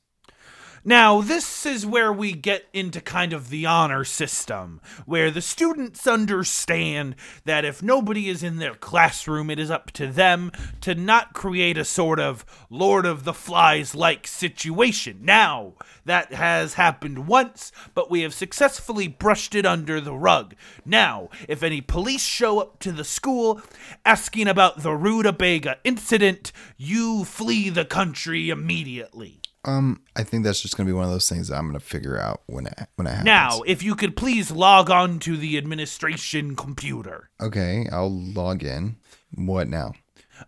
Now, 0.85 1.21
this 1.21 1.67
is 1.67 1.85
where 1.85 2.11
we 2.11 2.33
get 2.33 2.67
into 2.73 3.03
kind 3.03 3.35
of 3.35 3.51
the 3.51 3.67
honor 3.67 4.03
system, 4.03 4.81
where 5.05 5.31
the 5.31 5.43
students 5.43 6.07
understand 6.07 7.17
that 7.45 7.67
if 7.67 7.83
nobody 7.83 8.31
is 8.31 8.43
in 8.43 8.57
their 8.57 8.75
classroom, 8.75 9.51
it 9.51 9.59
is 9.59 9.71
up 9.71 9.91
to 9.93 10.07
them 10.07 10.51
to 10.81 10.95
not 10.95 11.35
create 11.35 11.77
a 11.77 11.85
sort 11.85 12.19
of 12.19 12.47
Lord 12.71 13.05
of 13.05 13.25
the 13.25 13.35
Flies 13.35 13.95
like 13.95 14.27
situation. 14.27 15.19
Now, 15.21 15.75
that 16.07 16.33
has 16.33 16.75
happened 16.75 17.27
once, 17.27 17.73
but 17.95 18.11
we 18.11 18.23
have 18.23 18.33
successfully 18.33 19.07
brushed 19.07 19.55
it 19.55 19.67
under 19.67 20.01
the 20.01 20.15
rug. 20.15 20.55
Now, 20.87 21.29
if 21.47 21.63
any 21.63 21.83
police 21.83 22.25
show 22.25 22.59
up 22.59 22.79
to 22.79 22.91
the 22.91 23.05
school 23.05 23.61
asking 24.07 24.49
about 24.49 24.83
the 24.83 24.95
Rutabaga 24.95 25.77
incident, 25.85 26.53
you 26.79 27.25
flee 27.27 27.69
the 27.69 27.85
country 27.85 28.49
immediately. 28.49 29.40
Um, 29.65 30.03
I 30.17 30.23
think 30.23 30.45
that's 30.45 30.63
just 30.63 30.77
gonna 30.77 30.87
be 30.87 30.93
one 30.93 31.05
of 31.05 31.11
those 31.11 31.29
things 31.29 31.49
that 31.49 31.57
I'm 31.57 31.67
gonna 31.67 31.81
figure 31.81 32.19
out 32.19 32.43
when 32.47 32.67
it 32.67 32.79
when 32.97 33.07
it 33.07 33.11
happens. 33.11 33.27
Now, 33.27 33.61
if 33.67 33.83
you 33.83 33.95
could 33.95 34.17
please 34.17 34.51
log 34.51 34.91
on 34.91 35.19
to 35.21 35.37
the 35.37 35.59
administration 35.59 36.57
computer. 36.57 37.31
okay, 37.41 37.87
I'll 37.93 38.11
log 38.11 38.63
in. 38.63 38.97
What 39.35 39.69
now? 39.69 39.93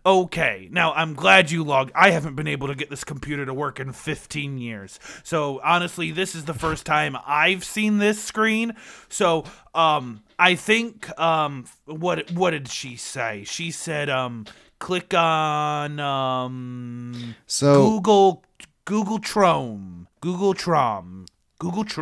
Okay, 0.05 0.67
now 0.71 0.91
I'm 0.93 1.13
glad 1.13 1.51
you 1.51 1.63
logged. 1.63 1.91
I 1.93 2.09
haven't 2.09 2.35
been 2.35 2.47
able 2.47 2.67
to 2.67 2.75
get 2.75 2.89
this 2.89 3.03
computer 3.03 3.45
to 3.45 3.53
work 3.53 3.79
in 3.79 3.93
15 3.93 4.57
years. 4.57 4.99
So 5.23 5.61
honestly, 5.63 6.09
this 6.09 6.33
is 6.33 6.45
the 6.45 6.53
first 6.55 6.85
time 6.85 7.15
I've 7.27 7.63
seen 7.63 7.99
this 7.99 8.21
screen. 8.21 8.75
So 9.09 9.45
um, 9.75 10.23
I 10.39 10.55
think 10.55 11.17
um, 11.19 11.65
what 11.85 12.31
what 12.31 12.51
did 12.51 12.69
she 12.69 12.95
say? 12.95 13.43
She 13.45 13.69
said 13.69 14.09
um, 14.09 14.45
click 14.79 15.13
on 15.13 15.99
um, 15.99 17.35
So 17.45 17.75
Google 17.75 18.43
Google 18.85 19.19
Chrome 19.19 20.07
Google 20.21 20.53
Chrome 20.53 21.25
Google 21.59 21.85
Tr- 21.85 22.01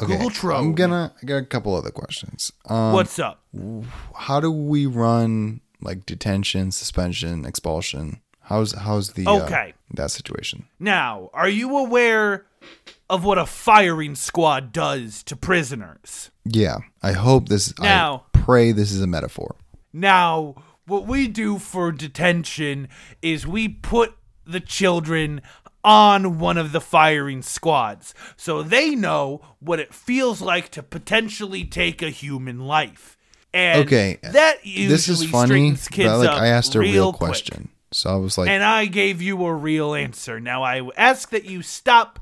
okay, 0.00 0.14
Google 0.16 0.30
Chrome. 0.30 0.68
I'm 0.68 0.74
gonna. 0.74 1.12
I 1.22 1.26
got 1.26 1.36
a 1.36 1.44
couple 1.44 1.74
other 1.74 1.90
questions. 1.90 2.52
Um, 2.66 2.94
What's 2.94 3.18
up? 3.18 3.42
how 4.14 4.40
do 4.40 4.50
we 4.50 4.86
run 4.86 5.60
like 5.82 6.06
detention, 6.06 6.70
suspension, 6.72 7.44
expulsion? 7.44 8.20
How's 8.40 8.72
how's 8.72 9.12
the 9.12 9.26
uh, 9.26 9.42
Okay. 9.44 9.74
that 9.92 10.10
situation? 10.10 10.64
Now, 10.80 11.28
are 11.34 11.48
you 11.50 11.76
aware 11.76 12.46
of 13.10 13.24
what 13.24 13.36
a 13.36 13.44
firing 13.44 14.14
squad 14.14 14.72
does 14.72 15.22
to 15.24 15.36
prisoners? 15.36 16.30
Yeah, 16.46 16.78
I 17.02 17.12
hope 17.12 17.50
this. 17.50 17.78
Now- 17.78 18.24
I 18.34 18.38
pray 18.38 18.72
this 18.72 18.90
is 18.90 19.02
a 19.02 19.06
metaphor. 19.06 19.56
Now, 19.92 20.54
what 20.86 21.06
we 21.06 21.28
do 21.28 21.58
for 21.58 21.92
detention 21.92 22.88
is 23.20 23.46
we 23.46 23.68
put 23.68 24.14
the 24.46 24.60
children 24.60 25.42
on 25.84 26.38
one 26.38 26.56
of 26.56 26.72
the 26.72 26.80
firing 26.80 27.42
squads 27.42 28.14
so 28.36 28.62
they 28.62 28.94
know 28.94 29.40
what 29.60 29.78
it 29.78 29.92
feels 29.92 30.40
like 30.40 30.70
to 30.70 30.82
potentially 30.82 31.64
take 31.64 32.00
a 32.02 32.08
human 32.10 32.60
life. 32.60 33.16
And 33.52 33.84
Okay, 33.86 34.18
that 34.22 34.64
usually 34.66 34.88
This 34.88 35.08
is 35.08 35.30
funny. 35.30 35.70
But 35.72 36.18
like, 36.18 36.28
I 36.30 36.48
asked 36.48 36.74
a 36.74 36.80
real 36.80 36.92
real 36.92 37.12
quick. 37.12 37.18
question, 37.28 37.68
so 37.92 38.10
I 38.10 38.16
was 38.16 38.36
like, 38.38 38.48
And 38.48 38.64
I 38.64 38.86
gave 38.86 39.22
you 39.22 39.44
a 39.44 39.54
real 39.54 39.94
answer. 39.94 40.40
Now 40.40 40.62
I 40.64 40.88
ask 40.96 41.30
that 41.30 41.44
you 41.44 41.62
stop 41.62 42.18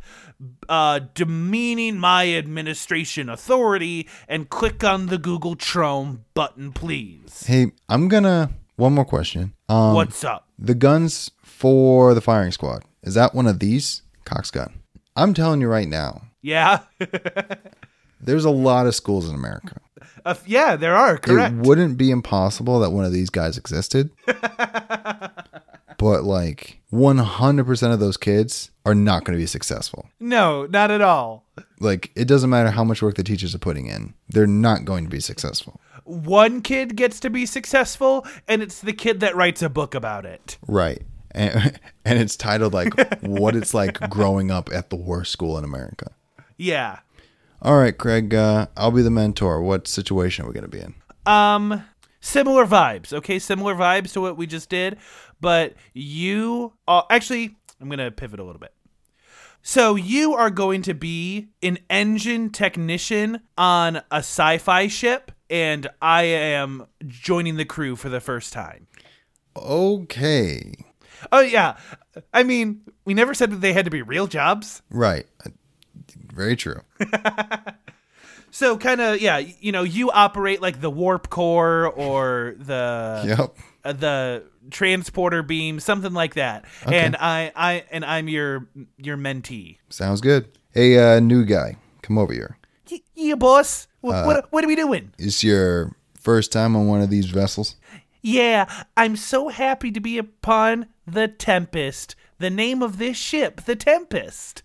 uh, 0.68 0.98
demeaning 1.14 1.98
my 1.98 2.35
administration 2.35 3.29
authority 3.29 4.09
and 4.29 4.51
click 4.51 4.83
on 4.83 5.07
the 5.07 5.16
Google 5.16 5.55
Chrome 5.55 6.25
button, 6.35 6.72
please. 6.72 7.44
"Hey, 7.46 7.70
I'm 7.88 8.09
gonna 8.09 8.51
one 8.75 8.92
more 8.92 9.05
question. 9.05 9.53
Um, 9.68 9.94
What's 9.94 10.25
up? 10.25 10.48
the 10.59 10.75
guns 10.75 11.31
for 11.44 12.12
the 12.12 12.20
firing 12.20 12.51
squad? 12.51 12.83
Is 13.02 13.14
that 13.14 13.34
one 13.34 13.46
of 13.46 13.58
these? 13.58 14.02
Cox 14.24 14.50
gun. 14.50 14.72
I'm 15.16 15.34
telling 15.34 15.60
you 15.60 15.68
right 15.68 15.88
now, 15.88 16.22
Yeah, 16.40 16.80
there's 18.20 18.44
a 18.44 18.50
lot 18.50 18.86
of 18.86 18.94
schools 18.94 19.28
in 19.28 19.34
America. 19.34 19.80
uh, 20.24 20.34
yeah, 20.46 20.76
there 20.76 20.94
are 20.96 21.18
correct. 21.18 21.54
It 21.54 21.66
wouldn't 21.66 21.98
be 21.98 22.10
impossible 22.10 22.80
that 22.80 22.90
one 22.90 23.04
of 23.04 23.12
these 23.12 23.28
guys 23.30 23.58
existed. 23.58 24.10
but 25.98 26.24
like 26.24 26.80
100% 26.92 27.92
of 27.92 28.00
those 28.00 28.16
kids 28.16 28.70
are 28.84 28.94
not 28.94 29.24
going 29.24 29.36
to 29.36 29.42
be 29.42 29.46
successful. 29.46 30.08
no, 30.20 30.66
not 30.66 30.90
at 30.90 31.00
all. 31.00 31.44
Like 31.80 32.10
it 32.16 32.26
doesn't 32.26 32.50
matter 32.50 32.70
how 32.70 32.84
much 32.84 33.02
work 33.02 33.16
the 33.16 33.24
teachers 33.24 33.54
are 33.54 33.58
putting 33.58 33.86
in. 33.86 34.14
They're 34.28 34.46
not 34.46 34.84
going 34.84 35.04
to 35.04 35.10
be 35.10 35.20
successful. 35.20 35.80
One 36.04 36.62
kid 36.62 36.96
gets 36.96 37.20
to 37.20 37.30
be 37.30 37.46
successful, 37.46 38.26
and 38.48 38.60
it's 38.62 38.80
the 38.80 38.92
kid 38.92 39.20
that 39.20 39.36
writes 39.36 39.62
a 39.62 39.68
book 39.68 39.94
about 39.94 40.24
it. 40.26 40.58
Right. 40.66 41.02
And, 41.32 41.80
and 42.04 42.18
it's 42.18 42.36
titled 42.36 42.72
like 42.72 42.94
what 43.22 43.56
it's 43.56 43.74
like 43.74 43.98
growing 44.10 44.50
up 44.50 44.70
at 44.72 44.90
the 44.90 44.96
worst 44.96 45.32
school 45.32 45.58
in 45.58 45.64
America. 45.64 46.12
Yeah. 46.56 47.00
All 47.60 47.78
right, 47.78 47.96
Craig, 47.96 48.34
uh, 48.34 48.66
I'll 48.76 48.90
be 48.90 49.02
the 49.02 49.10
mentor. 49.10 49.62
What 49.62 49.86
situation 49.86 50.44
are 50.44 50.48
we 50.48 50.54
going 50.54 50.68
to 50.68 50.68
be 50.68 50.80
in? 50.80 50.94
Um, 51.26 51.84
similar 52.20 52.66
vibes. 52.66 53.12
Okay, 53.12 53.38
similar 53.38 53.74
vibes 53.74 54.12
to 54.14 54.20
what 54.20 54.36
we 54.36 54.46
just 54.46 54.68
did, 54.68 54.98
but 55.40 55.74
you 55.92 56.72
uh, 56.88 57.02
actually, 57.10 57.56
I'm 57.80 57.88
gonna 57.88 58.10
pivot 58.10 58.40
a 58.40 58.44
little 58.44 58.60
bit. 58.60 58.72
So 59.62 59.94
you 59.94 60.34
are 60.34 60.50
going 60.50 60.82
to 60.82 60.94
be 60.94 61.50
an 61.62 61.78
engine 61.88 62.50
technician 62.50 63.42
on 63.56 63.96
a 64.10 64.18
sci-fi 64.18 64.88
ship, 64.88 65.30
and 65.48 65.88
I 66.00 66.22
am 66.24 66.86
joining 67.06 67.56
the 67.56 67.64
crew 67.64 67.94
for 67.94 68.08
the 68.08 68.20
first 68.20 68.52
time. 68.52 68.88
Okay. 69.54 70.72
Oh 71.30 71.40
yeah, 71.40 71.76
I 72.32 72.42
mean, 72.42 72.80
we 73.04 73.14
never 73.14 73.35
said 73.35 73.50
that 73.52 73.61
they 73.61 73.72
had 73.72 73.85
to 73.85 73.90
be 73.90 74.02
real 74.02 74.26
jobs. 74.26 74.82
Right. 74.90 75.26
Uh, 75.44 75.50
Very 76.32 76.56
true. 76.56 76.80
So 78.54 78.76
kind 78.76 79.00
of 79.00 79.18
yeah, 79.20 79.38
you 79.38 79.72
know, 79.72 79.82
you 79.82 80.11
operate 80.11 80.61
like 80.61 80.82
the 80.82 80.90
warp 80.90 81.30
core 81.30 81.87
or 81.87 82.54
the 82.58 83.22
Yep. 83.38 83.56
uh, 83.82 83.92
the 83.94 84.44
transporter 84.70 85.42
beam, 85.42 85.80
something 85.80 86.12
like 86.12 86.35
that. 86.35 86.66
And 86.87 87.16
I, 87.16 87.50
I, 87.56 87.85
and 87.90 88.04
I'm 88.04 88.28
your 88.28 88.68
your 88.98 89.16
mentee. 89.16 89.78
Sounds 89.88 90.20
good. 90.20 90.50
Hey, 90.72 90.98
uh, 90.98 91.18
new 91.20 91.46
guy, 91.46 91.76
come 92.02 92.18
over 92.18 92.32
here. 92.35 92.58
Y- 92.90 93.00
yeah, 93.14 93.37
boss. 93.37 93.88
What, 94.02 94.26
what 94.26 94.52
what 94.52 94.64
are 94.64 94.68
we 94.68 94.76
doing? 94.76 95.12
Is 95.16 95.42
your 95.42 95.96
first 96.20 96.52
time 96.52 96.76
on 96.76 96.87
one 96.88 97.00
of 97.00 97.08
these 97.08 97.26
vessels? 97.30 97.76
Yeah, 98.22 98.85
I'm 98.96 99.16
so 99.16 99.48
happy 99.48 99.90
to 99.90 100.00
be 100.00 100.16
upon 100.16 100.87
the 101.06 101.26
Tempest. 101.26 102.14
The 102.38 102.50
name 102.50 102.82
of 102.82 102.98
this 102.98 103.16
ship, 103.16 103.62
the 103.62 103.76
Tempest. 103.76 104.62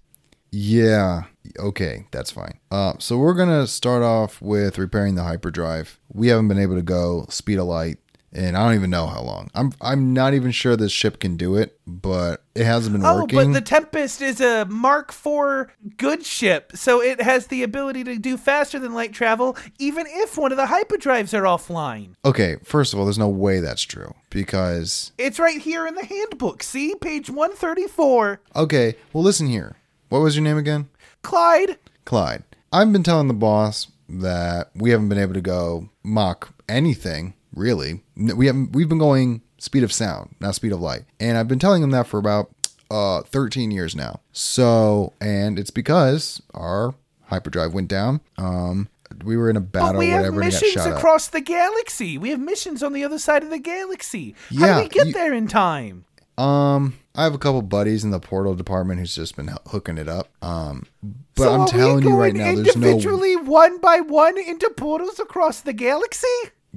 Yeah. 0.52 1.24
Okay, 1.60 2.08
that's 2.12 2.32
fine. 2.32 2.60
Uh, 2.72 2.94
so 3.00 3.18
we're 3.18 3.34
gonna 3.34 3.68
start 3.68 4.04
off 4.04 4.42
with 4.42 4.78
repairing 4.78 5.16
the 5.16 5.24
hyperdrive. 5.24 6.00
We 6.14 6.28
haven't 6.28 6.48
been 6.48 6.60
able 6.60 6.76
to 6.76 6.84
go 6.84 7.26
speed 7.30 7.58
of 7.58 7.68
light, 7.68 7.98
and 8.34 8.58
I 8.58 8.66
don't 8.66 8.76
even 8.76 8.90
know 8.90 9.08
how 9.08 9.22
long. 9.22 9.50
I'm 9.56 9.72
I'm 9.82 10.14
not 10.14 10.34
even 10.34 10.52
sure 10.52 10.76
this 10.76 10.92
ship 10.92 11.20
can 11.20 11.38
do 11.38 11.56
it, 11.56 11.80
but 11.88 12.44
it 12.56 12.66
hasn't 12.66 12.94
been 12.94 13.06
Oh, 13.06 13.22
working. 13.22 13.38
but 13.38 13.54
the 13.54 13.62
Tempest 13.62 14.22
is 14.22 14.42
a 14.42 14.66
Mark 14.66 15.10
IV 15.12 15.68
good 15.98 16.26
ship, 16.26 16.72
so 16.76 17.02
it 17.02 17.22
has 17.22 17.48
the 17.48 17.64
ability 17.64 18.04
to 18.04 18.18
do 18.18 18.38
faster 18.38 18.80
than 18.80 18.94
light 18.94 19.14
travel, 19.14 19.56
even 19.80 20.06
if 20.10 20.38
one 20.38 20.52
of 20.52 20.58
the 20.58 20.66
hyperdrives 20.66 21.34
are 21.38 21.44
offline. 21.44 22.14
okay, 22.26 22.58
first 22.64 22.94
of 22.94 23.00
all, 23.00 23.06
there's 23.06 23.18
no 23.18 23.30
way 23.30 23.60
that's 23.60 23.84
true 23.84 24.14
because 24.30 25.12
It's 25.18 25.40
right 25.40 25.62
here 25.62 25.88
in 25.88 25.96
the 25.96 26.06
handbook. 26.06 26.64
See, 26.64 26.96
page 26.96 27.30
134. 27.30 28.42
okay, 28.56 28.96
well 29.14 29.24
listen 29.24 29.48
here. 29.48 29.76
What 30.10 30.20
was 30.20 30.36
your 30.36 30.44
name 30.44 30.58
again? 30.58 30.90
Clyde. 31.22 31.78
Clyde. 32.06 32.44
I've 32.72 32.92
been 32.94 33.04
telling 33.04 33.28
the 33.28 33.34
boss 33.34 33.88
that 34.10 34.70
we 34.76 34.92
haven't 34.92 35.10
been 35.10 35.18
able 35.18 35.34
to 35.34 35.42
go 35.42 35.90
Mach 36.04 36.54
anything 36.70 37.34
really. 37.58 38.02
We 38.16 38.46
haven't. 38.48 38.72
We've 38.74 38.90
been 38.90 38.98
going 39.00 39.42
speed 39.58 39.84
of 39.84 39.92
sound, 39.92 40.36
not 40.40 40.56
speed 40.56 40.72
of 40.72 40.80
light, 40.80 41.04
and 41.20 41.38
I've 41.38 41.48
been 41.48 41.60
telling 41.60 41.82
him 41.84 41.92
that 41.92 42.08
for 42.08 42.18
about 42.20 42.52
uh 42.90 43.22
13 43.24 43.72
years 43.72 43.96
now. 43.96 44.22
So, 44.32 45.14
and 45.20 45.60
it's 45.60 45.72
because 45.72 46.42
our 46.54 46.94
hyperdrive 47.26 47.74
went 47.74 47.88
down. 47.90 48.22
Um, 48.38 48.88
we 49.24 49.36
were 49.38 49.50
in 49.50 49.58
a 49.58 49.62
battle, 49.62 49.94
But 49.94 50.00
we 50.00 50.08
have 50.10 50.20
whatever, 50.22 50.42
it 50.42 50.52
got 50.52 50.62
missions 50.62 50.78
up. 50.86 50.98
across 50.98 51.28
the 51.28 51.42
galaxy. 51.42 52.18
We 52.18 52.30
have 52.30 52.40
missions 52.40 52.84
on 52.84 52.94
the 52.94 53.04
other 53.04 53.20
side 53.20 53.44
of 53.44 53.50
the 53.50 53.60
galaxy. 53.60 54.36
How 54.58 54.66
Yeah, 54.66 54.76
do 54.78 54.84
we 54.84 54.90
get 54.90 55.08
you- 55.08 55.14
there 55.14 55.34
in 55.34 55.48
time? 55.48 56.06
Um, 56.38 56.94
I 57.16 57.24
have 57.24 57.34
a 57.34 57.40
couple 57.40 57.62
buddies 57.64 58.04
in 58.04 58.12
the 58.12 58.20
portal 58.20 58.54
department 58.54 59.00
who's 59.00 59.16
just 59.16 59.36
been 59.36 59.50
hooking 59.68 59.98
it 59.98 60.08
up. 60.08 60.30
Um, 60.44 60.86
but 61.34 61.44
so 61.46 61.54
I'm 61.62 61.68
telling 61.68 62.04
you 62.04 62.16
right 62.16 62.32
going 62.34 62.38
now, 62.38 62.62
there's 62.62 62.76
no. 62.78 62.88
individually 62.90 63.36
one 63.38 63.80
by 63.80 64.02
one 64.02 64.38
into 64.38 64.70
portals 64.78 65.20
across 65.20 65.62
the 65.62 65.74
galaxy. 65.74 66.28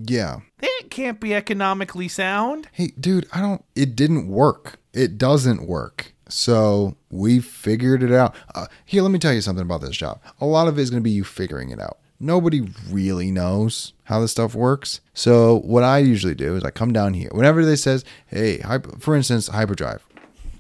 Yeah. 0.07 0.41
That 0.59 0.83
can't 0.91 1.21
be 1.21 1.35
economically 1.35 2.09
sound. 2.09 2.69
Hey, 2.73 2.93
dude, 2.99 3.27
I 3.33 3.41
don't. 3.41 3.65
It 3.75 3.97
didn't 3.97 4.29
work. 4.29 4.79
It 4.93 5.19
doesn't 5.19 5.67
work. 5.67 6.13
So 6.29 6.97
we 7.11 7.41
figured 7.41 8.03
it 8.03 8.13
out. 8.13 8.35
Uh, 8.55 8.67
here, 8.85 9.03
let 9.03 9.11
me 9.11 9.19
tell 9.19 9.33
you 9.33 9.41
something 9.41 9.65
about 9.65 9.81
this 9.81 9.97
job. 9.97 10.21
A 10.41 10.47
lot 10.47 10.69
of 10.69 10.79
it 10.79 10.83
is 10.83 10.91
going 10.91 11.03
to 11.03 11.05
be 11.05 11.11
you 11.11 11.25
figuring 11.25 11.71
it 11.71 11.81
out. 11.81 11.99
Nobody 12.21 12.69
really 12.91 13.31
knows 13.31 13.95
how 14.05 14.21
this 14.21 14.33
stuff 14.33 14.55
works. 14.55 15.01
So 15.15 15.61
what 15.61 15.83
I 15.85 15.99
usually 15.99 16.35
do 16.35 16.55
is 16.55 16.63
I 16.65 16.71
come 16.71 16.93
down 16.93 17.15
here 17.15 17.31
whenever 17.33 17.65
they 17.65 17.77
says, 17.77 18.05
"Hey, 18.27 18.63
for 18.99 19.17
instance, 19.17 19.49
hyperdrive." 19.49 20.07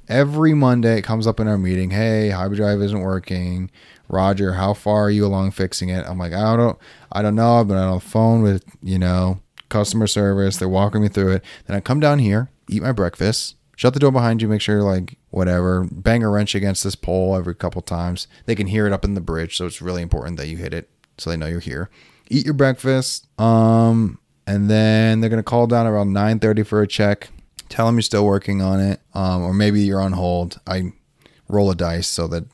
Every 0.09 0.55
Monday 0.55 0.99
it 0.99 1.03
comes 1.03 1.27
up 1.27 1.39
in 1.39 1.47
our 1.47 1.59
meeting. 1.59 1.91
Hey, 1.91 2.31
hyperdrive 2.31 2.81
isn't 2.81 3.01
working. 3.01 3.71
Roger, 4.09 4.55
how 4.55 4.75
far 4.75 5.05
are 5.05 5.11
you 5.11 5.25
along 5.25 5.53
fixing 5.53 5.89
it? 5.89 6.05
I'm 6.05 6.19
like, 6.19 6.33
I 6.33 6.57
don't, 6.57 6.77
I 7.13 7.23
don't 7.23 7.35
know. 7.35 7.61
I've 7.61 7.69
been 7.69 7.77
on 7.77 7.95
the 7.95 8.01
phone 8.01 8.43
with 8.43 8.65
you 8.83 8.99
know 8.99 9.41
customer 9.69 10.07
service. 10.07 10.57
They're 10.57 10.69
walking 10.69 11.03
me 11.03 11.09
through 11.09 11.33
it. 11.33 11.45
Then 11.67 11.77
I 11.77 11.81
come 11.81 12.01
down 12.01 12.19
here, 12.19 12.51
eat 12.69 12.83
my 12.83 12.93
breakfast, 12.93 13.57
shut 13.77 13.95
the 13.95 14.01
door 14.01 14.13
behind 14.13 14.43
you, 14.43 14.49
make 14.49 14.61
sure 14.61 14.77
you're 14.77 14.85
like 14.85 15.17
whatever, 15.31 15.87
bang 15.91 16.23
a 16.23 16.29
wrench 16.29 16.55
against 16.55 16.85
this 16.85 16.95
pole 16.95 17.37
every 17.37 17.55
couple 17.55 17.81
times. 17.81 18.29
They 18.47 18.55
can 18.55 18.67
hear 18.67 18.87
it 18.87 18.93
up 18.93 19.05
in 19.05 19.15
the 19.15 19.21
bridge, 19.21 19.57
so 19.57 19.67
it's 19.67 19.81
really 19.81 20.03
important 20.03 20.37
that 20.37 20.49
you 20.49 20.57
hit 20.57 20.75
it 20.75 20.91
so 21.19 21.31
they 21.31 21.37
know 21.37 21.47
you're 21.47 21.61
here. 21.61 21.89
Eat 22.29 22.45
your 22.45 22.55
breakfast, 22.55 23.27
um, 23.41 24.19
and 24.47 24.69
then 24.69 25.21
they're 25.21 25.31
gonna 25.31 25.43
call 25.43 25.67
down 25.67 25.87
around 25.87 26.13
9:30 26.13 26.63
for 26.63 26.83
a 26.83 26.87
check. 26.87 27.31
Tell 27.69 27.87
them 27.87 27.95
you're 27.95 28.03
still 28.03 28.27
working 28.27 28.61
on 28.61 28.81
it, 28.81 29.01
um, 29.15 29.43
or 29.43 29.55
maybe 29.55 29.81
you're 29.81 30.01
on 30.01 30.13
hold. 30.13 30.61
I 30.67 30.93
roll 31.49 31.71
a 31.71 31.75
dice 31.75 32.09
so 32.09 32.27
that 32.29 32.45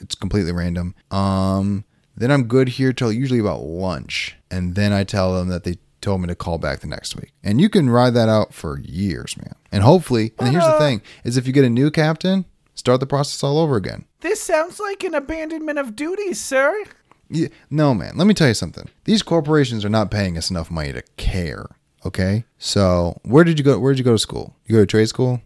it's 0.00 0.14
completely 0.14 0.52
random. 0.52 0.94
Um, 1.10 1.84
then 2.16 2.30
I'm 2.30 2.44
good 2.44 2.68
here 2.68 2.92
till 2.92 3.12
usually 3.12 3.40
about 3.40 3.62
lunch, 3.62 4.36
and 4.50 4.74
then 4.74 4.92
I 4.92 5.04
tell 5.04 5.34
them 5.34 5.48
that 5.48 5.64
they 5.64 5.76
told 6.00 6.20
me 6.20 6.28
to 6.28 6.34
call 6.34 6.58
back 6.58 6.80
the 6.80 6.86
next 6.86 7.16
week. 7.16 7.32
And 7.42 7.60
you 7.60 7.68
can 7.68 7.90
ride 7.90 8.14
that 8.14 8.28
out 8.28 8.54
for 8.54 8.78
years, 8.80 9.36
man. 9.36 9.54
And 9.72 9.82
hopefully, 9.82 10.32
and 10.38 10.48
here's 10.50 10.64
the 10.64 10.70
uh, 10.70 10.78
thing: 10.78 11.02
is 11.24 11.36
if 11.36 11.46
you 11.46 11.52
get 11.52 11.64
a 11.64 11.70
new 11.70 11.90
captain, 11.90 12.44
start 12.74 13.00
the 13.00 13.06
process 13.06 13.42
all 13.42 13.58
over 13.58 13.76
again. 13.76 14.04
This 14.20 14.40
sounds 14.40 14.80
like 14.80 15.04
an 15.04 15.14
abandonment 15.14 15.78
of 15.78 15.96
duties, 15.96 16.40
sir. 16.40 16.84
Yeah, 17.28 17.48
no, 17.70 17.92
man. 17.92 18.16
Let 18.16 18.26
me 18.26 18.34
tell 18.34 18.48
you 18.48 18.54
something. 18.54 18.88
These 19.04 19.22
corporations 19.22 19.84
are 19.84 19.90
not 19.90 20.10
paying 20.10 20.38
us 20.38 20.50
enough 20.50 20.70
money 20.70 20.92
to 20.92 21.02
care. 21.16 21.66
Okay, 22.04 22.44
so 22.56 23.20
where 23.24 23.42
did 23.42 23.58
you 23.58 23.64
go? 23.64 23.78
Where 23.78 23.92
did 23.92 23.98
you 23.98 24.04
go 24.04 24.12
to 24.12 24.18
school? 24.18 24.54
You 24.66 24.76
go 24.76 24.82
to 24.82 24.86
trade 24.86 25.08
school? 25.08 25.40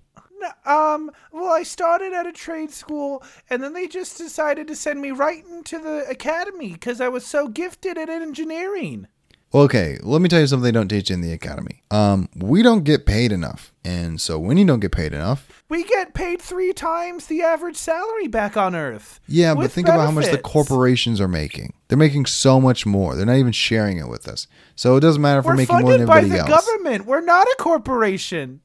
Um, 0.64 1.10
well, 1.32 1.52
I 1.52 1.62
started 1.62 2.12
at 2.12 2.26
a 2.26 2.32
trade 2.32 2.70
school, 2.70 3.22
and 3.48 3.62
then 3.62 3.72
they 3.72 3.86
just 3.86 4.18
decided 4.18 4.66
to 4.68 4.76
send 4.76 5.00
me 5.00 5.10
right 5.10 5.44
into 5.46 5.78
the 5.78 6.04
academy 6.08 6.72
because 6.72 7.00
I 7.00 7.08
was 7.08 7.26
so 7.26 7.48
gifted 7.48 7.98
at 7.98 8.08
engineering. 8.08 9.06
Okay, 9.52 9.98
let 10.04 10.22
me 10.22 10.28
tell 10.28 10.38
you 10.38 10.46
something 10.46 10.62
they 10.62 10.70
don't 10.70 10.86
teach 10.86 11.10
in 11.10 11.22
the 11.22 11.32
academy. 11.32 11.82
Um, 11.90 12.28
we 12.36 12.62
don't 12.62 12.84
get 12.84 13.04
paid 13.04 13.32
enough, 13.32 13.72
and 13.84 14.20
so 14.20 14.38
when 14.38 14.56
you 14.56 14.64
don't 14.64 14.78
get 14.78 14.92
paid 14.92 15.12
enough, 15.12 15.48
We 15.68 15.82
get 15.82 16.14
paid 16.14 16.40
three 16.40 16.72
times 16.72 17.26
the 17.26 17.42
average 17.42 17.74
salary 17.76 18.28
back 18.28 18.56
on 18.56 18.76
Earth. 18.76 19.18
yeah, 19.26 19.54
but 19.56 19.72
think 19.72 19.88
about 19.88 20.04
how 20.04 20.12
much 20.12 20.30
the 20.30 20.38
corporations 20.38 21.20
are 21.20 21.26
making. 21.26 21.72
They're 21.88 21.98
making 21.98 22.26
so 22.26 22.60
much 22.60 22.86
more. 22.86 23.16
They're 23.16 23.26
not 23.26 23.36
even 23.38 23.50
sharing 23.50 23.98
it 23.98 24.06
with 24.08 24.28
us. 24.28 24.46
So 24.76 24.94
it 24.96 25.00
doesn't 25.00 25.20
matter 25.20 25.40
if 25.40 25.44
we're, 25.44 25.52
We're 25.52 25.56
making 25.56 25.74
more 25.80 25.82
funded 25.82 26.00
than 26.02 26.06
by 26.06 26.20
the 26.22 26.38
else. 26.38 26.48
government. 26.48 27.06
We're 27.06 27.20
not 27.20 27.48
a 27.48 27.56
corporation. 27.58 28.60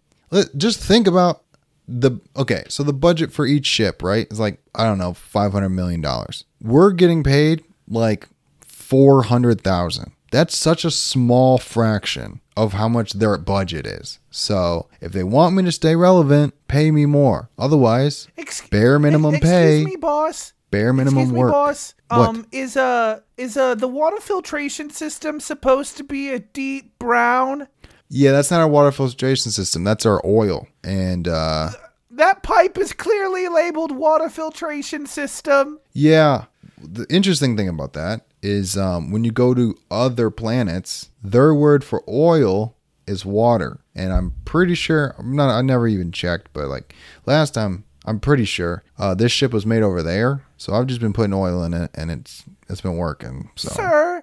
Just 0.55 0.79
think 0.81 1.07
about 1.07 1.43
the 1.87 2.19
okay. 2.35 2.63
So 2.67 2.83
the 2.83 2.93
budget 2.93 3.31
for 3.31 3.45
each 3.45 3.65
ship, 3.65 4.01
right, 4.03 4.27
is 4.31 4.39
like 4.39 4.59
I 4.73 4.85
don't 4.85 4.97
know, 4.97 5.13
five 5.13 5.51
hundred 5.51 5.69
million 5.69 6.01
dollars. 6.01 6.45
We're 6.61 6.91
getting 6.91 7.23
paid 7.23 7.63
like 7.87 8.27
four 8.61 9.23
hundred 9.23 9.61
thousand. 9.61 10.11
That's 10.31 10.57
such 10.57 10.83
a 10.83 10.91
small 10.91 11.57
fraction 11.57 12.41
of 12.57 12.73
how 12.73 12.89
much 12.89 13.13
their 13.13 13.37
budget 13.37 13.85
is. 13.85 14.19
So 14.31 14.89
if 14.99 15.11
they 15.11 15.23
want 15.23 15.55
me 15.55 15.63
to 15.63 15.71
stay 15.71 15.95
relevant, 15.95 16.53
pay 16.67 16.91
me 16.91 17.05
more. 17.05 17.49
Otherwise, 17.57 18.27
bare 18.69 18.99
minimum 18.99 19.35
excuse 19.35 19.51
pay, 19.51 19.85
me, 19.85 19.95
boss. 19.95 20.53
bare 20.71 20.91
minimum 20.91 21.23
Excuse 21.23 21.37
work. 21.37 21.49
me, 21.49 21.51
boss. 21.51 21.93
What? 22.09 22.29
Um, 22.29 22.47
is 22.51 22.75
uh 22.77 23.21
is 23.37 23.55
uh 23.57 23.75
the 23.75 23.87
water 23.87 24.19
filtration 24.19 24.89
system 24.89 25.39
supposed 25.39 25.97
to 25.97 26.03
be 26.03 26.29
a 26.31 26.39
deep 26.39 26.97
brown? 26.99 27.67
Yeah, 28.09 28.31
that's 28.31 28.51
not 28.51 28.61
our 28.61 28.67
water 28.67 28.91
filtration 28.91 29.51
system. 29.51 29.83
That's 29.83 30.05
our 30.05 30.21
oil. 30.25 30.67
And 30.83 31.27
uh 31.27 31.69
That 32.11 32.43
pipe 32.43 32.77
is 32.77 32.93
clearly 32.93 33.47
labeled 33.47 33.91
water 33.91 34.29
filtration 34.29 35.05
system. 35.05 35.79
Yeah. 35.93 36.45
The 36.81 37.05
interesting 37.09 37.57
thing 37.57 37.67
about 37.67 37.93
that 37.93 38.21
is 38.41 38.77
um, 38.77 39.11
when 39.11 39.23
you 39.23 39.31
go 39.31 39.53
to 39.55 39.75
other 39.89 40.29
planets, 40.29 41.09
their 41.23 41.53
word 41.53 41.83
for 41.83 42.03
oil 42.07 42.75
is 43.07 43.25
water. 43.25 43.79
And 43.95 44.13
I'm 44.13 44.33
pretty 44.45 44.75
sure, 44.75 45.15
I'm 45.17 45.35
not, 45.35 45.49
I 45.49 45.61
never 45.61 45.87
even 45.87 46.11
checked, 46.11 46.49
but 46.53 46.67
like 46.67 46.93
last 47.25 47.55
time, 47.55 47.85
I'm 48.05 48.19
pretty 48.19 48.45
sure 48.45 48.83
uh, 48.99 49.15
this 49.15 49.31
ship 49.31 49.51
was 49.51 49.65
made 49.65 49.81
over 49.81 50.03
there. 50.03 50.43
So 50.57 50.73
I've 50.73 50.85
just 50.87 51.01
been 51.01 51.13
putting 51.13 51.33
oil 51.33 51.63
in 51.63 51.73
it 51.73 51.89
and 51.95 52.11
it's 52.11 52.43
it's 52.69 52.81
been 52.81 52.97
working. 52.97 53.49
So 53.55 53.69
Sir, 53.69 54.14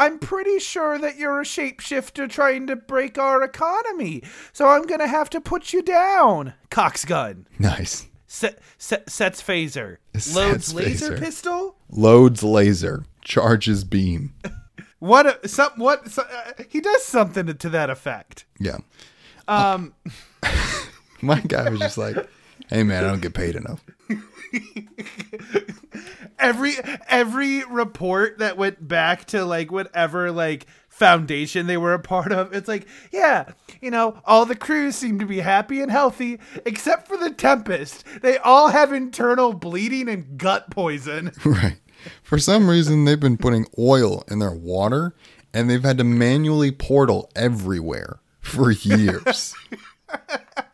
I'm 0.00 0.18
pretty 0.18 0.58
sure 0.58 0.98
that 0.98 1.16
you're 1.16 1.40
a 1.40 1.44
shapeshifter 1.44 2.28
trying 2.28 2.66
to 2.68 2.76
break 2.76 3.18
our 3.18 3.42
economy. 3.42 4.22
So 4.52 4.66
I'm 4.68 4.82
gonna 4.86 5.06
have 5.06 5.28
to 5.30 5.40
put 5.40 5.72
you 5.72 5.82
down. 5.82 6.54
Cox 6.70 7.04
gun. 7.04 7.46
nice. 7.58 8.06
Set, 8.26 8.60
set, 8.78 9.10
sets 9.10 9.42
phaser. 9.42 9.96
Sets 10.14 10.34
Loads 10.36 10.74
laser 10.74 11.12
phaser. 11.12 11.18
pistol. 11.18 11.76
Loads 11.90 12.42
laser, 12.42 13.04
charges 13.22 13.84
beam. 13.84 14.34
What? 15.00 15.44
A, 15.44 15.48
some, 15.48 15.72
what? 15.76 16.10
So, 16.10 16.22
uh, 16.30 16.62
he 16.68 16.82
does 16.82 17.02
something 17.02 17.46
to 17.56 17.68
that 17.70 17.88
effect. 17.88 18.44
Yeah. 18.58 18.76
Um. 19.48 19.94
My 21.22 21.40
guy 21.40 21.70
was 21.70 21.80
just 21.80 21.96
like, 21.96 22.16
hey 22.68 22.82
man, 22.82 23.04
I 23.04 23.08
don't 23.08 23.22
get 23.22 23.32
paid 23.32 23.56
enough. 23.56 23.82
every 26.38 26.74
every 27.08 27.64
report 27.64 28.38
that 28.38 28.56
went 28.56 28.86
back 28.86 29.24
to 29.26 29.44
like 29.44 29.70
whatever 29.70 30.30
like 30.30 30.66
foundation 30.88 31.66
they 31.66 31.76
were 31.76 31.94
a 31.94 31.98
part 31.98 32.32
of 32.32 32.52
it's 32.52 32.68
like 32.68 32.86
yeah 33.12 33.44
you 33.80 33.90
know 33.90 34.20
all 34.24 34.44
the 34.44 34.56
crews 34.56 34.96
seem 34.96 35.18
to 35.18 35.24
be 35.24 35.40
happy 35.40 35.80
and 35.80 35.90
healthy 35.90 36.38
except 36.66 37.06
for 37.08 37.16
the 37.16 37.30
tempest 37.30 38.04
they 38.22 38.36
all 38.38 38.68
have 38.68 38.92
internal 38.92 39.52
bleeding 39.52 40.08
and 40.08 40.36
gut 40.38 40.70
poison 40.70 41.32
Right. 41.44 41.78
For 42.22 42.38
some 42.38 42.70
reason, 42.70 43.04
they've 43.04 43.20
been 43.20 43.36
putting 43.36 43.66
oil 43.78 44.24
in 44.30 44.38
their 44.38 44.54
water 44.54 45.14
and 45.52 45.68
they've 45.68 45.82
had 45.82 45.98
to 45.98 46.04
manually 46.04 46.72
portal 46.72 47.30
everywhere 47.36 48.20
for 48.40 48.70
years. 48.70 49.54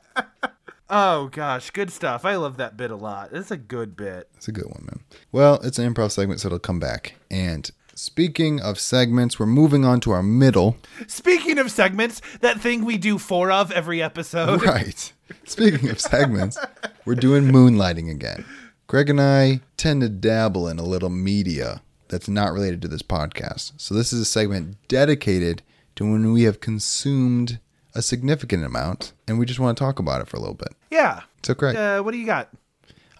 oh 0.88 1.28
gosh 1.28 1.70
good 1.70 1.90
stuff 1.90 2.24
i 2.24 2.36
love 2.36 2.56
that 2.58 2.76
bit 2.76 2.90
a 2.90 2.96
lot 2.96 3.30
it's 3.32 3.50
a 3.50 3.56
good 3.56 3.96
bit 3.96 4.28
That's 4.34 4.48
a 4.48 4.52
good 4.52 4.66
one, 4.66 4.84
man. 4.90 5.00
Well, 5.32 5.60
it's 5.62 5.78
an 5.78 5.92
improv 5.92 6.10
segment, 6.12 6.40
so 6.40 6.46
it'll 6.48 6.58
come 6.58 6.78
back. 6.80 7.16
And 7.30 7.70
speaking 7.94 8.60
of 8.60 8.78
segments, 8.78 9.38
we're 9.38 9.46
moving 9.46 9.84
on 9.84 10.00
to 10.00 10.10
our 10.12 10.22
middle. 10.22 10.76
speaking 11.06 11.58
of 11.58 11.70
segments 11.70 12.20
that 12.40 12.60
thing 12.60 12.84
we 12.84 12.98
do 12.98 13.18
four 13.18 13.50
of 13.50 13.70
every 13.72 14.02
episode 14.02 14.62
Right. 14.66 15.12
Speaking 15.44 15.88
of 15.88 16.00
segments, 16.00 16.56
we're 17.04 17.14
doing 17.16 17.44
moonlighting 17.44 18.10
again. 18.10 18.44
Greg 18.86 19.10
and 19.10 19.20
I 19.20 19.60
tend 19.76 20.02
to 20.02 20.08
dabble 20.08 20.68
in 20.68 20.78
a 20.78 20.84
little 20.84 21.10
media 21.10 21.82
that's 22.08 22.28
not 22.28 22.52
related 22.52 22.80
to 22.82 22.88
this 22.88 23.02
podcast. 23.02 23.72
So 23.78 23.94
this 23.94 24.12
is 24.12 24.20
a 24.20 24.24
segment 24.24 24.76
dedicated 24.86 25.62
to 25.96 26.04
when 26.04 26.32
we 26.32 26.44
have 26.44 26.60
consumed 26.60 27.58
a 27.96 28.02
significant 28.02 28.64
amount 28.64 29.12
and 29.26 29.38
we 29.38 29.46
just 29.46 29.58
want 29.60 29.76
to 29.76 29.82
talk 29.84 29.98
about 29.98 30.20
it 30.20 30.28
for 30.28 30.36
a 30.36 30.40
little 30.40 30.54
bit. 30.54 30.72
yeah 30.90 31.22
So 31.42 31.54
Greg, 31.54 31.76
uh, 31.76 32.00
what 32.02 32.12
do 32.12 32.18
you 32.18 32.26
got 32.26 32.48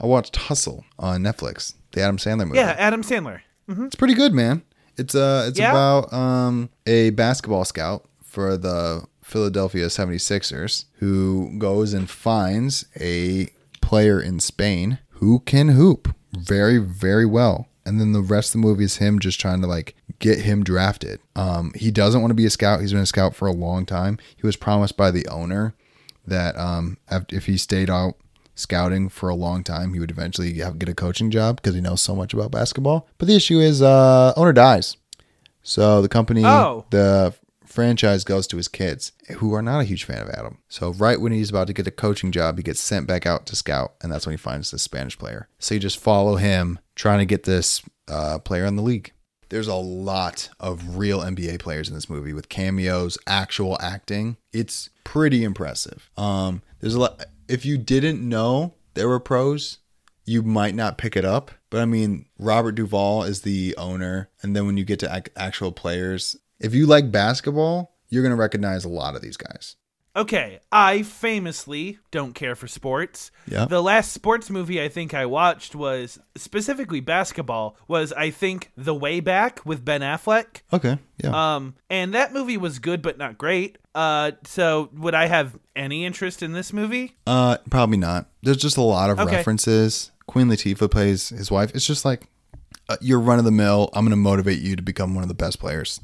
I 0.00 0.06
watched 0.06 0.36
Hustle 0.36 0.84
on 0.98 1.22
Netflix, 1.22 1.74
the 1.92 2.02
Adam 2.02 2.16
Sandler 2.18 2.46
movie. 2.46 2.58
yeah 2.58 2.74
adam 2.78 3.02
sandler 3.02 3.40
It's 3.68 3.94
pretty 3.96 4.14
good, 4.14 4.32
man. 4.34 4.62
It's 4.96 5.14
uh 5.14 5.46
it's 5.48 5.58
Yeah? 5.58 5.70
about 5.72 6.12
um 6.12 6.70
a 6.86 7.10
basketball 7.10 7.64
scout 7.64 8.04
for 8.22 8.56
the 8.56 9.04
Philadelphia 9.22 9.86
76ers 9.86 10.84
who 11.00 11.58
goes 11.58 11.92
and 11.92 12.08
finds 12.08 12.84
a 13.00 13.48
player 13.80 14.20
in 14.20 14.38
Spain 14.40 14.98
who 15.18 15.40
can 15.40 15.68
hoop 15.70 16.14
very 16.36 16.78
very 16.78 17.26
well. 17.26 17.68
And 17.84 18.00
then 18.00 18.12
the 18.12 18.20
rest 18.20 18.48
of 18.54 18.60
the 18.60 18.66
movie 18.66 18.84
is 18.84 18.96
him 18.96 19.18
just 19.18 19.40
trying 19.40 19.60
to 19.62 19.66
like 19.66 19.94
get 20.18 20.40
him 20.40 20.62
drafted. 20.64 21.20
Um 21.34 21.72
he 21.74 21.90
doesn't 21.90 22.20
want 22.20 22.30
to 22.30 22.34
be 22.36 22.46
a 22.46 22.50
scout. 22.50 22.80
He's 22.80 22.92
been 22.92 23.02
a 23.02 23.06
scout 23.06 23.34
for 23.34 23.46
a 23.48 23.52
long 23.52 23.86
time. 23.86 24.18
He 24.36 24.46
was 24.46 24.56
promised 24.56 24.96
by 24.96 25.10
the 25.10 25.26
owner 25.28 25.74
that 26.26 26.56
um 26.58 26.98
if 27.30 27.46
he 27.46 27.56
stayed 27.56 27.90
out 27.90 28.14
scouting 28.54 29.08
for 29.10 29.28
a 29.28 29.34
long 29.34 29.62
time, 29.62 29.92
he 29.92 30.00
would 30.00 30.10
eventually 30.10 30.54
have, 30.60 30.78
get 30.78 30.88
a 30.88 30.94
coaching 30.94 31.30
job 31.30 31.56
because 31.56 31.74
he 31.74 31.80
knows 31.80 32.00
so 32.00 32.16
much 32.16 32.32
about 32.32 32.50
basketball. 32.50 33.06
But 33.18 33.28
the 33.28 33.36
issue 33.36 33.60
is, 33.60 33.82
uh, 33.82 34.32
owner 34.34 34.54
dies, 34.54 34.96
so 35.62 36.00
the 36.00 36.08
company, 36.08 36.42
Oh. 36.42 36.86
the 36.88 37.34
franchise 37.66 38.24
goes 38.24 38.46
to 38.46 38.56
his 38.56 38.68
kids, 38.68 39.12
who 39.36 39.52
are 39.52 39.60
not 39.60 39.80
a 39.80 39.84
huge 39.84 40.04
fan 40.04 40.22
of 40.22 40.30
Adam. 40.30 40.56
So 40.70 40.92
right 40.94 41.20
when 41.20 41.32
he's 41.32 41.50
about 41.50 41.66
to 41.66 41.74
get 41.74 41.86
a 41.86 41.90
coaching 41.90 42.32
job, 42.32 42.56
he 42.56 42.62
gets 42.62 42.80
sent 42.80 43.06
back 43.06 43.26
out 43.26 43.44
to 43.46 43.56
scout, 43.56 43.92
and 44.00 44.10
that's 44.10 44.24
when 44.24 44.32
he 44.32 44.38
finds 44.38 44.70
this 44.70 44.80
Spanish 44.82 45.18
player. 45.18 45.48
So 45.58 45.74
you 45.74 45.80
just 45.80 45.98
follow 45.98 46.36
him 46.36 46.78
trying 46.94 47.18
to 47.18 47.26
get 47.26 47.42
this 47.42 47.82
uh, 48.08 48.38
player 48.38 48.64
in 48.64 48.76
the 48.76 48.82
league. 48.82 49.12
There's 49.48 49.68
a 49.68 49.74
lot 49.74 50.48
of 50.58 50.96
real 50.96 51.20
NBA 51.20 51.60
players 51.60 51.88
in 51.88 51.94
this 51.94 52.10
movie 52.10 52.32
with 52.32 52.48
cameos, 52.48 53.16
actual 53.26 53.78
acting. 53.80 54.36
It's 54.52 54.90
pretty 55.04 55.44
impressive. 55.44 56.10
Um, 56.16 56.62
there's 56.80 56.94
a 56.94 57.00
lot. 57.00 57.24
If 57.48 57.64
you 57.64 57.78
didn't 57.78 58.26
know 58.26 58.74
there 58.94 59.08
were 59.08 59.20
pros, 59.20 59.78
you 60.24 60.42
might 60.42 60.74
not 60.74 60.98
pick 60.98 61.16
it 61.16 61.24
up. 61.24 61.52
But 61.70 61.80
I 61.80 61.84
mean, 61.84 62.26
Robert 62.38 62.72
Duvall 62.72 63.22
is 63.22 63.42
the 63.42 63.74
owner, 63.76 64.30
and 64.42 64.54
then 64.54 64.66
when 64.66 64.76
you 64.76 64.84
get 64.84 64.98
to 65.00 65.14
ac- 65.14 65.32
actual 65.36 65.72
players, 65.72 66.36
if 66.60 66.74
you 66.74 66.86
like 66.86 67.12
basketball, 67.12 67.94
you're 68.08 68.22
gonna 68.22 68.36
recognize 68.36 68.84
a 68.84 68.88
lot 68.88 69.14
of 69.14 69.22
these 69.22 69.36
guys. 69.36 69.76
Okay, 70.16 70.60
I 70.72 71.02
famously 71.02 71.98
don't 72.10 72.34
care 72.34 72.54
for 72.56 72.66
sports. 72.66 73.30
Yeah. 73.46 73.66
The 73.66 73.82
last 73.82 74.12
sports 74.12 74.48
movie 74.48 74.82
I 74.82 74.88
think 74.88 75.12
I 75.12 75.26
watched 75.26 75.74
was 75.74 76.18
specifically 76.36 77.00
basketball 77.00 77.76
was 77.86 78.14
I 78.14 78.30
think 78.30 78.70
The 78.78 78.94
Way 78.94 79.20
Back 79.20 79.60
with 79.66 79.84
Ben 79.84 80.00
Affleck. 80.00 80.62
Okay, 80.72 80.98
yeah. 81.22 81.56
Um 81.56 81.74
and 81.90 82.14
that 82.14 82.32
movie 82.32 82.56
was 82.56 82.78
good 82.78 83.02
but 83.02 83.18
not 83.18 83.36
great. 83.36 83.76
Uh 83.94 84.32
so 84.44 84.88
would 84.94 85.14
I 85.14 85.26
have 85.26 85.58
any 85.76 86.06
interest 86.06 86.42
in 86.42 86.52
this 86.52 86.72
movie? 86.72 87.14
Uh, 87.26 87.58
probably 87.70 87.98
not. 87.98 88.26
There's 88.42 88.56
just 88.56 88.78
a 88.78 88.82
lot 88.82 89.10
of 89.10 89.20
Okay. 89.20 89.36
references. 89.36 90.12
Queen 90.26 90.48
Latifah 90.48 90.90
plays 90.90 91.28
his 91.28 91.50
wife. 91.50 91.72
It's 91.74 91.86
just 91.86 92.04
like 92.06 92.26
uh, 92.88 92.96
you're 93.02 93.20
run 93.20 93.38
of 93.38 93.44
the 93.44 93.50
mill. 93.50 93.90
I'm 93.92 94.04
gonna 94.06 94.16
motivate 94.16 94.60
you 94.60 94.76
to 94.76 94.82
become 94.82 95.14
one 95.14 95.22
of 95.22 95.28
the 95.28 95.34
best 95.34 95.60
players. 95.60 96.00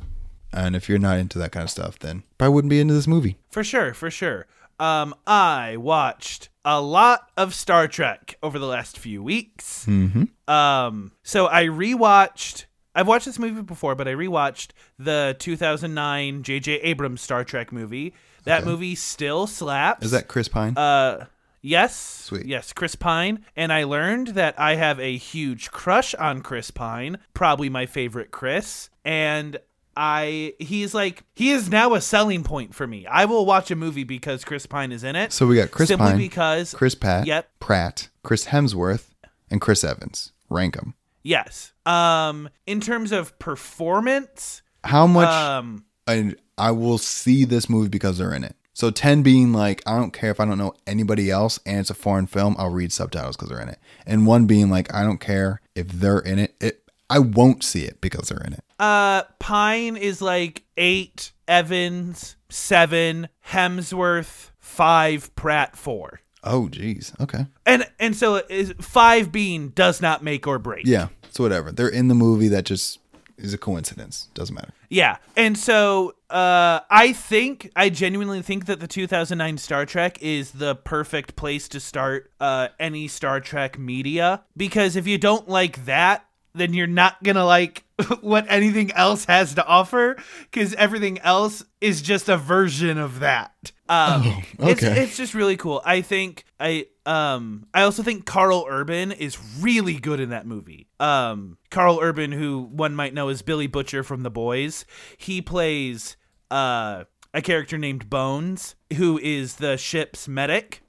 And 0.53 0.77
if 0.77 0.89
you're 0.89 0.99
not 0.99 1.19
into 1.19 1.39
that 1.39 1.53
kind 1.53 1.65
of 1.65 1.71
stuff, 1.71 1.99
then 1.99 2.23
probably 2.39 2.55
wouldn't 2.55 2.71
be 2.71 2.81
into 2.81 2.95
this 2.95 3.07
movie. 3.07 3.37
For 3.51 3.65
sure, 3.65 3.95
for 3.95 4.11
sure. 4.11 4.47
Um 4.79 5.15
I 5.27 5.77
watched 5.77 6.49
a 6.65 6.81
lot 6.81 7.31
of 7.37 7.55
Star 7.55 7.89
Trek 7.89 8.37
over 8.43 8.59
the 8.59 8.67
last 8.67 8.99
few 8.99 9.23
weeks. 9.23 9.87
Mm-hmm. 9.87 10.53
Um, 10.53 11.13
so 11.23 11.47
I 11.47 11.65
rewatched. 11.65 12.67
I've 12.95 13.09
watched 13.09 13.27
this 13.27 13.39
movie 13.39 13.63
before, 13.63 13.95
but 13.95 14.07
I 14.07 14.13
rewatched 14.13 14.69
the 14.99 15.35
2009 15.39 16.43
J.J. 16.43 16.73
Abrams 16.75 17.21
Star 17.21 17.43
Trek 17.43 17.73
movie. 17.73 18.15
That 18.45 18.65
movie 18.65 18.95
still 18.97 19.47
slaps. 19.47 20.05
Is 20.05 20.11
that 20.11 20.29
Chris 20.29 20.49
Pine? 20.49 20.77
Uh, 20.77 21.27
yes. 21.63 21.97
Sweet. 21.97 22.45
Yes, 22.45 22.73
Chris 22.73 22.97
Pine. 22.97 23.45
And 23.57 23.73
I 23.73 23.85
learned 23.85 24.29
that 24.29 24.59
I 24.59 24.75
have 24.75 24.99
a 24.99 25.17
huge 25.17 25.71
crush 25.71 26.15
on 26.17 26.43
Chris 26.43 26.71
Pine, 26.71 27.19
probably 27.35 27.69
my 27.69 27.87
favorite 27.87 28.31
Chris. 28.33 28.91
And 29.05 29.59
I, 29.97 30.55
he's 30.59 30.95
like, 30.95 31.25
he 31.35 31.51
is 31.51 31.69
now 31.71 31.95
a 31.95 32.01
selling 32.01 32.45
point 32.45 32.75
for 32.75 32.87
me. 32.87 33.07
I 33.07 33.25
will 33.27 33.45
watch 33.47 33.71
a 33.71 33.77
movie 33.77 34.05
because 34.05 34.45
Chris 34.45 34.67
Pine 34.67 34.93
is 34.93 35.05
in 35.05 35.17
it. 35.17 35.33
so 35.33 35.47
we 35.47 35.57
got 35.57 35.71
Chris 35.71 35.89
simply 35.89 36.09
Pine, 36.11 36.19
because 36.19 36.75
Chris 36.75 36.95
Pat, 36.95 37.27
Yep. 37.27 37.49
Pratt, 37.61 38.09
Chris 38.23 38.47
Hemsworth, 38.47 39.09
and 39.51 39.61
Chris 39.61 39.85
Evans. 39.85 40.33
Rank 40.49 40.77
them. 40.77 40.95
Yes. 41.23 41.73
Um, 41.87 42.49
in 42.67 42.81
terms 42.81 43.13
of 43.13 43.39
performance, 43.39 44.63
How 44.85 45.07
much? 45.07 45.29
um, 45.29 45.85
and 46.07 46.37
I 46.59 46.71
will 46.73 46.99
see 46.99 47.45
this 47.45 47.69
movie 47.69 47.89
because 47.89 48.19
they're 48.19 48.35
in 48.35 48.45
it. 48.45 48.57
So 48.75 48.91
10 48.91 49.23
being 49.23 49.53
like, 49.53 49.83
I 49.87 49.99
don't 49.99 50.13
care 50.13 50.31
if 50.31 50.41
I 50.41 50.45
don't 50.47 50.57
know 50.59 50.75
anybody 50.87 51.31
else 51.31 51.61
and 51.67 51.79
it's 51.79 51.91
a 51.91 51.95
foreign 51.95 52.27
film, 52.27 52.57
I'll 52.59 52.71
read 52.71 52.91
subtitles 52.93 53.37
because 53.37 53.51
they're 53.51 53.61
in 53.61 53.69
it. 53.69 53.79
And 54.07 54.27
one 54.27 54.47
being 54.47 54.71
like, 54.71 54.93
I 54.95 55.03
don't 55.03 55.21
care 55.21 55.61
if 55.75 55.89
they're 55.89 56.19
in 56.21 56.39
it, 56.39 56.55
it 56.61 56.82
I 57.13 57.19
won't 57.19 57.63
see 57.63 57.83
it 57.85 58.01
because 58.01 58.29
they're 58.29 58.43
in 58.47 58.55
it. 58.55 58.65
Uh, 58.79 59.23
Pine 59.39 59.97
is 59.97 60.23
like 60.23 60.65
eight, 60.77 61.33
Evans 61.47 62.37
seven, 62.49 63.29
Hemsworth 63.49 64.51
five, 64.59 65.35
Pratt 65.37 65.77
four, 65.77 66.21
Oh, 66.45 66.69
geez. 66.69 67.13
Okay. 67.21 67.47
and 67.67 67.87
and 68.01 68.17
so 68.17 68.37
is 68.49 68.75
five 68.81 69.31
being 69.31 69.69
does 69.71 70.01
not 70.01 70.23
make 70.23 70.47
or 70.47 70.59
break. 70.59 70.87
Yeah. 70.87 71.09
So 71.31 71.45
whatever. 71.45 71.71
They're 71.73 71.89
in 71.89 72.09
the 72.09 72.15
movie 72.15 72.49
that 72.49 72.65
just 72.65 72.99
is 73.39 73.55
a 73.55 73.59
coincidence. 73.59 74.29
Doesn't 74.35 74.55
matter. 74.55 74.73
Yeah. 74.89 75.17
And 75.37 75.57
so 75.57 76.15
uh, 76.31 76.81
I 76.91 77.13
think, 77.13 77.71
I 77.75 77.89
genuinely 77.89 78.43
think 78.43 78.67
that 78.67 78.81
the 78.81 78.87
2009 78.87 79.59
Star 79.59 79.87
Trek 79.87 80.21
is 80.23 80.51
the 80.53 80.75
perfect 80.75 81.35
place 81.37 81.69
to 81.69 81.81
start 81.81 82.31
uh, 82.41 82.69
any 82.79 83.09
Star 83.09 83.41
Trek 83.41 83.79
media. 83.79 84.43
Because 84.57 84.95
if 84.97 85.07
you 85.07 85.17
don't 85.19 85.49
like 85.49 85.85
that, 85.87 86.27
then 86.55 86.75
you're 86.75 86.87
not 86.87 87.23
going 87.23 87.37
to 87.37 87.45
like 87.45 87.85
what 88.21 88.47
anything 88.49 88.93
else 88.93 89.25
has 89.27 89.55
to 89.55 89.67
offer. 89.67 90.17
Because 90.51 90.75
everything 90.75 91.19
else 91.21 91.65
is 91.81 92.03
just 92.03 92.29
a 92.29 92.37
version 92.37 92.99
of 92.99 93.21
that. 93.21 93.73
Um, 93.89 94.23
it's, 94.59 94.83
okay. 94.83 95.03
it's 95.03 95.17
just 95.17 95.35
really 95.35 95.57
cool. 95.57 95.83
I 95.85 96.01
think 96.01 96.45
I 96.59 96.87
um 97.05 97.67
I 97.75 97.83
also 97.83 98.03
think 98.03 98.25
Karl 98.25 98.65
Urban 98.69 99.13
is 99.13 99.37
really 99.61 99.95
good 99.95 100.21
in 100.21 100.31
that 100.31 100.47
movie. 100.47 100.89
Um 101.01 101.59
Karl 101.71 101.99
Urban 102.01 102.33
who 102.33 102.63
one 102.63 102.95
might 102.95 103.13
know 103.13 103.29
as 103.29 103.43
Billy 103.43 103.67
Butcher 103.67 104.03
from 104.03 104.23
The 104.23 104.31
Boys. 104.31 104.87
He 105.19 105.43
plays 105.43 106.17
uh 106.51 107.05
a 107.35 107.43
character 107.43 107.77
named 107.77 108.09
Bones 108.09 108.77
who 108.97 109.19
is 109.19 109.57
the 109.57 109.77
ship's 109.77 110.29
medic 110.29 110.83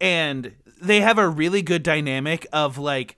and 0.00 0.54
they 0.82 1.00
have 1.00 1.18
a 1.18 1.28
really 1.28 1.62
good 1.62 1.82
dynamic 1.82 2.46
of 2.52 2.76
like 2.78 3.16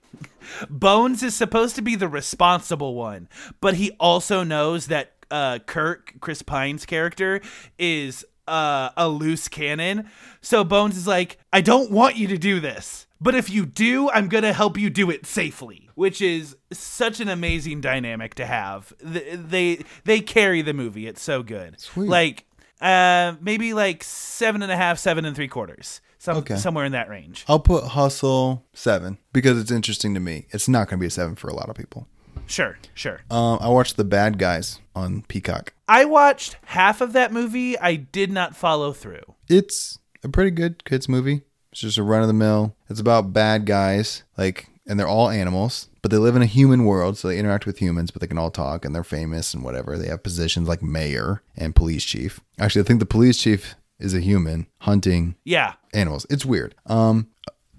Bones 0.69 1.23
is 1.23 1.35
supposed 1.35 1.75
to 1.75 1.81
be 1.81 1.95
the 1.95 2.07
responsible 2.07 2.95
one, 2.95 3.27
but 3.61 3.75
he 3.75 3.91
also 3.99 4.43
knows 4.43 4.87
that 4.87 5.13
uh, 5.31 5.59
Kirk, 5.65 6.13
Chris 6.19 6.41
Pine's 6.43 6.85
character, 6.85 7.41
is 7.79 8.23
uh, 8.47 8.89
a 8.95 9.09
loose 9.09 9.47
cannon. 9.47 10.07
So 10.41 10.63
Bones 10.63 10.97
is 10.97 11.07
like, 11.07 11.39
I 11.51 11.61
don't 11.61 11.89
want 11.91 12.15
you 12.15 12.27
to 12.27 12.37
do 12.37 12.59
this. 12.59 13.07
But 13.19 13.33
if 13.33 13.49
you 13.49 13.65
do, 13.65 14.09
I'm 14.11 14.27
going 14.27 14.43
to 14.43 14.53
help 14.53 14.77
you 14.77 14.89
do 14.91 15.09
it 15.09 15.25
safely, 15.25 15.89
which 15.95 16.21
is 16.21 16.55
such 16.71 17.19
an 17.19 17.29
amazing 17.29 17.81
dynamic 17.81 18.35
to 18.35 18.45
have. 18.45 18.93
Th- 18.99 19.39
They 19.39 19.83
they 20.03 20.19
carry 20.19 20.61
the 20.61 20.73
movie. 20.73 21.07
It's 21.07 21.21
so 21.23 21.41
good. 21.41 21.79
Sweet. 21.79 22.09
Like 22.09 22.45
uh, 22.81 23.33
maybe 23.41 23.73
like 23.73 24.03
seven 24.03 24.61
and 24.61 24.71
a 24.71 24.75
half, 24.77 24.99
seven 24.99 25.23
and 25.25 25.33
three 25.35 25.47
quarters, 25.47 26.01
some 26.25 26.37
Okay. 26.37 26.57
somewhere 26.57 26.83
in 26.85 26.91
that 26.91 27.07
range. 27.09 27.45
I'll 27.47 27.59
put 27.59 27.83
Hustle 27.85 28.65
seven 28.73 29.17
because 29.31 29.59
it's 29.59 29.71
interesting 29.71 30.13
to 30.15 30.19
me. 30.19 30.47
It's 30.49 30.67
not 30.67 30.89
going 30.89 30.97
to 30.99 31.01
be 31.01 31.07
a 31.07 31.11
seven 31.11 31.35
for 31.35 31.47
a 31.47 31.53
lot 31.55 31.69
of 31.69 31.75
people. 31.75 32.07
Sure, 32.47 32.77
sure. 32.93 33.21
Um, 33.31 33.57
I 33.61 33.69
watched 33.69 33.97
The 33.97 34.03
Bad 34.03 34.37
Guys 34.37 34.79
on 34.95 35.21
Peacock. 35.23 35.73
I 35.87 36.05
watched 36.05 36.57
half 36.65 37.01
of 37.01 37.13
that 37.13 37.31
movie. 37.31 37.77
I 37.79 37.95
did 37.95 38.31
not 38.31 38.55
follow 38.55 38.91
through. 38.93 39.23
It's 39.47 39.99
a 40.23 40.29
pretty 40.29 40.51
good 40.51 40.83
kids 40.85 41.07
movie. 41.09 41.41
It's 41.71 41.81
just 41.81 41.97
a 41.97 42.03
run 42.03 42.21
of 42.21 42.27
the 42.27 42.33
mill. 42.33 42.75
It's 42.89 42.99
about 42.99 43.33
bad 43.33 43.65
guys, 43.65 44.23
like, 44.37 44.67
and 44.87 44.99
they're 44.99 45.07
all 45.07 45.29
animals, 45.29 45.89
but 46.01 46.11
they 46.11 46.17
live 46.17 46.35
in 46.35 46.41
a 46.41 46.45
human 46.47 46.85
world, 46.85 47.17
so 47.17 47.27
they 47.27 47.39
interact 47.39 47.65
with 47.65 47.79
humans, 47.79 48.11
but 48.11 48.21
they 48.21 48.27
can 48.27 48.37
all 48.37 48.51
talk 48.51 48.85
and 48.85 48.93
they're 48.93 49.03
famous 49.03 49.53
and 49.53 49.63
whatever. 49.63 49.97
They 49.97 50.07
have 50.07 50.21
positions 50.23 50.67
like 50.69 50.83
mayor 50.83 51.41
and 51.57 51.75
police 51.75 52.03
chief. 52.03 52.39
Actually, 52.59 52.81
I 52.83 52.85
think 52.85 52.99
the 52.99 53.05
police 53.07 53.37
chief 53.39 53.75
is 53.99 54.13
a 54.13 54.19
human 54.19 54.67
hunting 54.79 55.35
Yeah, 55.43 55.73
animals. 55.93 56.25
It's 56.29 56.45
weird. 56.45 56.75
Um, 56.85 57.27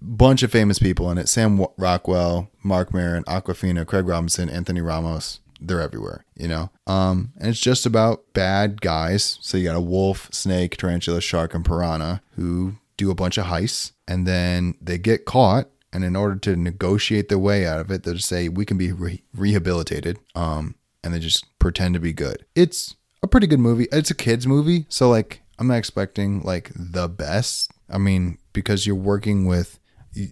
bunch 0.00 0.42
of 0.42 0.50
famous 0.50 0.78
people 0.78 1.10
in 1.10 1.18
it: 1.18 1.28
Sam 1.28 1.64
Rockwell, 1.76 2.50
Marc 2.62 2.92
Maron, 2.94 3.24
Awkwafina, 3.24 3.86
Craig 3.86 4.06
Robinson, 4.06 4.48
Anthony 4.48 4.80
Ramos. 4.80 5.40
They're 5.58 5.80
everywhere, 5.80 6.24
you 6.36 6.48
know. 6.48 6.70
Um, 6.86 7.32
and 7.38 7.48
it's 7.48 7.60
just 7.60 7.86
about 7.86 8.24
bad 8.34 8.82
guys. 8.82 9.38
So 9.40 9.56
you 9.56 9.64
got 9.64 9.76
a 9.76 9.80
wolf, 9.80 10.28
snake, 10.30 10.76
tarantula, 10.76 11.22
shark, 11.22 11.54
and 11.54 11.64
piranha 11.64 12.20
who 12.32 12.74
do 12.98 13.10
a 13.10 13.14
bunch 13.14 13.38
of 13.38 13.46
heists, 13.46 13.92
and 14.06 14.26
then 14.26 14.74
they 14.80 14.98
get 14.98 15.24
caught. 15.24 15.68
And 15.92 16.04
in 16.04 16.14
order 16.14 16.36
to 16.36 16.56
negotiate 16.56 17.30
their 17.30 17.38
way 17.38 17.66
out 17.66 17.80
of 17.80 17.90
it, 17.90 18.02
they 18.02 18.12
just 18.12 18.28
say 18.28 18.50
we 18.50 18.66
can 18.66 18.76
be 18.76 18.92
re- 18.92 19.22
rehabilitated. 19.34 20.18
Um, 20.34 20.74
and 21.02 21.14
they 21.14 21.18
just 21.18 21.46
pretend 21.58 21.94
to 21.94 22.00
be 22.00 22.12
good. 22.12 22.44
It's 22.54 22.96
a 23.22 23.26
pretty 23.26 23.46
good 23.46 23.60
movie. 23.60 23.86
It's 23.90 24.10
a 24.10 24.14
kids 24.14 24.46
movie, 24.46 24.84
so 24.90 25.08
like 25.08 25.40
I'm 25.58 25.66
not 25.68 25.76
expecting 25.78 26.42
like 26.42 26.70
the 26.74 27.08
best. 27.08 27.70
I 27.88 27.98
mean, 27.98 28.38
because 28.52 28.86
you're 28.86 28.96
working 28.96 29.46
with 29.46 29.78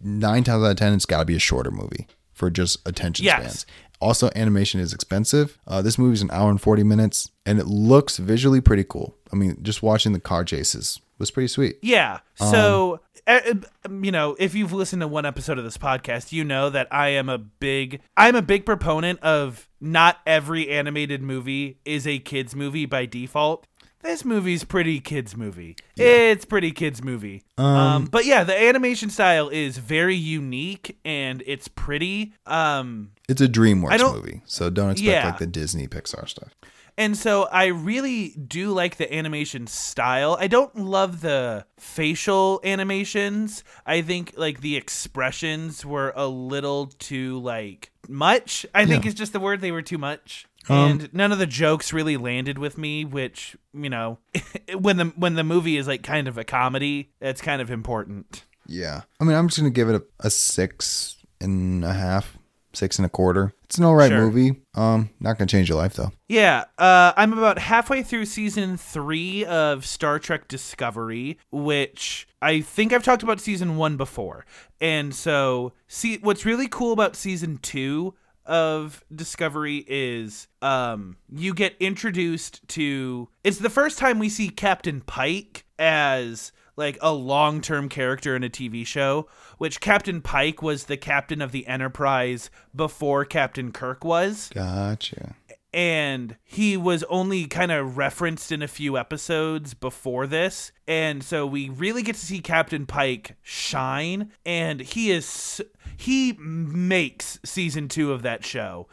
nine 0.02 0.44
times 0.44 0.64
out 0.64 0.70
of 0.72 0.76
ten, 0.76 0.92
it's 0.92 1.06
got 1.06 1.20
to 1.20 1.24
be 1.24 1.36
a 1.36 1.40
shorter 1.40 1.70
movie 1.70 2.06
for 2.32 2.50
just 2.50 2.86
attention 2.86 3.24
Yes. 3.24 3.40
spans. 3.40 3.66
Also, 4.00 4.30
animation 4.36 4.80
is 4.80 4.92
expensive. 4.92 5.58
Uh, 5.66 5.80
this 5.80 5.98
movie's 5.98 6.20
an 6.20 6.30
hour 6.30 6.50
and 6.50 6.60
forty 6.60 6.82
minutes, 6.82 7.30
and 7.46 7.58
it 7.58 7.66
looks 7.66 8.18
visually 8.18 8.60
pretty 8.60 8.84
cool. 8.84 9.16
I 9.32 9.36
mean, 9.36 9.56
just 9.62 9.82
watching 9.82 10.12
the 10.12 10.20
car 10.20 10.44
chases 10.44 11.00
was 11.18 11.30
pretty 11.30 11.48
sweet. 11.48 11.78
yeah. 11.80 12.18
So, 12.34 13.00
uh, 13.26 13.40
uh, 13.86 13.88
you 14.02 14.10
know, 14.10 14.36
if 14.38 14.54
you've 14.54 14.72
listened 14.72 15.00
to 15.00 15.08
one 15.08 15.24
episode 15.24 15.58
of 15.58 15.64
this 15.64 15.78
podcast, 15.78 16.32
you 16.32 16.42
know 16.44 16.68
that 16.70 16.88
I 16.90 17.10
am 17.10 17.28
a 17.28 17.38
big, 17.38 18.00
I'm 18.16 18.34
a 18.34 18.42
big 18.42 18.66
proponent 18.66 19.20
of 19.20 19.68
not 19.80 20.18
every 20.26 20.68
animated 20.68 21.22
movie 21.22 21.78
is 21.84 22.06
a 22.06 22.18
kids 22.18 22.54
movie 22.56 22.84
by 22.86 23.06
default. 23.06 23.66
This 24.04 24.22
movie's 24.24 24.64
pretty 24.64 25.00
kids 25.00 25.34
movie. 25.34 25.76
It's 25.96 26.44
pretty 26.44 26.72
kids 26.72 27.02
movie. 27.02 27.42
Um, 27.56 28.04
but 28.04 28.26
yeah, 28.26 28.44
the 28.44 28.54
animation 28.56 29.08
style 29.08 29.48
is 29.48 29.78
very 29.78 30.14
unique 30.14 30.98
and 31.06 31.42
it's 31.46 31.68
pretty. 31.68 32.34
Um, 32.46 33.12
It's 33.30 33.40
a 33.40 33.48
DreamWorks 33.48 34.12
movie, 34.14 34.42
so 34.44 34.68
don't 34.68 34.90
expect 34.90 35.08
Yeah. 35.08 35.26
like 35.26 35.38
the 35.38 35.46
Disney 35.46 35.88
Pixar 35.88 36.28
stuff. 36.28 36.54
And 36.98 37.16
so 37.16 37.44
I 37.50 37.66
really 37.66 38.28
do 38.30 38.72
like 38.72 38.98
the 38.98 39.12
animation 39.12 39.66
style. 39.66 40.36
I 40.38 40.46
don't 40.48 40.76
love 40.76 41.22
the 41.22 41.64
facial 41.78 42.60
animations. 42.62 43.64
I 43.86 44.02
think 44.02 44.34
like 44.36 44.60
the 44.60 44.76
expressions 44.76 45.84
were 45.84 46.12
a 46.14 46.26
little 46.28 46.86
too 46.98 47.40
like 47.40 47.90
much. 48.06 48.64
I 48.74 48.84
think 48.86 49.04
Yeah. 49.04 49.08
is 49.08 49.14
just 49.14 49.32
the 49.32 49.40
word 49.40 49.60
they 49.60 49.72
were 49.72 49.82
too 49.82 49.98
much. 49.98 50.46
Um, 50.68 50.90
and 50.90 51.14
none 51.14 51.32
of 51.32 51.38
the 51.38 51.46
jokes 51.46 51.92
really 51.92 52.16
landed 52.16 52.58
with 52.58 52.78
me, 52.78 53.04
which, 53.04 53.56
you 53.72 53.90
know, 53.90 54.18
when 54.78 54.96
the 54.96 55.04
when 55.16 55.34
the 55.34 55.44
movie 55.44 55.76
is 55.76 55.86
like 55.86 56.02
kind 56.02 56.26
of 56.28 56.38
a 56.38 56.44
comedy, 56.44 57.10
it's 57.20 57.40
kind 57.40 57.60
of 57.60 57.70
important. 57.70 58.44
Yeah, 58.66 59.02
I 59.20 59.24
mean, 59.24 59.36
I'm 59.36 59.48
just 59.48 59.58
gonna 59.58 59.70
give 59.70 59.88
it 59.90 59.94
a, 59.96 60.04
a 60.20 60.30
six 60.30 61.16
and 61.40 61.84
a 61.84 61.92
half, 61.92 62.38
six 62.72 62.98
and 62.98 63.04
a 63.04 63.10
quarter. 63.10 63.52
It's 63.64 63.76
an 63.76 63.84
alright 63.84 64.10
Sure. 64.10 64.20
movie. 64.22 64.62
Um, 64.74 65.10
not 65.20 65.36
gonna 65.36 65.48
change 65.48 65.68
your 65.68 65.76
life 65.76 65.94
though. 65.94 66.12
Yeah, 66.28 66.64
uh, 66.78 67.12
I'm 67.16 67.32
about 67.36 67.58
halfway 67.58 68.02
through 68.02 68.24
season 68.24 68.76
three 68.78 69.44
of 69.44 69.84
Star 69.84 70.18
Trek 70.18 70.48
Discovery, 70.48 71.38
which 71.50 72.26
I 72.40 72.60
think 72.62 72.92
I've 72.92 73.02
talked 73.02 73.22
about 73.22 73.40
season 73.40 73.76
one 73.76 73.96
before. 73.98 74.46
And 74.80 75.14
so, 75.14 75.72
see, 75.88 76.18
what's 76.18 76.46
really 76.46 76.68
cool 76.68 76.92
about 76.92 77.16
season 77.16 77.58
two 77.58 78.14
of 78.46 79.04
Discovery 79.14 79.84
is 79.86 80.48
um, 80.62 81.16
you 81.30 81.54
get 81.54 81.74
introduced 81.80 82.66
to. 82.68 83.28
It's 83.42 83.58
the 83.58 83.70
first 83.70 83.98
time 83.98 84.18
we 84.18 84.28
see 84.28 84.48
Captain 84.48 85.00
Pike 85.00 85.64
as 85.78 86.52
like 86.76 86.98
a 87.00 87.12
long-term 87.12 87.88
character 87.88 88.34
in 88.34 88.42
a 88.42 88.50
TV 88.50 88.84
show, 88.86 89.28
which 89.58 89.80
Captain 89.80 90.20
Pike 90.20 90.60
was 90.60 90.84
the 90.84 90.96
captain 90.96 91.40
of 91.40 91.52
the 91.52 91.66
Enterprise 91.66 92.50
before 92.74 93.24
Captain 93.24 93.70
Kirk 93.70 94.04
was 94.04 94.50
Gotcha. 94.52 95.36
And 95.74 96.36
he 96.44 96.76
was 96.76 97.02
only 97.04 97.46
kind 97.46 97.72
of 97.72 97.98
referenced 97.98 98.52
in 98.52 98.62
a 98.62 98.68
few 98.68 98.96
episodes 98.96 99.74
before 99.74 100.26
this 100.26 100.70
and 100.86 101.22
so 101.24 101.44
we 101.44 101.68
really 101.68 102.02
get 102.02 102.14
to 102.14 102.24
see 102.24 102.40
captain 102.40 102.86
pike 102.86 103.36
shine 103.42 104.30
and 104.46 104.80
he 104.80 105.10
is 105.10 105.60
he 105.96 106.32
makes 106.38 107.40
season 107.44 107.88
two 107.88 108.12
of 108.12 108.22
that 108.22 108.44
show 108.44 108.86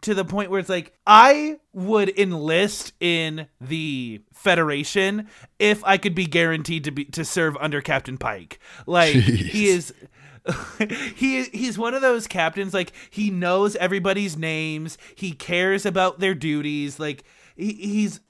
to 0.00 0.14
the 0.14 0.24
point 0.24 0.48
where 0.48 0.60
it's 0.60 0.68
like 0.68 0.96
i 1.08 1.58
would 1.72 2.16
enlist 2.16 2.92
in 3.00 3.48
the 3.60 4.20
federation 4.32 5.26
if 5.58 5.82
i 5.84 5.98
could 5.98 6.14
be 6.14 6.24
guaranteed 6.24 6.84
to 6.84 6.92
be 6.92 7.04
to 7.04 7.24
serve 7.24 7.56
under 7.58 7.80
captain 7.80 8.18
pike. 8.18 8.58
Like 8.86 9.14
he 9.14 9.66
is 9.66 9.92
he 11.16 11.44
he's 11.44 11.78
one 11.78 11.94
of 11.94 12.02
those 12.02 12.26
captains 12.26 12.72
like 12.72 12.92
he 13.10 13.30
knows 13.30 13.74
everybody's 13.76 14.36
names 14.36 14.96
he 15.14 15.32
cares 15.32 15.84
about 15.84 16.20
their 16.20 16.34
duties 16.34 17.00
like 17.00 17.24
he, 17.56 17.72
he's 17.72 18.20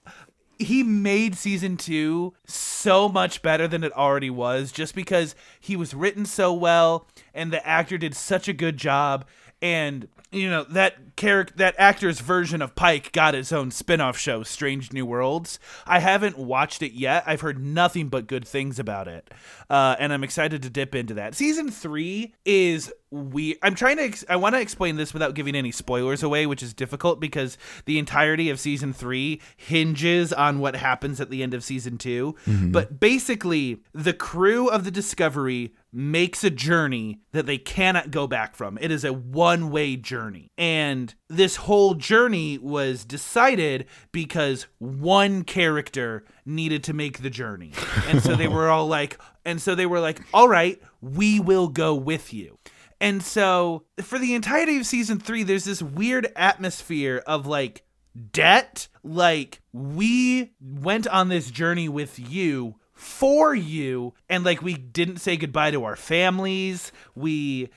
he 0.59 0.83
made 0.83 1.37
season 1.37 1.77
2 1.77 2.33
so 2.47 3.09
much 3.09 3.43
better 3.43 3.69
than 3.69 3.85
it 3.85 3.93
already 3.93 4.31
was 4.31 4.73
just 4.73 4.95
because 4.95 5.35
he 5.61 5.77
was 5.77 5.93
written 5.95 6.25
so 6.25 6.53
well 6.53 7.07
and 7.35 7.53
the 7.53 7.67
actor 7.67 7.99
did 7.99 8.15
such 8.15 8.49
a 8.49 8.53
good 8.53 8.77
job. 8.77 9.27
And 9.63 10.09
you 10.37 10.51
know 10.51 10.65
that 10.65 11.17
character 11.17 11.55
that 11.57 11.75
actor's 11.79 12.21
version 12.21 12.63
of 12.63 12.75
Pike 12.75 13.13
got 13.13 13.35
its 13.35 13.53
own 13.53 13.71
spin-off 13.71 14.19
show 14.19 14.43
Strange 14.43 14.93
New 14.93 15.07
Worlds. 15.07 15.59
I 15.87 15.99
haven't 16.01 16.39
watched 16.39 16.83
it 16.83 16.93
yet. 16.93 17.25
I've 17.27 17.41
heard 17.41 17.59
nothing 17.59 18.09
but 18.09 18.27
good 18.27 18.47
things 18.47 18.79
about 18.79 19.09
it. 19.09 19.31
Uh, 19.69 19.97
and 19.99 20.13
I'm 20.13 20.23
excited 20.23 20.63
to 20.63 20.71
dip 20.71 20.95
into 20.95 21.15
that. 21.15 21.35
Season 21.35 21.71
3 21.71 22.35
is 22.45 22.93
we 23.11 23.57
I'm 23.63 23.75
trying 23.75 23.97
to 23.99 24.05
ex- 24.05 24.25
I 24.29 24.37
want 24.37 24.55
to 24.55 24.61
explain 24.61 24.97
this 24.97 25.13
without 25.13 25.35
giving 25.35 25.55
any 25.55 25.71
spoilers 25.71 26.23
away, 26.23 26.47
which 26.47 26.63
is 26.63 26.75
difficult 26.75 27.21
because 27.21 27.57
the 27.85 27.99
entirety 27.99 28.51
of 28.51 28.59
season 28.59 28.93
3 28.93 29.41
hinges 29.57 30.33
on 30.33 30.59
what 30.59 30.77
happens 30.77 31.21
at 31.21 31.31
the 31.31 31.43
end 31.43 31.55
of 31.55 31.63
season 31.63 31.99
2. 31.99 32.35
Mm-hmm. 32.47 32.73
But 32.73 32.99
basically, 32.99 33.83
the 33.93 34.13
crew 34.13 34.69
of 34.69 34.85
the 34.85 34.91
Discovery 34.91 35.75
makes 35.93 36.45
a 36.45 36.51
journey 36.51 37.21
that 37.33 37.47
they 37.47 37.57
cannot 37.57 38.11
go 38.11 38.27
back 38.27 38.55
from. 38.55 38.77
It 38.81 38.91
is 38.91 39.05
a 39.05 39.13
one 39.15 39.71
way 39.71 39.97
journey. 39.97 40.51
And 40.59 41.15
this 41.29 41.57
whole 41.57 41.95
journey 41.95 42.59
was 42.59 43.05
decided 43.05 43.87
because 44.13 44.67
one 44.79 45.43
character 45.43 46.25
needed 46.45 46.85
to 46.85 46.93
make 46.93 47.23
the 47.23 47.31
journey. 47.31 47.73
And 48.09 48.23
so 48.23 48.37
they 48.37 48.49
were 48.49 48.69
all 48.69 48.87
like, 48.87 49.19
and 49.45 49.61
so 49.61 49.75
they 49.75 49.87
were 49.87 50.01
like, 50.01 50.21
all 50.35 50.49
right, 50.49 50.81
we 51.01 51.41
will 51.41 51.69
go 51.69 51.95
with 51.95 52.35
you. 52.35 52.59
And 53.01 53.23
so 53.23 53.85
for 54.01 54.19
the 54.19 54.35
entirety 54.35 54.79
of 54.79 54.87
season 54.87 55.19
three, 55.19 55.43
there's 55.43 55.65
this 55.65 55.83
weird 55.83 56.33
atmosphere 56.37 57.23
of 57.27 57.47
like 57.47 57.85
debt. 58.33 58.89
Like, 59.03 59.61
we 59.73 60.53
went 60.61 61.07
on 61.07 61.29
this 61.29 61.51
journey 61.51 61.89
with 61.89 62.19
you 62.19 62.77
for 62.97 63.55
you 63.55 64.15
and 64.31 64.43
like 64.43 64.63
we 64.63 64.73
didn't 64.73 65.19
say 65.19 65.37
goodbye 65.37 65.71
to 65.71 65.85
our 65.85 65.97
families 65.97 66.93
we 67.15 67.69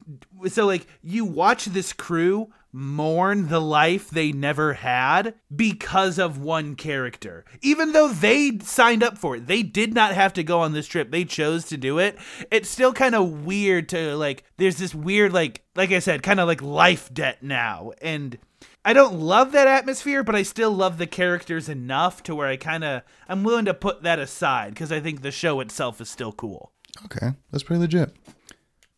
so 0.48 0.66
like 0.66 0.88
you 1.02 1.26
watch 1.26 1.66
this 1.66 1.92
crew 1.92 2.48
mourn 2.72 3.48
the 3.48 3.60
life 3.60 4.10
they 4.10 4.32
never 4.32 4.74
had 4.74 5.34
because 5.56 6.20
of 6.20 6.40
one 6.40 6.76
character 6.76 7.44
even 7.62 7.92
though 7.94 8.10
they 8.10 8.58
signed 8.60 9.04
up 9.04 9.18
for 9.18 9.36
it 9.38 9.48
they 9.48 9.64
did 9.64 9.94
not 9.94 10.14
have 10.14 10.34
to 10.34 10.44
go 10.44 10.60
on 10.60 10.74
this 10.74 10.88
trip 10.88 11.10
they 11.12 11.26
chose 11.26 11.66
to 11.66 11.78
do 11.78 11.98
it 11.98 12.18
it's 12.52 12.70
still 12.70 12.94
kind 12.94 13.16
of 13.16 13.46
weird 13.46 13.90
to 13.90 14.16
like 14.16 14.44
there's 14.58 14.78
this 14.78 14.94
weird 14.94 15.34
like 15.34 15.64
like 15.76 15.92
i 15.92 16.00
said 16.00 16.22
kind 16.22 16.40
of 16.40 16.48
like 16.48 16.62
life 16.62 17.12
debt 17.14 17.42
now 17.42 17.92
and 18.02 18.38
I 18.86 18.94
don't 18.94 19.20
love 19.20 19.52
that 19.52 19.68
atmosphere, 19.68 20.24
but 20.24 20.36
I 20.36 20.44
still 20.44 20.72
love 20.72 20.98
the 20.98 21.06
characters 21.06 21.68
enough 21.68 22.24
to 22.24 22.34
where 22.34 22.48
I 22.48 22.56
kind 22.56 22.84
of 22.84 23.04
I'm 23.28 23.44
willing 23.44 23.66
to 23.66 23.74
put 23.74 24.04
that 24.04 24.20
aside 24.20 24.74
because 24.74 24.92
I 24.92 25.00
think 25.00 25.22
the 25.22 25.32
show 25.32 25.60
itself 25.60 26.00
is 26.00 26.10
still 26.10 26.32
cool. 26.32 26.72
Okay, 27.06 27.34
that's 27.52 27.64
pretty 27.64 27.82
legit. 27.82 28.16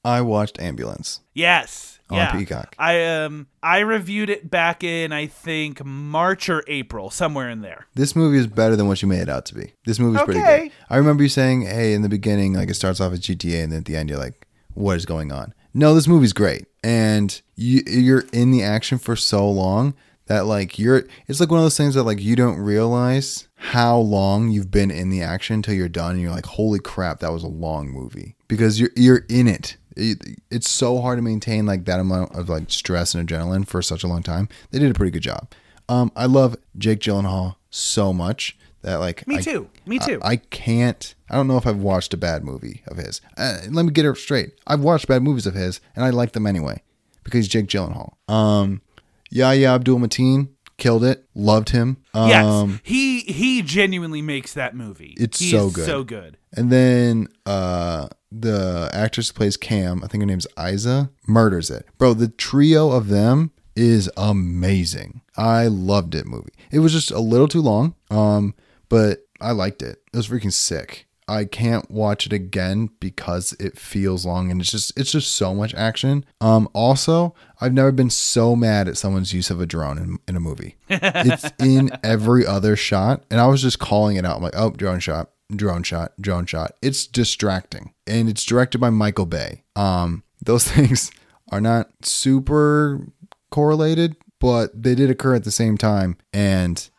I 0.04 0.22
watched 0.22 0.60
Ambulance. 0.60 1.22
Yes, 1.34 2.00
On 2.12 2.18
yeah. 2.18 2.36
Peacock. 2.36 2.76
I 2.78 3.06
um 3.06 3.48
I 3.64 3.80
reviewed 3.80 4.30
it 4.30 4.52
back 4.52 4.84
in 4.84 5.14
I 5.14 5.28
think 5.28 5.84
March 5.86 6.50
or 6.50 6.62
April, 6.68 7.10
somewhere 7.10 7.50
in 7.50 7.62
there. 7.62 7.88
This 7.96 8.18
movie 8.18 8.38
is 8.38 8.48
better 8.48 8.76
than 8.76 8.88
what 8.88 9.02
you 9.02 9.08
made 9.08 9.22
it 9.22 9.30
out 9.30 9.46
to 9.46 9.56
be. 9.56 9.74
This 9.86 9.98
movie's 9.98 10.22
pretty 10.24 10.42
good. 10.42 10.72
I 10.90 10.98
remember 10.98 11.24
you 11.24 11.30
saying, 11.30 11.62
"Hey, 11.62 11.94
in 11.94 12.02
the 12.02 12.10
beginning, 12.10 12.54
like 12.54 12.70
it 12.70 12.74
starts 12.74 13.00
off 13.00 13.14
as 13.14 13.22
GTA, 13.22 13.64
and 13.64 13.72
then 13.72 13.80
at 13.80 13.86
the 13.86 13.96
end, 13.96 14.10
you're 14.10 14.20
like, 14.20 14.46
what 14.74 14.98
is 14.98 15.06
going 15.06 15.32
on?" 15.32 15.54
No, 15.74 15.96
this 15.96 16.08
movie's 16.08 16.34
great, 16.34 16.66
and 16.84 17.42
you 17.56 17.82
you're 17.88 18.26
in 18.34 18.52
the 18.52 18.62
action 18.62 18.98
for 18.98 19.16
so 19.16 19.50
long 19.50 19.94
that 20.26 20.46
like 20.46 20.78
you're. 20.78 21.04
It's 21.28 21.40
like 21.40 21.50
one 21.50 21.60
of 21.60 21.64
those 21.66 21.78
things 21.78 21.96
that 21.96 22.04
like 22.04 22.22
you 22.22 22.36
don't 22.36 22.58
realize 22.58 23.48
how 23.56 23.98
long 23.98 24.50
you've 24.50 24.72
been 24.72 24.92
in 24.92 25.10
the 25.10 25.22
action 25.22 25.56
until 25.56 25.76
you're 25.76 25.88
done, 25.88 26.12
and 26.12 26.22
you're 26.22 26.32
like, 26.32 26.46
"Holy 26.46 26.80
crap, 26.80 27.20
that 27.22 27.32
was 27.32 27.44
a 27.44 27.48
long 27.48 27.90
movie," 27.90 28.36
because 28.50 28.80
you're 28.82 28.92
you're 28.98 29.26
in 29.30 29.48
it. 29.48 29.78
It- 29.96 30.40
It's 30.50 30.70
so 30.70 31.02
hard 31.02 31.18
to 31.18 31.22
maintain 31.22 31.66
like 31.66 31.86
that 31.86 32.00
amount 32.00 32.36
of 32.36 32.50
like 32.50 32.70
stress 32.72 33.14
and 33.16 33.28
adrenaline 33.28 33.68
for 33.68 33.82
such 33.82 34.04
a 34.04 34.08
long 34.08 34.24
time. 34.24 34.50
They 34.72 34.80
did 34.80 34.92
a 34.92 34.94
pretty 34.94 35.12
good 35.12 35.24
job. 35.24 35.50
Um, 35.90 36.12
I 36.16 36.26
love 36.26 36.56
Jake 36.78 37.00
Gyllenhaal 37.00 37.56
so 37.70 38.14
much 38.14 38.58
that 38.82 38.96
like 38.96 39.28
Me 39.28 39.38
I- 39.38 39.42
too. 39.42 39.70
Me 39.86 40.00
too. 40.00 40.20
I, 40.24 40.32
I 40.32 40.36
can't. 40.38 41.14
I 41.30 41.36
don't 41.36 41.48
know 41.48 41.58
if 41.58 41.66
I've 41.68 41.78
watched 41.78 42.14
a 42.14 42.18
bad 42.18 42.44
movie 42.44 42.84
of 42.88 42.98
his. 42.98 43.22
Uh, 43.38 43.60
let 43.70 43.86
me 43.86 43.92
get 43.92 44.06
it 44.06 44.18
straight. 44.18 44.54
I've 44.68 44.82
watched 44.82 45.08
bad 45.08 45.22
movies 45.24 45.46
of 45.48 45.54
his, 45.54 45.80
and 45.96 46.04
I 46.06 46.10
like 46.10 46.34
them 46.34 46.46
anyway 46.48 46.82
because 47.24 47.40
he's 47.40 47.48
Jake 47.48 47.68
Gyllenhaal. 47.68 48.14
Um, 48.28 48.82
Yahya 49.30 49.70
Abdul 49.76 50.00
Mateen 50.00 50.50
killed 50.82 51.04
it. 51.06 51.26
Loved 51.36 51.70
him. 51.70 51.98
Um, 52.14 52.28
yes, 52.30 52.80
he 52.84 53.20
he 53.22 53.62
genuinely 53.62 54.22
makes 54.22 54.54
that 54.54 54.76
movie. 54.76 55.16
It's 55.18 55.40
He 55.40 55.52
so 55.52 55.68
is 55.68 55.74
good. 55.74 55.86
so 55.86 56.04
good. 56.04 56.38
And 56.54 56.70
then 56.72 57.28
uh, 57.46 58.08
the 58.32 58.90
actress 58.92 59.30
who 59.30 59.34
plays 59.36 59.56
Cam, 59.58 60.04
I 60.04 60.08
think 60.08 60.22
her 60.24 60.26
name's 60.26 60.48
Eiza, 60.58 61.10
murders 61.28 61.70
it. 61.70 61.86
Bro, 61.98 62.16
the 62.16 62.28
trio 62.28 62.92
of 62.92 63.08
them 63.08 63.52
is 63.76 64.10
amazing. 64.18 65.22
I 65.38 65.68
loved 65.68 66.16
it 66.16 66.26
movie. 66.26 66.52
It 66.72 66.80
was 66.80 66.92
just 66.92 67.12
a 67.12 67.20
little 67.20 67.48
too 67.48 67.62
long, 67.62 67.96
um, 68.10 68.54
but 68.90 69.26
I 69.40 69.52
liked 69.52 69.82
it. 69.82 70.02
It 70.14 70.18
was 70.18 70.28
freaking 70.28 70.52
sick. 70.52 71.08
I 71.32 71.46
can't 71.46 71.90
watch 71.90 72.26
it 72.26 72.34
again 72.34 72.90
because 73.00 73.54
it 73.54 73.78
feels 73.78 74.26
long 74.26 74.52
and 74.52 74.60
it's 74.60 74.70
just 74.70 74.98
it's 75.00 75.14
just 75.14 75.34
so 75.34 75.56
much 75.56 75.74
action. 75.76 76.26
Um 76.42 76.68
also, 76.74 77.34
I've 77.62 77.74
never 77.74 77.94
been 77.94 78.10
so 78.10 78.54
mad 78.54 78.90
at 78.90 78.98
someone's 78.98 79.34
use 79.34 79.50
of 79.50 79.62
a 79.62 79.66
drone 79.66 79.98
in, 79.98 80.20
in 80.28 80.36
a 80.36 80.42
movie. 80.42 80.76
it's 80.90 81.50
in 81.60 81.90
every 82.04 82.46
other 82.46 82.76
shot 82.76 83.24
and 83.32 83.40
I 83.40 83.48
was 83.48 83.62
just 83.62 83.80
calling 83.80 84.18
it 84.18 84.26
out. 84.26 84.36
I'm 84.38 84.44
like, 84.44 84.58
"Oh, 84.58 84.72
drone 84.72 85.00
shot, 85.00 85.30
drone 85.56 85.84
shot, 85.84 86.12
drone 86.20 86.46
shot." 86.46 86.74
It's 86.82 87.08
distracting. 87.08 87.94
And 88.06 88.28
it's 88.28 88.44
directed 88.44 88.80
by 88.80 88.90
Michael 88.90 89.26
Bay. 89.26 89.64
Um 89.78 90.24
those 90.44 90.68
things 90.70 91.12
are 91.50 91.62
not 91.62 91.92
super 92.02 93.08
correlated, 93.52 94.18
but 94.42 94.84
they 94.84 94.96
did 94.96 95.10
occur 95.10 95.36
at 95.36 95.46
the 95.46 95.52
same 95.52 95.78
time 95.78 96.18
and 96.34 96.90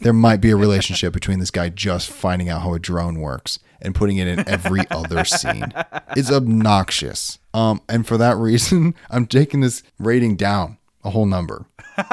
there 0.00 0.12
might 0.12 0.40
be 0.40 0.50
a 0.50 0.56
relationship 0.56 1.12
between 1.12 1.38
this 1.38 1.50
guy 1.52 1.68
just 1.68 2.10
finding 2.10 2.48
out 2.48 2.62
how 2.62 2.74
a 2.74 2.80
drone 2.80 3.20
works 3.20 3.60
and 3.82 3.94
putting 3.94 4.16
it 4.18 4.26
in 4.28 4.48
every 4.48 4.82
other 4.90 5.24
scene. 5.24 5.72
It's 6.16 6.30
obnoxious. 6.32 7.38
Um, 7.54 7.80
and 7.88 8.06
for 8.06 8.16
that 8.18 8.36
reason, 8.36 8.94
I'm 9.10 9.26
taking 9.26 9.60
this 9.60 9.82
rating 9.98 10.36
down 10.36 10.78
a 11.04 11.10
whole 11.10 11.26
number. 11.26 11.66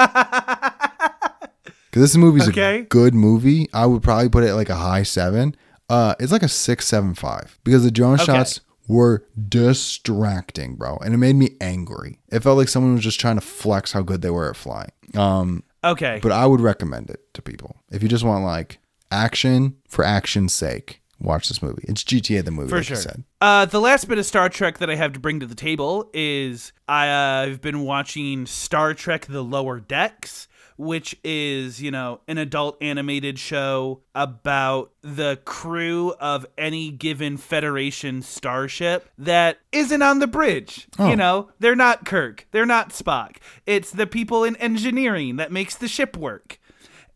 Because 1.90 2.10
this 2.10 2.16
movie's 2.16 2.48
Okay. 2.48 2.80
a 2.80 2.82
good 2.82 3.14
movie. 3.14 3.68
I 3.72 3.86
would 3.86 4.02
probably 4.02 4.28
put 4.28 4.42
it 4.42 4.54
like 4.54 4.68
a 4.68 4.74
high 4.74 5.04
seven. 5.04 5.54
Uh, 5.88 6.16
it's 6.18 6.32
like 6.32 6.42
a 6.42 6.48
six, 6.48 6.88
seven, 6.88 7.14
five 7.14 7.56
because 7.62 7.84
the 7.84 7.90
drone 7.92 8.18
shots 8.18 8.60
were 8.88 9.24
distracting, 9.48 10.74
bro, 10.74 10.96
and 11.04 11.14
it 11.14 11.18
made 11.18 11.36
me 11.36 11.50
angry. 11.60 12.18
It 12.32 12.40
felt 12.42 12.58
like 12.58 12.66
someone 12.68 12.94
was 12.94 13.04
just 13.04 13.20
trying 13.20 13.36
to 13.36 13.40
flex 13.40 13.92
how 13.92 14.02
good 14.02 14.22
they 14.22 14.30
were 14.30 14.50
at 14.50 14.56
flying. 14.56 14.90
Um, 15.14 15.62
Okay. 15.84 16.18
but 16.20 16.32
I 16.32 16.46
would 16.46 16.60
recommend 16.60 17.10
it 17.10 17.32
to 17.34 17.42
people 17.42 17.76
if 17.92 18.02
you 18.02 18.08
just 18.08 18.24
want 18.24 18.44
like 18.44 18.78
action 19.12 19.76
for 19.88 20.04
action's 20.04 20.52
sake. 20.52 21.00
Watch 21.20 21.48
this 21.48 21.62
movie. 21.62 21.84
It's 21.88 22.02
GTA 22.02 22.44
the 22.44 22.50
movie, 22.50 22.68
For 22.68 22.76
like 22.76 22.84
sure. 22.84 22.98
Uh, 23.40 23.64
the 23.66 23.80
last 23.80 24.08
bit 24.08 24.18
of 24.18 24.26
Star 24.26 24.48
Trek 24.48 24.78
that 24.78 24.90
I 24.90 24.96
have 24.96 25.12
to 25.12 25.20
bring 25.20 25.40
to 25.40 25.46
the 25.46 25.54
table 25.54 26.10
is 26.12 26.72
I, 26.88 27.08
uh, 27.08 27.46
I've 27.46 27.60
been 27.60 27.80
watching 27.80 28.46
Star 28.46 28.94
Trek: 28.94 29.26
The 29.26 29.42
Lower 29.42 29.80
Decks, 29.80 30.48
which 30.76 31.16
is 31.22 31.80
you 31.80 31.90
know 31.90 32.20
an 32.26 32.38
adult 32.38 32.76
animated 32.82 33.38
show 33.38 34.00
about 34.14 34.92
the 35.02 35.38
crew 35.44 36.14
of 36.18 36.46
any 36.58 36.90
given 36.90 37.36
Federation 37.36 38.20
starship 38.22 39.08
that 39.16 39.58
isn't 39.72 40.02
on 40.02 40.18
the 40.18 40.26
bridge. 40.26 40.88
Oh. 40.98 41.08
You 41.08 41.16
know, 41.16 41.50
they're 41.60 41.76
not 41.76 42.04
Kirk, 42.04 42.46
they're 42.50 42.66
not 42.66 42.90
Spock. 42.90 43.36
It's 43.66 43.90
the 43.90 44.06
people 44.06 44.44
in 44.44 44.56
engineering 44.56 45.36
that 45.36 45.52
makes 45.52 45.76
the 45.76 45.88
ship 45.88 46.16
work 46.16 46.58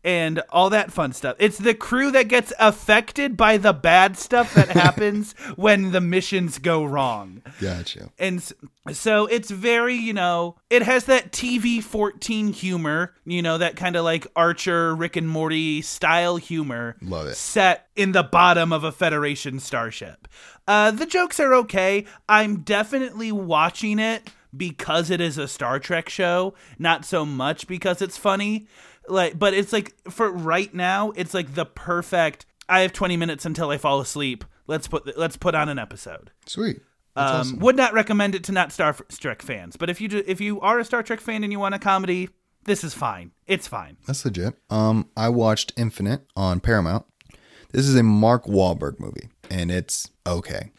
and 0.03 0.41
all 0.49 0.69
that 0.69 0.91
fun 0.91 1.13
stuff. 1.13 1.35
It's 1.39 1.57
the 1.57 1.73
crew 1.73 2.11
that 2.11 2.27
gets 2.27 2.53
affected 2.59 3.35
by 3.35 3.57
the 3.57 3.73
bad 3.73 4.17
stuff 4.17 4.53
that 4.53 4.69
happens 4.69 5.33
when 5.55 5.91
the 5.91 6.01
missions 6.01 6.57
go 6.57 6.83
wrong. 6.83 7.41
Gotcha. 7.59 8.11
And 8.17 8.41
so 8.91 9.25
it's 9.25 9.51
very, 9.51 9.95
you 9.95 10.13
know, 10.13 10.55
it 10.69 10.83
has 10.83 11.05
that 11.05 11.31
TV 11.31 11.83
14 11.83 12.53
humor, 12.53 13.13
you 13.25 13.41
know, 13.41 13.57
that 13.57 13.75
kind 13.75 13.95
of 13.95 14.03
like 14.05 14.25
Archer, 14.35 14.95
Rick 14.95 15.15
and 15.15 15.27
Morty 15.27 15.81
style 15.81 16.37
humor. 16.37 16.95
Love 17.01 17.27
it. 17.27 17.35
Set 17.35 17.87
in 17.95 18.13
the 18.13 18.23
bottom 18.23 18.71
of 18.71 18.83
a 18.83 18.91
Federation 18.91 19.59
starship. 19.59 20.27
Uh, 20.67 20.91
the 20.91 21.05
jokes 21.05 21.39
are 21.39 21.53
okay. 21.55 22.05
I'm 22.27 22.61
definitely 22.61 23.31
watching 23.31 23.99
it 23.99 24.29
because 24.55 25.09
it 25.09 25.21
is 25.21 25.37
a 25.37 25.47
Star 25.47 25.79
Trek 25.79 26.09
show, 26.09 26.53
not 26.77 27.05
so 27.05 27.25
much 27.25 27.67
because 27.67 28.01
it's 28.01 28.17
funny. 28.17 28.67
Like, 29.09 29.37
but 29.37 29.53
it's 29.53 29.73
like 29.73 29.95
for 30.09 30.29
right 30.29 30.73
now, 30.73 31.11
it's 31.15 31.33
like 31.33 31.55
the 31.55 31.65
perfect. 31.65 32.45
I 32.67 32.81
have 32.81 32.93
20 32.93 33.17
minutes 33.17 33.45
until 33.45 33.69
I 33.71 33.77
fall 33.77 33.99
asleep. 33.99 34.45
Let's 34.67 34.87
put 34.87 35.17
let's 35.17 35.37
put 35.37 35.55
on 35.55 35.69
an 35.69 35.79
episode. 35.79 36.31
Sweet. 36.45 36.81
Um, 37.15 37.25
awesome. 37.25 37.59
Would 37.59 37.75
not 37.75 37.93
recommend 37.93 38.35
it 38.35 38.43
to 38.45 38.51
not 38.51 38.71
Star 38.71 38.93
Trek 38.93 39.41
fans, 39.41 39.75
but 39.75 39.89
if 39.89 39.99
you 39.99 40.07
do, 40.07 40.23
if 40.25 40.39
you 40.39 40.61
are 40.61 40.79
a 40.79 40.85
Star 40.85 41.01
Trek 41.03 41.19
fan 41.19 41.43
and 41.43 41.51
you 41.51 41.59
want 41.59 41.75
a 41.75 41.79
comedy, 41.79 42.29
this 42.65 42.83
is 42.83 42.93
fine. 42.93 43.31
It's 43.47 43.67
fine. 43.67 43.97
That's 44.05 44.23
legit. 44.23 44.53
Um, 44.69 45.09
I 45.17 45.29
watched 45.29 45.73
Infinite 45.75 46.21
on 46.35 46.59
Paramount. 46.59 47.05
This 47.71 47.87
is 47.87 47.95
a 47.95 48.03
Mark 48.03 48.45
Wahlberg 48.45 48.99
movie, 48.99 49.29
and 49.49 49.71
it's 49.71 50.09
okay. 50.25 50.71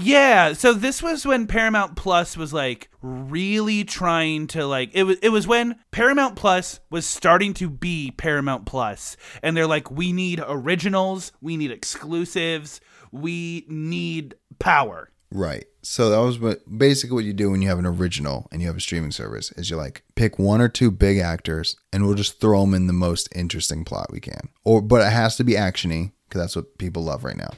Yeah, 0.00 0.52
so 0.52 0.74
this 0.74 1.02
was 1.02 1.26
when 1.26 1.48
Paramount 1.48 1.96
Plus 1.96 2.36
was 2.36 2.52
like 2.52 2.88
really 3.02 3.82
trying 3.82 4.46
to 4.48 4.64
like 4.64 4.90
it 4.94 5.02
was 5.02 5.18
it 5.22 5.30
was 5.30 5.48
when 5.48 5.74
Paramount 5.90 6.36
Plus 6.36 6.78
was 6.88 7.04
starting 7.04 7.52
to 7.54 7.68
be 7.68 8.12
Paramount 8.12 8.64
Plus 8.64 9.16
and 9.42 9.56
they're 9.56 9.66
like 9.66 9.90
we 9.90 10.12
need 10.12 10.40
originals, 10.46 11.32
we 11.40 11.56
need 11.56 11.72
exclusives, 11.72 12.80
we 13.10 13.64
need 13.66 14.36
power. 14.60 15.10
Right. 15.32 15.66
So 15.82 16.10
that 16.10 16.18
was 16.18 16.38
what 16.38 16.60
basically 16.78 17.16
what 17.16 17.24
you 17.24 17.32
do 17.32 17.50
when 17.50 17.60
you 17.60 17.68
have 17.68 17.80
an 17.80 17.86
original 17.86 18.46
and 18.52 18.62
you 18.62 18.68
have 18.68 18.76
a 18.76 18.80
streaming 18.80 19.10
service 19.10 19.50
is 19.56 19.68
you 19.68 19.76
like 19.76 20.04
pick 20.14 20.38
one 20.38 20.60
or 20.60 20.68
two 20.68 20.92
big 20.92 21.18
actors 21.18 21.74
and 21.92 22.06
we'll 22.06 22.14
just 22.14 22.40
throw 22.40 22.60
them 22.60 22.74
in 22.74 22.86
the 22.86 22.92
most 22.92 23.28
interesting 23.34 23.84
plot 23.84 24.12
we 24.12 24.20
can. 24.20 24.48
Or 24.64 24.80
but 24.80 25.00
it 25.00 25.12
has 25.12 25.36
to 25.38 25.44
be 25.44 25.54
actiony 25.54 26.12
because 26.28 26.40
that's 26.40 26.54
what 26.54 26.78
people 26.78 27.02
love 27.02 27.24
right 27.24 27.36
now. 27.36 27.50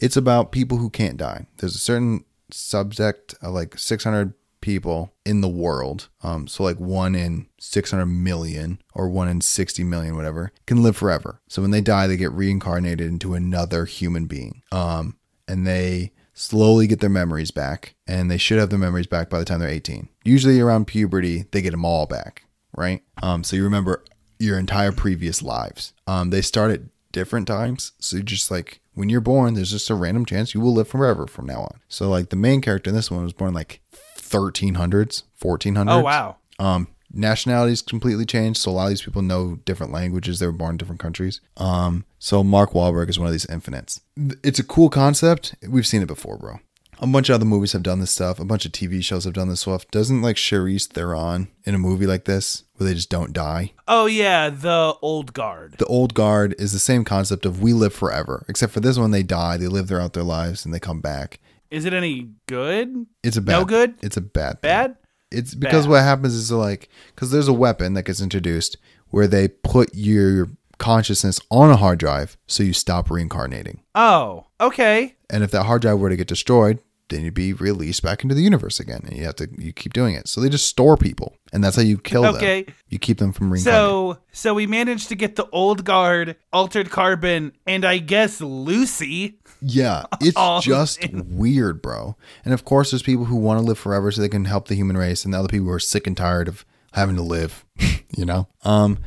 It's 0.00 0.16
about 0.16 0.50
people 0.50 0.78
who 0.78 0.90
can't 0.90 1.16
die. 1.16 1.46
There's 1.58 1.74
a 1.74 1.78
certain 1.78 2.24
subject 2.50 3.34
of 3.42 3.54
like 3.54 3.78
600 3.78 4.34
people 4.60 5.12
in 5.24 5.40
the 5.40 5.48
world. 5.48 6.08
Um, 6.22 6.46
so 6.46 6.64
like 6.64 6.78
one 6.78 7.14
in 7.14 7.46
600 7.58 8.06
million 8.06 8.80
or 8.94 9.08
one 9.08 9.28
in 9.28 9.40
60 9.40 9.84
million, 9.84 10.16
whatever, 10.16 10.52
can 10.66 10.82
live 10.82 10.96
forever. 10.96 11.40
So 11.48 11.62
when 11.62 11.70
they 11.70 11.80
die, 11.80 12.06
they 12.06 12.16
get 12.16 12.32
reincarnated 12.32 13.06
into 13.06 13.34
another 13.34 13.84
human 13.84 14.26
being. 14.26 14.62
Um, 14.72 15.16
and 15.46 15.66
they 15.66 16.12
slowly 16.32 16.86
get 16.86 17.00
their 17.00 17.10
memories 17.10 17.50
back, 17.50 17.94
and 18.06 18.30
they 18.30 18.38
should 18.38 18.58
have 18.58 18.70
their 18.70 18.78
memories 18.78 19.06
back 19.06 19.28
by 19.28 19.38
the 19.38 19.44
time 19.44 19.60
they're 19.60 19.68
18. 19.68 20.08
Usually 20.24 20.60
around 20.60 20.86
puberty, 20.86 21.46
they 21.50 21.60
get 21.60 21.72
them 21.72 21.84
all 21.84 22.06
back, 22.06 22.44
right? 22.74 23.02
Um, 23.22 23.44
so 23.44 23.56
you 23.56 23.64
remember 23.64 24.04
your 24.38 24.58
entire 24.58 24.92
previous 24.92 25.42
lives. 25.42 25.92
Um, 26.06 26.30
they 26.30 26.40
start 26.40 26.70
at 26.70 26.80
different 27.12 27.46
times, 27.46 27.92
so 27.98 28.16
you 28.16 28.22
just 28.22 28.50
like 28.50 28.79
when 28.94 29.08
you're 29.08 29.20
born, 29.20 29.54
there's 29.54 29.70
just 29.70 29.90
a 29.90 29.94
random 29.94 30.24
chance 30.24 30.54
you 30.54 30.60
will 30.60 30.74
live 30.74 30.88
forever 30.88 31.26
from 31.26 31.46
now 31.46 31.60
on. 31.60 31.80
So 31.88 32.08
like 32.08 32.30
the 32.30 32.36
main 32.36 32.60
character 32.60 32.90
in 32.90 32.96
this 32.96 33.10
one 33.10 33.24
was 33.24 33.32
born 33.32 33.54
like 33.54 33.80
1300s, 34.16 35.24
1400s. 35.42 35.90
Oh 35.90 36.00
wow. 36.00 36.36
Um, 36.58 36.88
nationalities 37.12 37.82
completely 37.82 38.26
changed, 38.26 38.60
so 38.60 38.70
a 38.70 38.72
lot 38.72 38.84
of 38.84 38.90
these 38.90 39.02
people 39.02 39.22
know 39.22 39.56
different 39.64 39.92
languages. 39.92 40.38
They 40.38 40.46
were 40.46 40.52
born 40.52 40.72
in 40.72 40.76
different 40.76 41.00
countries. 41.00 41.40
Um, 41.56 42.04
so 42.18 42.44
Mark 42.44 42.72
Wahlberg 42.72 43.08
is 43.08 43.18
one 43.18 43.26
of 43.26 43.32
these 43.32 43.46
infinites. 43.46 44.00
It's 44.42 44.58
a 44.58 44.64
cool 44.64 44.90
concept. 44.90 45.54
We've 45.66 45.86
seen 45.86 46.02
it 46.02 46.08
before, 46.08 46.36
bro. 46.36 46.60
A 47.02 47.06
bunch 47.06 47.30
of 47.30 47.34
other 47.34 47.46
movies 47.46 47.72
have 47.72 47.82
done 47.82 48.00
this 48.00 48.10
stuff. 48.10 48.38
A 48.38 48.44
bunch 48.44 48.66
of 48.66 48.72
TV 48.72 49.02
shows 49.02 49.24
have 49.24 49.32
done 49.32 49.48
this 49.48 49.62
stuff. 49.62 49.90
Doesn't 49.90 50.20
like 50.20 50.36
Charlize 50.36 50.86
Theron 50.86 51.48
in 51.64 51.74
a 51.74 51.78
movie 51.78 52.06
like 52.06 52.26
this 52.26 52.64
where 52.80 52.88
they 52.88 52.94
just 52.94 53.10
don't 53.10 53.34
die? 53.34 53.72
Oh 53.86 54.06
yeah, 54.06 54.48
the 54.48 54.94
old 55.02 55.34
guard. 55.34 55.74
The 55.78 55.86
old 55.86 56.14
guard 56.14 56.54
is 56.58 56.72
the 56.72 56.78
same 56.78 57.04
concept 57.04 57.44
of 57.44 57.60
we 57.60 57.74
live 57.74 57.92
forever, 57.92 58.46
except 58.48 58.72
for 58.72 58.80
this 58.80 58.98
one 58.98 59.10
they 59.10 59.22
die, 59.22 59.58
they 59.58 59.68
live 59.68 59.88
throughout 59.88 60.14
their 60.14 60.22
lives, 60.22 60.64
and 60.64 60.72
they 60.72 60.80
come 60.80 61.00
back. 61.00 61.40
Is 61.70 61.84
it 61.84 61.92
any 61.92 62.30
good? 62.46 63.06
It's 63.22 63.36
a 63.36 63.42
bad. 63.42 63.58
No 63.58 63.64
good? 63.66 63.94
It's 64.02 64.16
a 64.16 64.22
bad. 64.22 64.62
thing. 64.62 64.70
Bad? 64.70 64.96
It's 65.30 65.54
because 65.54 65.84
Bad. 65.84 65.90
what 65.90 66.02
happens 66.02 66.34
is 66.34 66.50
like 66.50 66.88
because 67.14 67.30
there's 67.30 67.48
a 67.48 67.52
weapon 67.52 67.94
that 67.94 68.04
gets 68.04 68.20
introduced 68.20 68.76
where 69.10 69.28
they 69.28 69.48
put 69.48 69.90
your 69.94 70.48
consciousness 70.78 71.38
on 71.50 71.70
a 71.70 71.76
hard 71.76 71.98
drive 71.98 72.36
so 72.48 72.62
you 72.62 72.72
stop 72.72 73.10
reincarnating. 73.10 73.82
Oh, 73.94 74.46
okay. 74.60 75.14
And 75.28 75.44
if 75.44 75.50
that 75.52 75.64
hard 75.64 75.82
drive 75.82 76.00
were 76.00 76.08
to 76.08 76.16
get 76.16 76.26
destroyed, 76.26 76.80
then 77.10 77.22
you'd 77.24 77.34
be 77.34 77.52
released 77.52 78.02
back 78.02 78.22
into 78.22 78.34
the 78.34 78.42
universe 78.42 78.80
again, 78.80 79.02
and 79.04 79.16
you 79.16 79.24
have 79.24 79.36
to 79.36 79.48
you 79.58 79.72
keep 79.72 79.92
doing 79.92 80.14
it. 80.14 80.26
So 80.28 80.40
they 80.40 80.48
just 80.48 80.66
store 80.66 80.96
people, 80.96 81.36
and 81.52 81.62
that's 81.62 81.76
how 81.76 81.82
you 81.82 81.98
kill 81.98 82.24
Okay. 82.26 82.62
them. 82.62 82.74
You 82.88 82.98
keep 82.98 83.18
them 83.18 83.32
from 83.32 83.52
reincarnating. 83.52 83.88
So 83.90 84.18
so 84.32 84.54
we 84.54 84.66
managed 84.66 85.08
to 85.10 85.14
get 85.14 85.36
the 85.36 85.46
old 85.50 85.84
guard, 85.84 86.36
altered 86.52 86.90
carbon, 86.90 87.52
and 87.66 87.84
I 87.84 87.98
guess 87.98 88.40
Lucy. 88.40 89.38
Yeah, 89.60 90.04
it's 90.20 90.64
just 90.64 91.06
weird, 91.12 91.82
bro. 91.82 92.16
And 92.44 92.54
of 92.54 92.64
course, 92.64 92.90
there's 92.90 93.02
people 93.02 93.26
who 93.26 93.36
want 93.36 93.60
to 93.60 93.64
live 93.66 93.78
forever 93.78 94.10
so 94.10 94.20
they 94.22 94.28
can 94.28 94.46
help 94.46 94.68
the 94.68 94.74
human 94.74 94.96
race, 94.96 95.24
and 95.24 95.34
the 95.34 95.38
other 95.38 95.48
people 95.48 95.66
who 95.66 95.72
are 95.72 95.78
sick 95.78 96.06
and 96.06 96.16
tired 96.16 96.48
of 96.48 96.64
having 96.92 97.16
to 97.16 97.22
live. 97.22 97.64
you 98.16 98.24
know, 98.24 98.48
um, 98.64 98.98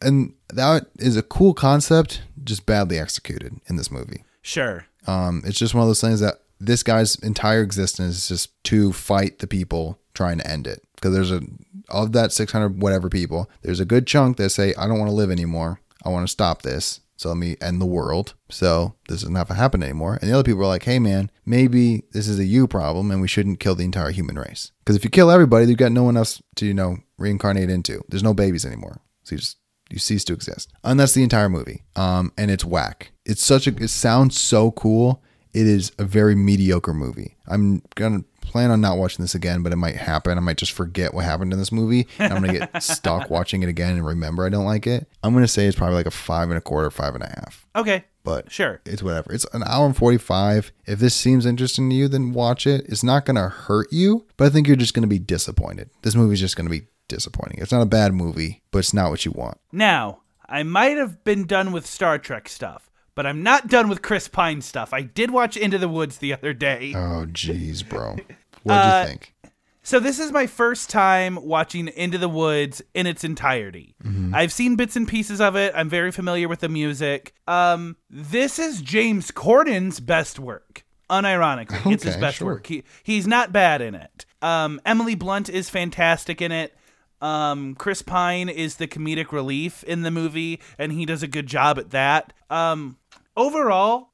and 0.00 0.34
that 0.52 0.86
is 0.98 1.16
a 1.16 1.22
cool 1.22 1.54
concept, 1.54 2.22
just 2.44 2.66
badly 2.66 2.98
executed 2.98 3.60
in 3.66 3.76
this 3.76 3.90
movie. 3.90 4.24
Sure. 4.42 4.86
Um, 5.06 5.42
it's 5.44 5.58
just 5.58 5.74
one 5.74 5.82
of 5.82 5.88
those 5.88 6.00
things 6.00 6.20
that 6.20 6.40
this 6.60 6.82
guy's 6.82 7.16
entire 7.16 7.62
existence 7.62 8.16
is 8.16 8.28
just 8.28 8.64
to 8.64 8.92
fight 8.92 9.38
the 9.38 9.46
people 9.46 9.98
trying 10.14 10.38
to 10.38 10.50
end 10.50 10.66
it. 10.66 10.82
Because 10.94 11.14
there's 11.14 11.30
a 11.30 11.40
of 11.88 12.12
that 12.12 12.32
600 12.32 12.82
whatever 12.82 13.08
people, 13.08 13.48
there's 13.62 13.80
a 13.80 13.84
good 13.84 14.06
chunk 14.06 14.36
that 14.36 14.50
say, 14.50 14.74
"I 14.76 14.86
don't 14.86 14.98
want 14.98 15.10
to 15.10 15.14
live 15.14 15.30
anymore. 15.30 15.80
I 16.04 16.10
want 16.10 16.26
to 16.26 16.32
stop 16.32 16.62
this." 16.62 17.00
So 17.18 17.28
let 17.30 17.38
me 17.38 17.56
end 17.60 17.80
the 17.80 17.86
world. 17.86 18.34
So 18.48 18.94
this 19.08 19.22
doesn't 19.22 19.34
have 19.34 19.48
to 19.48 19.54
happen 19.54 19.82
anymore. 19.82 20.18
And 20.20 20.30
the 20.30 20.34
other 20.34 20.44
people 20.44 20.62
are 20.62 20.68
like, 20.68 20.84
hey 20.84 21.00
man, 21.00 21.32
maybe 21.44 22.04
this 22.12 22.28
is 22.28 22.38
a 22.38 22.44
you 22.44 22.68
problem 22.68 23.10
and 23.10 23.20
we 23.20 23.26
shouldn't 23.26 23.58
kill 23.58 23.74
the 23.74 23.84
entire 23.84 24.12
human 24.12 24.38
race. 24.38 24.70
Because 24.78 24.94
if 24.94 25.02
you 25.02 25.10
kill 25.10 25.28
everybody, 25.28 25.66
you've 25.66 25.78
got 25.78 25.90
no 25.90 26.04
one 26.04 26.16
else 26.16 26.40
to, 26.54 26.64
you 26.64 26.74
know, 26.74 26.98
reincarnate 27.18 27.70
into. 27.70 28.04
There's 28.08 28.22
no 28.22 28.34
babies 28.34 28.64
anymore. 28.64 29.00
So 29.24 29.34
you 29.34 29.38
just 29.40 29.56
you 29.90 29.98
cease 29.98 30.22
to 30.24 30.32
exist. 30.32 30.72
And 30.84 31.00
that's 31.00 31.14
the 31.14 31.24
entire 31.24 31.48
movie. 31.48 31.82
Um, 31.96 32.32
and 32.38 32.52
it's 32.52 32.64
whack. 32.64 33.10
It's 33.24 33.44
such 33.44 33.66
a 33.66 33.74
it 33.74 33.88
sounds 33.88 34.38
so 34.38 34.70
cool. 34.70 35.22
It 35.54 35.66
is 35.66 35.92
a 35.98 36.04
very 36.04 36.34
mediocre 36.34 36.94
movie. 36.94 37.36
I'm 37.46 37.82
gonna 37.94 38.24
plan 38.42 38.70
on 38.70 38.80
not 38.80 38.96
watching 38.98 39.22
this 39.22 39.34
again, 39.34 39.62
but 39.62 39.72
it 39.72 39.76
might 39.76 39.96
happen. 39.96 40.38
I 40.38 40.40
might 40.40 40.56
just 40.56 40.72
forget 40.72 41.12
what 41.12 41.24
happened 41.24 41.52
in 41.52 41.58
this 41.58 41.72
movie. 41.72 42.06
And 42.18 42.32
I'm 42.32 42.42
gonna 42.42 42.58
get 42.58 42.82
stuck 42.82 43.28
watching 43.30 43.62
it 43.62 43.68
again 43.68 43.92
and 43.96 44.06
remember 44.06 44.44
I 44.44 44.48
don't 44.48 44.64
like 44.64 44.86
it. 44.86 45.06
I'm 45.22 45.34
gonna 45.34 45.48
say 45.48 45.66
it's 45.66 45.76
probably 45.76 45.96
like 45.96 46.06
a 46.06 46.10
five 46.10 46.48
and 46.50 46.58
a 46.58 46.60
quarter, 46.62 46.90
five 46.90 47.14
and 47.14 47.24
a 47.24 47.28
half. 47.28 47.66
Okay. 47.76 48.04
But 48.24 48.52
Sure. 48.52 48.80
it's 48.84 49.02
whatever. 49.02 49.32
It's 49.32 49.46
an 49.54 49.62
hour 49.64 49.86
and 49.86 49.96
45. 49.96 50.70
If 50.86 50.98
this 50.98 51.14
seems 51.14 51.46
interesting 51.46 51.88
to 51.88 51.96
you, 51.96 52.08
then 52.08 52.32
watch 52.34 52.66
it. 52.66 52.84
It's 52.86 53.02
not 53.02 53.24
going 53.24 53.36
to 53.36 53.48
hurt 53.48 53.90
you, 53.90 54.26
but 54.36 54.44
I 54.44 54.50
think 54.50 54.66
you're 54.66 54.76
just 54.76 54.92
going 54.92 55.02
to 55.04 55.08
be 55.08 55.18
disappointed. 55.18 55.88
This 56.02 56.14
movie's 56.14 56.40
just 56.40 56.54
going 56.54 56.66
to 56.66 56.70
be 56.70 56.88
disappointing. 57.08 57.58
It's 57.62 57.72
not 57.72 57.80
a 57.80 57.86
bad 57.86 58.12
movie, 58.12 58.60
but 58.70 58.80
it's 58.80 58.92
not 58.92 59.08
what 59.10 59.24
you 59.24 59.30
want. 59.30 59.56
Now, 59.72 60.20
I 60.46 60.62
might 60.62 60.98
have 60.98 61.24
been 61.24 61.46
done 61.46 61.72
with 61.72 61.86
Star 61.86 62.18
Trek 62.18 62.50
stuff, 62.50 62.90
but 63.18 63.26
I'm 63.26 63.42
not 63.42 63.66
done 63.66 63.88
with 63.88 64.00
Chris 64.00 64.28
Pine 64.28 64.60
stuff. 64.60 64.92
I 64.94 65.02
did 65.02 65.32
watch 65.32 65.56
Into 65.56 65.76
the 65.76 65.88
Woods 65.88 66.18
the 66.18 66.32
other 66.32 66.52
day. 66.52 66.92
Oh, 66.94 67.26
jeez, 67.26 67.82
bro. 67.86 68.10
What'd 68.62 68.80
Uh, 68.84 69.00
you 69.02 69.08
think? 69.08 69.34
So 69.82 69.98
this 69.98 70.20
is 70.20 70.30
my 70.30 70.46
first 70.46 70.88
time 70.88 71.34
watching 71.34 71.88
Into 71.88 72.16
the 72.16 72.28
Woods 72.28 72.80
in 72.94 73.08
its 73.08 73.24
entirety. 73.24 73.96
Mm-hmm. 74.04 74.36
I've 74.36 74.52
seen 74.52 74.76
bits 74.76 74.94
and 74.94 75.08
pieces 75.08 75.40
of 75.40 75.56
it. 75.56 75.72
I'm 75.74 75.88
very 75.88 76.12
familiar 76.12 76.46
with 76.46 76.60
the 76.60 76.68
music. 76.68 77.34
Um, 77.48 77.96
this 78.08 78.60
is 78.60 78.80
James 78.82 79.32
Corden's 79.32 79.98
best 79.98 80.38
work. 80.38 80.84
Unironically, 81.10 81.94
it's 81.94 82.04
his 82.04 82.16
best 82.18 82.36
sure. 82.36 82.46
work. 82.46 82.68
He 82.68 82.84
he's 83.02 83.26
not 83.26 83.52
bad 83.52 83.80
in 83.80 83.96
it. 83.96 84.26
Um, 84.42 84.80
Emily 84.86 85.16
Blunt 85.16 85.48
is 85.48 85.68
fantastic 85.68 86.40
in 86.40 86.52
it. 86.52 86.72
Um, 87.20 87.74
Chris 87.74 88.00
Pine 88.00 88.48
is 88.48 88.76
the 88.76 88.86
comedic 88.86 89.32
relief 89.32 89.82
in 89.82 90.02
the 90.02 90.10
movie, 90.12 90.60
and 90.78 90.92
he 90.92 91.04
does 91.04 91.24
a 91.24 91.26
good 91.26 91.48
job 91.48 91.76
at 91.80 91.90
that. 91.90 92.32
Um, 92.48 92.96
overall, 93.38 94.10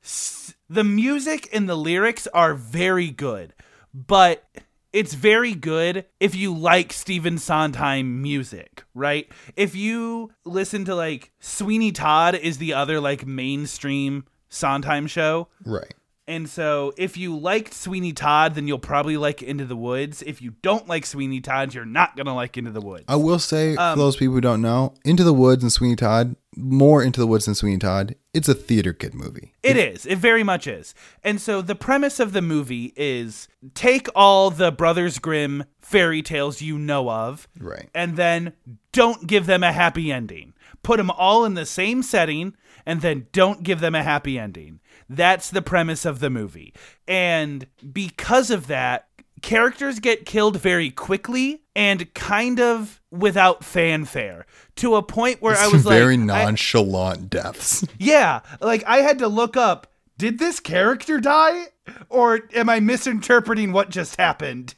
the 0.69 0.85
music 0.85 1.49
and 1.53 1.69
the 1.69 1.75
lyrics 1.75 2.29
are 2.29 2.55
very 2.55 3.11
good, 3.11 3.55
but 3.93 4.45
it's 4.93 5.15
very 5.15 5.55
good 5.55 6.05
if 6.21 6.37
you 6.37 6.55
like 6.55 6.93
Stephen 6.93 7.39
Sondheim 7.39 8.23
music, 8.23 8.85
right? 8.95 9.29
If 9.57 9.75
you 9.75 10.31
listen 10.45 10.85
to 10.85 10.95
like 10.95 11.33
Sweeney 11.41 11.91
Todd 11.91 12.37
is 12.37 12.59
the 12.59 12.75
other 12.75 13.01
like 13.01 13.27
mainstream 13.27 14.25
Sondheim 14.49 15.09
show. 15.09 15.49
Right. 15.65 15.95
And 16.27 16.49
so 16.49 16.95
if 16.97 17.17
you 17.19 17.37
liked 17.37 17.75
Sweeney 17.75 18.13
Todd, 18.15 18.55
then 18.55 18.67
you'll 18.67 18.79
probably 18.79 19.17
like 19.19 19.43
Into 19.43 19.67
the 19.67 19.77
Woods. 19.77 20.23
If 20.23 20.41
you 20.41 20.55
don't 20.63 20.89
like 20.89 21.05
Sweeney 21.05 21.41
Todd, 21.43 21.75
you're 21.75 21.85
not 21.85 22.17
going 22.17 22.27
to 22.27 22.33
like 22.33 22.57
Into 22.57 22.71
the 22.71 22.81
Woods. 22.81 23.05
I 23.09 23.17
will 23.17 23.39
say, 23.39 23.77
Um, 23.77 23.95
for 23.95 23.99
those 24.05 24.17
people 24.17 24.35
who 24.35 24.41
don't 24.41 24.63
know, 24.63 24.95
Into 25.05 25.23
the 25.23 25.35
Woods 25.35 25.63
and 25.63 25.71
Sweeney 25.71 25.97
Todd, 25.97 26.35
more 26.57 27.03
Into 27.03 27.21
the 27.21 27.27
Woods 27.27 27.45
than 27.45 27.55
Sweeney 27.55 27.79
Todd, 27.79 28.15
it's 28.33 28.49
a 28.49 28.55
theater 28.55 28.95
kid 28.95 29.13
movie. 29.13 29.53
It 29.63 29.77
is. 29.77 30.07
It 30.07 30.17
very 30.17 30.43
much 30.43 30.67
is. 30.67 30.95
And 31.23 31.41
so 31.41 31.61
the 31.61 31.75
premise 31.75 32.19
of 32.19 32.33
the 32.33 32.43
movie 32.43 32.95
is 32.97 33.47
take 33.75 34.09
all 34.15 34.51
the 34.51 34.73
Brothers 34.73 35.19
Grimm 35.19 35.65
fairy 35.83 36.23
tales 36.23 36.63
you 36.63 36.79
know 36.79 37.11
of, 37.11 37.47
Right. 37.61 37.91
and 37.95 38.17
then 38.17 38.55
don't 38.93 39.27
give 39.27 39.45
them 39.45 39.63
a 39.63 39.73
happy 39.73 40.11
ending. 40.11 40.55
Put 40.83 40.97
them 40.97 41.11
all 41.11 41.45
in 41.45 41.53
the 41.55 41.67
same 41.67 42.03
setting, 42.03 42.55
and 42.87 43.01
then 43.01 43.27
don't 43.33 43.63
give 43.63 43.81
them 43.81 43.95
a 43.95 44.03
happy 44.03 44.39
ending. 44.39 44.81
That's 45.09 45.51
the 45.51 45.63
premise 45.63 46.05
of 46.05 46.21
the 46.21 46.31
movie. 46.31 46.75
And 47.07 47.67
because 47.93 48.51
of 48.51 48.67
that, 48.69 49.09
characters 49.43 50.01
get 50.01 50.25
killed 50.25 50.59
very 50.59 50.91
quickly 50.91 51.63
and 51.77 52.13
kind 52.15 52.61
of 52.61 53.01
without 53.11 53.63
fanfare 53.63 54.47
to 54.77 54.97
a 54.97 55.03
point 55.03 55.43
where 55.43 55.57
I 55.57 55.69
was 55.69 55.83
very 55.83 56.17
like, 56.17 56.31
I- 56.31 56.45
nonchalant 56.45 57.31
deaths. 57.31 57.87
yeah, 57.99 58.41
like 58.61 58.85
I 58.85 58.99
had 58.99 59.19
to 59.19 59.29
look 59.29 59.57
up 59.57 59.89
did 60.17 60.39
this 60.39 60.61
character 60.61 61.21
die 61.21 61.67
or 62.09 62.41
am 62.55 62.69
I 62.69 62.81
misinterpreting 62.81 63.73
what 63.73 63.91
just 63.91 64.17
happened? 64.17 64.75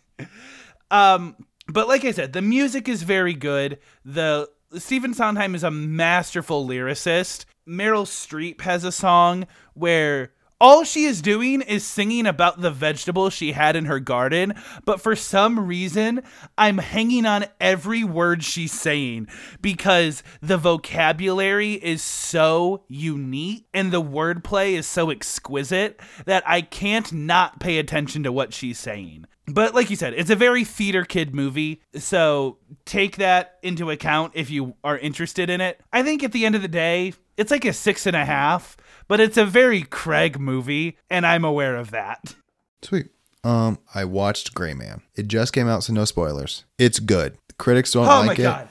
Um 0.90 1.36
but 1.68 1.88
like 1.88 2.04
I 2.04 2.12
said, 2.12 2.32
the 2.32 2.42
music 2.42 2.88
is 2.88 3.02
very 3.02 3.34
good. 3.34 3.78
The 4.04 4.48
Stephen 4.78 5.14
Sondheim 5.14 5.54
is 5.54 5.64
a 5.64 5.70
masterful 5.70 6.66
lyricist. 6.66 7.44
Meryl 7.68 8.06
Streep 8.06 8.60
has 8.62 8.84
a 8.84 8.92
song 8.92 9.46
where 9.76 10.32
all 10.58 10.84
she 10.84 11.04
is 11.04 11.20
doing 11.20 11.60
is 11.60 11.84
singing 11.84 12.26
about 12.26 12.62
the 12.62 12.70
vegetables 12.70 13.34
she 13.34 13.52
had 13.52 13.76
in 13.76 13.84
her 13.84 14.00
garden, 14.00 14.54
but 14.86 15.02
for 15.02 15.14
some 15.14 15.66
reason, 15.66 16.22
I'm 16.56 16.78
hanging 16.78 17.26
on 17.26 17.44
every 17.60 18.02
word 18.02 18.42
she's 18.42 18.72
saying 18.72 19.28
because 19.60 20.22
the 20.40 20.56
vocabulary 20.56 21.74
is 21.74 22.02
so 22.02 22.84
unique 22.88 23.66
and 23.74 23.92
the 23.92 24.02
wordplay 24.02 24.72
is 24.72 24.86
so 24.86 25.10
exquisite 25.10 26.00
that 26.24 26.42
I 26.46 26.62
can't 26.62 27.12
not 27.12 27.60
pay 27.60 27.78
attention 27.78 28.22
to 28.22 28.32
what 28.32 28.54
she's 28.54 28.78
saying. 28.78 29.26
But 29.46 29.74
like 29.74 29.90
you 29.90 29.96
said, 29.96 30.14
it's 30.14 30.30
a 30.30 30.36
very 30.36 30.64
theater 30.64 31.04
kid 31.04 31.34
movie, 31.34 31.82
so 31.94 32.56
take 32.86 33.16
that 33.18 33.58
into 33.62 33.90
account 33.90 34.32
if 34.34 34.50
you 34.50 34.74
are 34.82 34.98
interested 34.98 35.50
in 35.50 35.60
it. 35.60 35.80
I 35.92 36.02
think 36.02 36.24
at 36.24 36.32
the 36.32 36.46
end 36.46 36.54
of 36.54 36.62
the 36.62 36.68
day, 36.68 37.12
it's 37.36 37.50
like 37.50 37.64
a 37.64 37.72
six 37.72 38.06
and 38.06 38.16
a 38.16 38.24
half 38.24 38.76
but 39.08 39.20
it's 39.20 39.36
a 39.36 39.44
very 39.44 39.82
Craig 39.82 40.38
movie, 40.38 40.98
and 41.10 41.26
I'm 41.26 41.44
aware 41.44 41.76
of 41.76 41.90
that. 41.90 42.34
Sweet. 42.82 43.08
Um, 43.44 43.78
I 43.94 44.04
watched 44.04 44.54
Gray 44.54 44.74
Man. 44.74 45.02
It 45.14 45.28
just 45.28 45.52
came 45.52 45.68
out, 45.68 45.84
so 45.84 45.92
no 45.92 46.04
spoilers. 46.04 46.64
It's 46.78 46.98
good. 46.98 47.38
Critics 47.58 47.92
don't 47.92 48.04
like 48.06 48.10
it. 48.10 48.16
Oh 48.16 48.22
my 48.22 48.28
like 48.28 48.38
it. 48.38 48.42
god. 48.42 48.68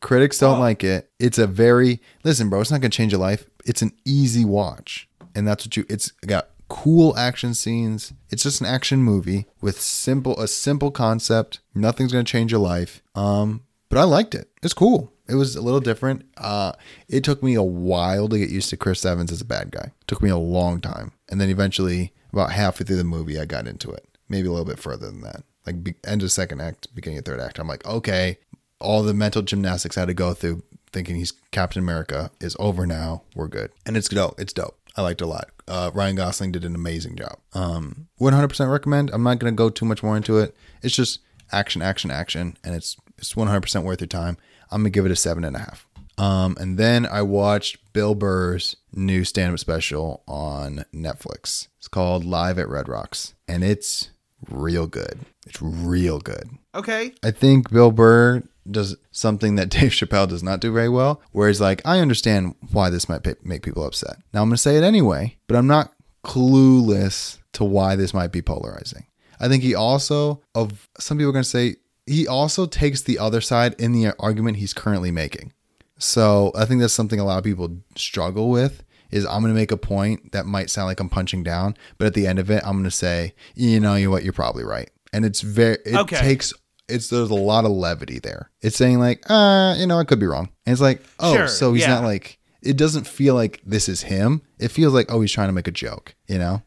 Critics 0.00 0.38
don't 0.38 0.60
like 0.60 0.84
it. 0.84 1.10
It's 1.18 1.38
a 1.38 1.46
very 1.48 2.00
listen, 2.22 2.48
bro. 2.48 2.60
It's 2.60 2.70
not 2.70 2.80
gonna 2.80 2.90
change 2.90 3.10
your 3.12 3.20
life. 3.20 3.46
It's 3.64 3.82
an 3.82 3.92
easy 4.04 4.44
watch, 4.44 5.08
and 5.34 5.46
that's 5.46 5.66
what 5.66 5.76
you. 5.76 5.84
It's 5.88 6.12
got 6.24 6.50
cool 6.68 7.16
action 7.16 7.52
scenes. 7.52 8.12
It's 8.30 8.44
just 8.44 8.60
an 8.60 8.66
action 8.68 9.02
movie 9.02 9.46
with 9.60 9.80
simple 9.80 10.38
a 10.40 10.46
simple 10.46 10.92
concept. 10.92 11.58
Nothing's 11.74 12.12
gonna 12.12 12.22
change 12.22 12.52
your 12.52 12.60
life. 12.60 13.02
Um, 13.16 13.62
but 13.88 13.98
I 13.98 14.04
liked 14.04 14.36
it. 14.36 14.48
It's 14.62 14.74
cool. 14.74 15.12
It 15.28 15.34
was 15.34 15.56
a 15.56 15.60
little 15.62 15.80
different. 15.80 16.24
Uh, 16.36 16.72
it 17.08 17.22
took 17.22 17.42
me 17.42 17.54
a 17.54 17.62
while 17.62 18.28
to 18.28 18.38
get 18.38 18.50
used 18.50 18.70
to 18.70 18.76
Chris 18.76 19.04
Evans 19.04 19.30
as 19.30 19.40
a 19.40 19.46
bad 19.46 19.70
guy. 19.70 19.92
It 20.00 20.06
took 20.06 20.22
me 20.22 20.30
a 20.30 20.36
long 20.36 20.80
time, 20.80 21.12
and 21.28 21.40
then 21.40 21.50
eventually, 21.50 22.12
about 22.32 22.52
halfway 22.52 22.86
through 22.86 22.96
the 22.96 23.04
movie, 23.04 23.38
I 23.38 23.44
got 23.44 23.66
into 23.66 23.90
it. 23.90 24.06
Maybe 24.28 24.48
a 24.48 24.50
little 24.50 24.66
bit 24.66 24.78
further 24.78 25.06
than 25.06 25.20
that. 25.22 25.42
Like 25.66 25.84
be, 25.84 25.94
end 26.04 26.22
of 26.22 26.32
second 26.32 26.60
act, 26.60 26.94
beginning 26.94 27.18
of 27.18 27.24
third 27.24 27.40
act. 27.40 27.58
I'm 27.58 27.68
like, 27.68 27.86
okay, 27.86 28.38
all 28.80 29.02
the 29.02 29.14
mental 29.14 29.42
gymnastics 29.42 29.96
I 29.96 30.02
had 30.02 30.08
to 30.08 30.14
go 30.14 30.32
through 30.32 30.62
thinking 30.92 31.16
he's 31.16 31.32
Captain 31.50 31.82
America 31.82 32.30
is 32.40 32.56
over 32.58 32.86
now. 32.86 33.22
We're 33.34 33.48
good, 33.48 33.70
and 33.84 33.96
it's 33.96 34.08
dope. 34.08 34.40
It's 34.40 34.52
dope. 34.52 34.78
I 34.96 35.02
liked 35.02 35.20
it 35.20 35.24
a 35.24 35.28
lot. 35.28 35.50
Uh, 35.68 35.90
Ryan 35.94 36.16
Gosling 36.16 36.52
did 36.52 36.64
an 36.64 36.74
amazing 36.74 37.16
job. 37.16 37.38
Um, 37.52 38.08
100% 38.20 38.72
recommend. 38.72 39.10
I'm 39.12 39.22
not 39.22 39.38
gonna 39.38 39.52
go 39.52 39.68
too 39.68 39.84
much 39.84 40.02
more 40.02 40.16
into 40.16 40.38
it. 40.38 40.56
It's 40.82 40.96
just 40.96 41.20
action, 41.52 41.82
action, 41.82 42.10
action, 42.10 42.56
and 42.64 42.74
it's 42.74 42.96
it's 43.18 43.34
100% 43.34 43.82
worth 43.82 44.00
your 44.00 44.06
time. 44.08 44.36
I'm 44.70 44.82
gonna 44.82 44.90
give 44.90 45.06
it 45.06 45.12
a 45.12 45.16
seven 45.16 45.44
and 45.44 45.56
a 45.56 45.60
half. 45.60 45.86
Um, 46.18 46.56
and 46.58 46.76
then 46.76 47.06
I 47.06 47.22
watched 47.22 47.92
Bill 47.92 48.14
Burr's 48.14 48.76
new 48.92 49.22
stand-up 49.24 49.60
special 49.60 50.24
on 50.26 50.84
Netflix. 50.92 51.68
It's 51.78 51.86
called 51.86 52.24
Live 52.24 52.58
at 52.58 52.68
Red 52.68 52.88
Rocks, 52.88 53.34
and 53.46 53.62
it's 53.62 54.10
real 54.50 54.88
good. 54.88 55.20
It's 55.46 55.62
real 55.62 56.18
good. 56.18 56.50
Okay. 56.74 57.14
I 57.22 57.30
think 57.30 57.70
Bill 57.70 57.92
Burr 57.92 58.42
does 58.70 58.96
something 59.10 59.54
that 59.56 59.70
Dave 59.70 59.92
Chappelle 59.92 60.28
does 60.28 60.42
not 60.42 60.60
do 60.60 60.72
very 60.72 60.88
well, 60.88 61.22
where 61.32 61.48
he's 61.48 61.60
like, 61.60 61.82
I 61.84 62.00
understand 62.00 62.54
why 62.72 62.90
this 62.90 63.08
might 63.08 63.26
make 63.44 63.62
people 63.62 63.84
upset. 63.84 64.16
Now 64.32 64.42
I'm 64.42 64.48
going 64.48 64.56
to 64.56 64.62
say 64.62 64.76
it 64.76 64.84
anyway, 64.84 65.38
but 65.46 65.56
I'm 65.56 65.66
not 65.66 65.92
clueless 66.24 67.38
to 67.54 67.64
why 67.64 67.96
this 67.96 68.12
might 68.12 68.32
be 68.32 68.42
polarizing. 68.42 69.06
I 69.40 69.48
think 69.48 69.62
he 69.62 69.74
also, 69.74 70.42
of 70.54 70.88
some 70.98 71.16
people 71.16 71.30
are 71.30 71.32
going 71.32 71.44
to 71.44 71.48
say, 71.48 71.76
he 72.08 72.26
also 72.26 72.66
takes 72.66 73.02
the 73.02 73.18
other 73.18 73.40
side 73.40 73.74
in 73.78 73.92
the 73.92 74.14
argument 74.18 74.56
he's 74.56 74.72
currently 74.74 75.10
making. 75.10 75.52
So 75.98 76.52
I 76.54 76.64
think 76.64 76.80
that's 76.80 76.92
something 76.92 77.20
a 77.20 77.24
lot 77.24 77.38
of 77.38 77.44
people 77.44 77.78
struggle 77.96 78.50
with 78.50 78.82
is 79.10 79.24
I'm 79.24 79.40
going 79.40 79.52
to 79.52 79.58
make 79.58 79.72
a 79.72 79.76
point 79.76 80.32
that 80.32 80.44
might 80.46 80.70
sound 80.70 80.86
like 80.86 81.00
I'm 81.00 81.08
punching 81.08 81.42
down, 81.42 81.76
but 81.96 82.06
at 82.06 82.14
the 82.14 82.26
end 82.26 82.38
of 82.38 82.50
it, 82.50 82.62
I'm 82.64 82.72
going 82.72 82.84
to 82.84 82.90
say, 82.90 83.34
you 83.54 83.80
know, 83.80 83.94
you 83.94 84.10
what, 84.10 84.22
you're 84.22 84.32
probably 84.34 84.64
right. 84.64 84.90
And 85.12 85.24
it's 85.24 85.40
very, 85.40 85.78
it 85.86 85.94
Okay. 85.96 86.18
takes, 86.20 86.52
it's, 86.88 87.08
there's 87.08 87.30
a 87.30 87.34
lot 87.34 87.64
of 87.64 87.70
levity 87.70 88.18
there. 88.18 88.50
It's 88.60 88.76
saying 88.76 88.98
like, 88.98 89.22
uh, 89.30 89.76
you 89.78 89.86
know, 89.86 89.98
I 89.98 90.04
could 90.04 90.20
be 90.20 90.26
wrong. 90.26 90.50
And 90.66 90.72
it's 90.72 90.82
like, 90.82 91.02
oh, 91.20 91.34
Sure, 91.34 91.48
so 91.48 91.72
he's 91.72 91.82
yeah. 91.82 91.94
not 91.94 92.04
like, 92.04 92.38
it 92.62 92.76
doesn't 92.76 93.06
feel 93.06 93.34
like 93.34 93.62
this 93.64 93.88
is 93.88 94.02
him. 94.02 94.42
It 94.58 94.68
feels 94.68 94.92
like, 94.92 95.06
oh, 95.10 95.20
he's 95.22 95.32
trying 95.32 95.48
to 95.48 95.52
make 95.54 95.68
a 95.68 95.72
joke, 95.72 96.14
you 96.26 96.38
know? 96.38 96.62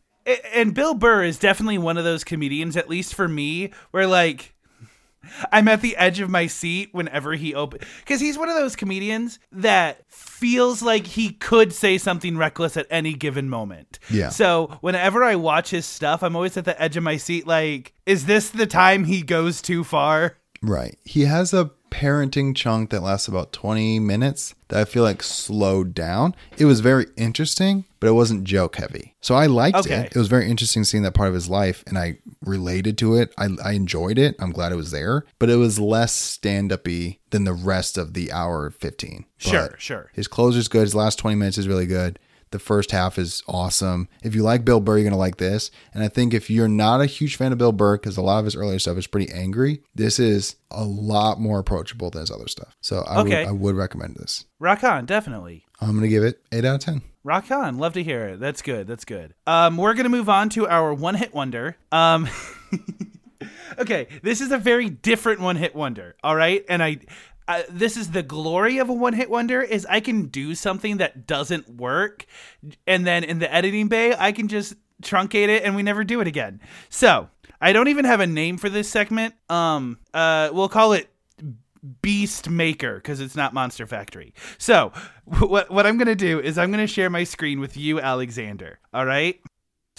And 0.54 0.74
Bill 0.74 0.94
Burr 0.94 1.24
is 1.24 1.38
definitely 1.38 1.78
one 1.78 1.98
of 1.98 2.04
those 2.04 2.24
comedians, 2.24 2.76
at 2.78 2.90
least 2.90 3.14
for 3.14 3.28
me, 3.28 3.72
where 3.92 4.08
like 4.08 4.56
I'm 5.52 5.68
at 5.68 5.82
the 5.82 5.96
edge 5.98 6.20
of 6.20 6.30
my 6.30 6.48
seat 6.48 6.90
whenever 6.94 7.34
he 7.34 7.54
opens 7.54 7.84
because 8.00 8.20
he's 8.20 8.38
one 8.38 8.50
of 8.50 8.56
those 8.56 8.76
comedians 8.76 9.40
that 9.52 10.04
feels 10.10 10.82
like 10.82 11.06
he 11.08 11.34
could 11.34 11.74
say 11.74 11.98
something 11.98 12.38
reckless 12.38 12.78
at 12.78 12.88
any 12.90 13.14
given 13.14 13.50
moment. 13.50 14.00
Yeah. 14.10 14.30
So 14.30 14.78
whenever 14.82 15.24
I 15.24 15.36
watch 15.36 15.70
his 15.70 15.86
stuff, 15.86 16.24
I'm 16.24 16.36
always 16.36 16.58
at 16.58 16.66
the 16.66 16.80
edge 16.82 16.98
of 16.98 17.04
my 17.04 17.18
seat. 17.18 17.46
Like, 17.46 17.94
is 18.06 18.26
this 18.26 18.50
the 18.50 18.68
time 18.68 19.04
he 19.04 19.22
goes 19.22 19.62
too 19.62 19.84
far? 19.84 20.38
Right. 20.62 20.98
He 21.04 21.26
has 21.26 21.54
a 21.54 21.72
parenting 21.92 22.56
chunk 22.56 22.90
that 22.90 23.04
lasts 23.04 23.28
about 23.28 23.52
20 23.54 24.00
minutes 24.00 24.56
that 24.70 24.80
I 24.80 24.86
feel 24.86 25.04
like 25.04 25.22
slowed 25.22 25.94
down. 25.94 26.34
It 26.58 26.66
was 26.66 26.80
very 26.80 27.06
interesting, 27.18 27.86
but 28.00 28.08
it 28.08 28.14
wasn't 28.14 28.46
joke 28.46 28.78
heavy. 28.78 29.14
So 29.22 29.36
I 29.36 29.46
liked 29.46 29.78
Okay. 29.78 29.96
it. 30.06 30.14
It 30.16 30.18
was 30.18 30.30
very 30.30 30.50
interesting 30.50 30.84
seeing 30.84 31.04
that 31.04 31.14
part 31.14 31.28
of 31.28 31.36
his 31.36 31.50
life 31.50 31.84
and 31.86 31.98
I 31.98 32.18
related 32.44 32.98
to 33.00 33.16
it. 33.18 33.34
I, 33.38 33.50
I 33.64 33.74
enjoyed 33.74 34.18
it. 34.18 34.36
I'm 34.40 34.52
glad 34.52 34.72
it 34.72 34.78
was 34.78 34.92
there, 34.92 35.26
but 35.38 35.50
it 35.50 35.58
was 35.58 35.80
less 35.80 36.14
stand 36.14 36.72
up 36.72 36.88
y 36.88 37.20
than 37.32 37.44
the 37.44 37.54
rest 37.54 37.98
of 37.98 38.14
the 38.14 38.32
hour 38.32 38.70
15. 38.72 39.26
Sure, 39.38 39.76
sure. 39.78 40.10
His 40.14 40.28
closer's 40.28 40.68
good. 40.68 40.82
His 40.84 40.96
last 40.96 41.20
20 41.20 41.36
minutes 41.36 41.58
is 41.58 41.68
really 41.68 41.86
good. 41.86 42.18
The 42.52 42.60
first 42.60 42.92
half 42.92 43.18
is 43.18 43.42
awesome. 43.48 44.08
If 44.24 44.36
you 44.36 44.44
like 44.44 44.64
Bill 44.66 44.80
Burr, 44.80 44.98
you're 44.98 45.04
going 45.04 45.12
to 45.14 45.18
like 45.18 45.38
this. 45.38 45.72
And 45.94 46.04
I 46.04 46.08
think 46.10 46.34
if 46.34 46.50
you're 46.50 46.68
not 46.68 47.02
a 47.02 47.06
huge 47.06 47.36
fan 47.38 47.52
of 47.52 47.58
Bill 47.58 47.72
Burr, 47.72 47.98
because 47.98 48.18
a 48.18 48.22
lot 48.22 48.40
of 48.40 48.46
his 48.46 48.56
earlier 48.56 48.78
stuff 48.80 48.98
is 48.98 49.08
pretty 49.08 49.32
angry, 49.34 49.82
this 49.96 50.20
is 50.20 50.56
a 50.70 50.84
lot 50.84 51.40
more 51.40 51.60
approachable 51.60 52.10
than 52.10 52.22
his 52.22 52.32
other 52.32 52.48
stuff. 52.48 52.76
So 52.82 53.00
I, 53.08 53.22
Okay. 53.22 53.40
would, 53.44 53.48
I 53.48 53.52
would 53.52 53.76
recommend 53.76 54.16
this. 54.16 54.46
Rock 54.60 54.84
on, 54.84 55.06
definitely. 55.06 55.66
I'm 55.80 55.92
going 55.92 56.02
to 56.02 56.08
give 56.10 56.24
it 56.24 56.42
8 56.52 56.66
out 56.66 56.76
of 56.76 56.82
10. 56.82 57.02
Rock 57.24 57.50
on. 57.52 57.78
Love 57.78 57.94
to 57.94 58.04
hear 58.04 58.28
it. 58.30 58.40
That's 58.40 58.62
good. 58.62 58.88
That's 58.88 59.06
good. 59.06 59.34
Um, 59.46 59.78
we're 59.78 59.94
gonna 59.94 60.10
move 60.10 60.28
on 60.28 60.50
to 60.50 60.68
our 60.68 60.92
one 60.92 61.14
hit 61.14 61.36
wonder. 61.36 61.78
Um, 61.92 62.28
okay, 63.80 64.08
this 64.24 64.42
is 64.42 64.52
a 64.52 64.58
very 64.58 64.90
different 64.90 65.40
one 65.40 65.56
hit 65.56 65.76
wonder. 65.76 66.16
All 66.24 66.36
right, 66.36 66.66
and 66.70 66.82
I. 66.84 66.98
Uh, 67.48 67.64
this 67.70 67.98
is 67.98 68.12
the 68.12 68.24
glory 68.24 68.78
of 68.78 68.90
a 68.90 68.94
one 68.94 69.14
hit 69.14 69.30
wonder 69.30 69.62
is 69.62 69.86
I 69.88 70.00
can 70.00 70.28
do 70.28 70.56
something 70.56 70.98
that 70.98 71.28
doesn't 71.28 71.70
work 71.70 72.26
and 72.88 73.06
then 73.06 73.24
in 73.24 73.40
the 73.40 73.54
editing 73.54 73.88
bay 73.88 74.16
I 74.18 74.32
can 74.32 74.48
just 74.48 74.76
truncate 75.02 75.50
it 75.50 75.64
and 75.64 75.76
we 75.76 75.84
never 75.84 76.04
do 76.04 76.22
it 76.22 76.28
again. 76.28 76.62
So, 76.90 77.30
I 77.60 77.74
don't 77.74 77.90
even 77.90 78.06
have 78.06 78.20
a 78.20 78.28
name 78.28 78.58
for 78.58 78.70
this 78.70 78.90
segment. 78.90 79.34
Um 79.50 79.98
uh 80.14 80.50
we'll 80.54 80.70
call 80.70 80.94
it 80.94 81.10
Beast 82.02 82.50
Maker 82.50 82.96
because 82.96 83.20
it's 83.20 83.36
not 83.36 83.54
Monster 83.54 83.88
Factory. 83.88 84.34
So, 84.58 84.92
what 85.26 85.72
what 85.72 85.88
I'm 85.88 85.98
gonna 85.98 86.16
do 86.16 86.40
is 86.40 86.58
I'm 86.58 86.72
gonna 86.72 86.88
share 86.88 87.10
my 87.10 87.24
screen 87.24 87.60
with 87.60 87.76
you, 87.76 88.00
Alexander. 88.00 88.80
All 88.94 89.06
right. 89.06 89.42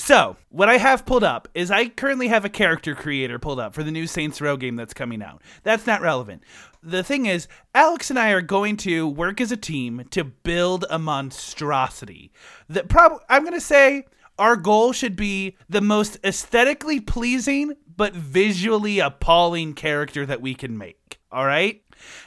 So, 0.05 0.37
what 0.49 0.69
I 0.69 0.79
have 0.79 1.07
pulled 1.07 1.23
up 1.23 1.47
is 1.55 1.71
I 1.71 1.87
currently 1.87 2.27
have 2.27 2.45
a 2.45 2.49
character 2.49 2.93
creator 2.93 3.39
pulled 3.39 3.61
up 3.61 3.73
for 3.73 3.85
the 3.85 3.93
new 3.93 4.09
Saints 4.09 4.41
Row 4.41 4.57
game 4.57 4.75
that's 4.75 4.93
coming 4.93 5.23
out. 5.23 5.43
That's 5.63 5.87
not 5.87 6.01
relevant. 6.01 6.43
The 6.83 7.05
thing 7.05 7.27
is, 7.27 7.47
Alex 7.73 8.11
and 8.11 8.19
I 8.19 8.33
are 8.33 8.43
going 8.43 8.77
to 8.79 9.07
work 9.07 9.41
as 9.41 9.53
a 9.53 9.57
team 9.57 10.05
to 10.11 10.25
build 10.25 10.85
a 10.91 10.99
monstrosity. 10.99 12.33
That 12.69 12.89
prob 12.89 13.21
I'm 13.29 13.43
going 13.43 13.55
to 13.55 13.61
say 13.61 14.07
our 14.41 14.57
goal 14.57 14.93
should 14.93 15.15
be 15.15 15.57
the 15.69 15.81
most 15.81 16.19
aesthetically 16.25 16.99
pleasing 16.99 17.77
but 17.97 18.13
visually 18.13 18.99
appalling 18.99 19.75
character 19.75 20.27
that 20.27 20.43
we 20.43 20.57
can 20.57 20.77
make. 20.77 21.21
All 21.31 21.47
right? 21.47 21.81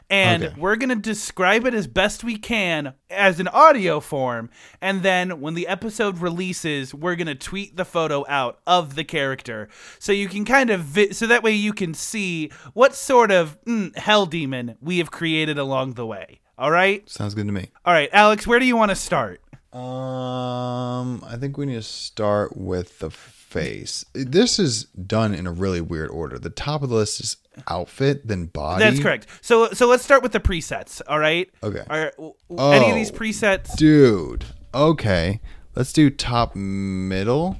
And 0.09 0.43
Okay. 0.43 0.55
we're 0.59 0.75
going 0.75 0.89
to 0.89 0.95
describe 0.95 1.65
it 1.65 1.73
as 1.73 1.87
best 1.87 2.23
we 2.23 2.37
can 2.37 2.93
as 3.09 3.39
an 3.39 3.47
audio 3.47 3.99
form. 3.99 4.49
And 4.81 5.01
then 5.03 5.41
when 5.41 5.53
the 5.55 5.67
episode 5.67 6.19
releases, 6.19 6.93
we're 6.93 7.15
going 7.15 7.27
to 7.27 7.35
tweet 7.35 7.75
the 7.75 7.85
photo 7.85 8.25
out 8.27 8.59
of 8.67 8.95
the 8.95 9.03
character. 9.03 9.67
So 9.99 10.11
you 10.11 10.27
can 10.27 10.45
kind 10.45 10.69
of, 10.69 10.81
vi- 10.81 11.11
so 11.11 11.25
that 11.27 11.41
way 11.43 11.51
you 11.53 11.73
can 11.73 11.93
see 11.93 12.51
what 12.73 12.93
sort 12.95 13.31
of 13.31 13.57
mm, 13.65 13.95
hell 13.97 14.25
demon 14.25 14.77
we 14.81 14.99
have 14.99 15.11
created 15.11 15.57
along 15.57 15.93
the 15.93 16.05
way. 16.05 16.39
All 16.57 16.71
right? 16.71 17.07
Sounds 17.09 17.33
good 17.33 17.47
to 17.47 17.51
me. 17.51 17.69
All 17.83 17.93
right, 17.93 18.09
Alex, 18.13 18.45
where 18.47 18.59
do 18.59 18.65
you 18.65 18.77
want 18.77 18.89
to 18.89 18.95
start? 18.95 19.41
Um, 19.73 21.21
I 21.25 21.35
think 21.37 21.57
we 21.57 21.65
need 21.65 21.75
to 21.75 21.81
start 21.81 22.55
with 22.55 22.99
the 22.99 23.09
face. 23.55 24.05
This 24.13 24.59
is 24.59 24.85
done 24.85 25.33
in 25.33 25.47
a 25.47 25.51
really 25.51 25.81
weird 25.81 26.09
order. 26.09 26.37
The 26.37 26.49
top 26.49 26.83
of 26.83 26.89
the 26.89 26.95
list 26.95 27.19
is 27.19 27.37
outfit, 27.67 28.27
then 28.27 28.45
body. 28.45 28.83
That's 28.83 28.99
correct. 28.99 29.27
So 29.41 29.69
so 29.71 29.87
let's 29.87 30.03
start 30.03 30.21
with 30.23 30.31
the 30.33 30.39
presets, 30.39 31.01
all 31.07 31.19
right? 31.19 31.49
Okay. 31.63 31.83
Are, 31.89 32.11
w- 32.17 32.33
any 32.59 32.89
of 32.89 32.95
these 32.95 33.11
Oh. 33.11 33.15
presets? 33.15 33.75
Dude. 33.75 34.45
Okay. 34.73 35.39
Let's 35.75 35.91
do 35.93 36.09
top 36.09 36.55
middle. 36.55 37.57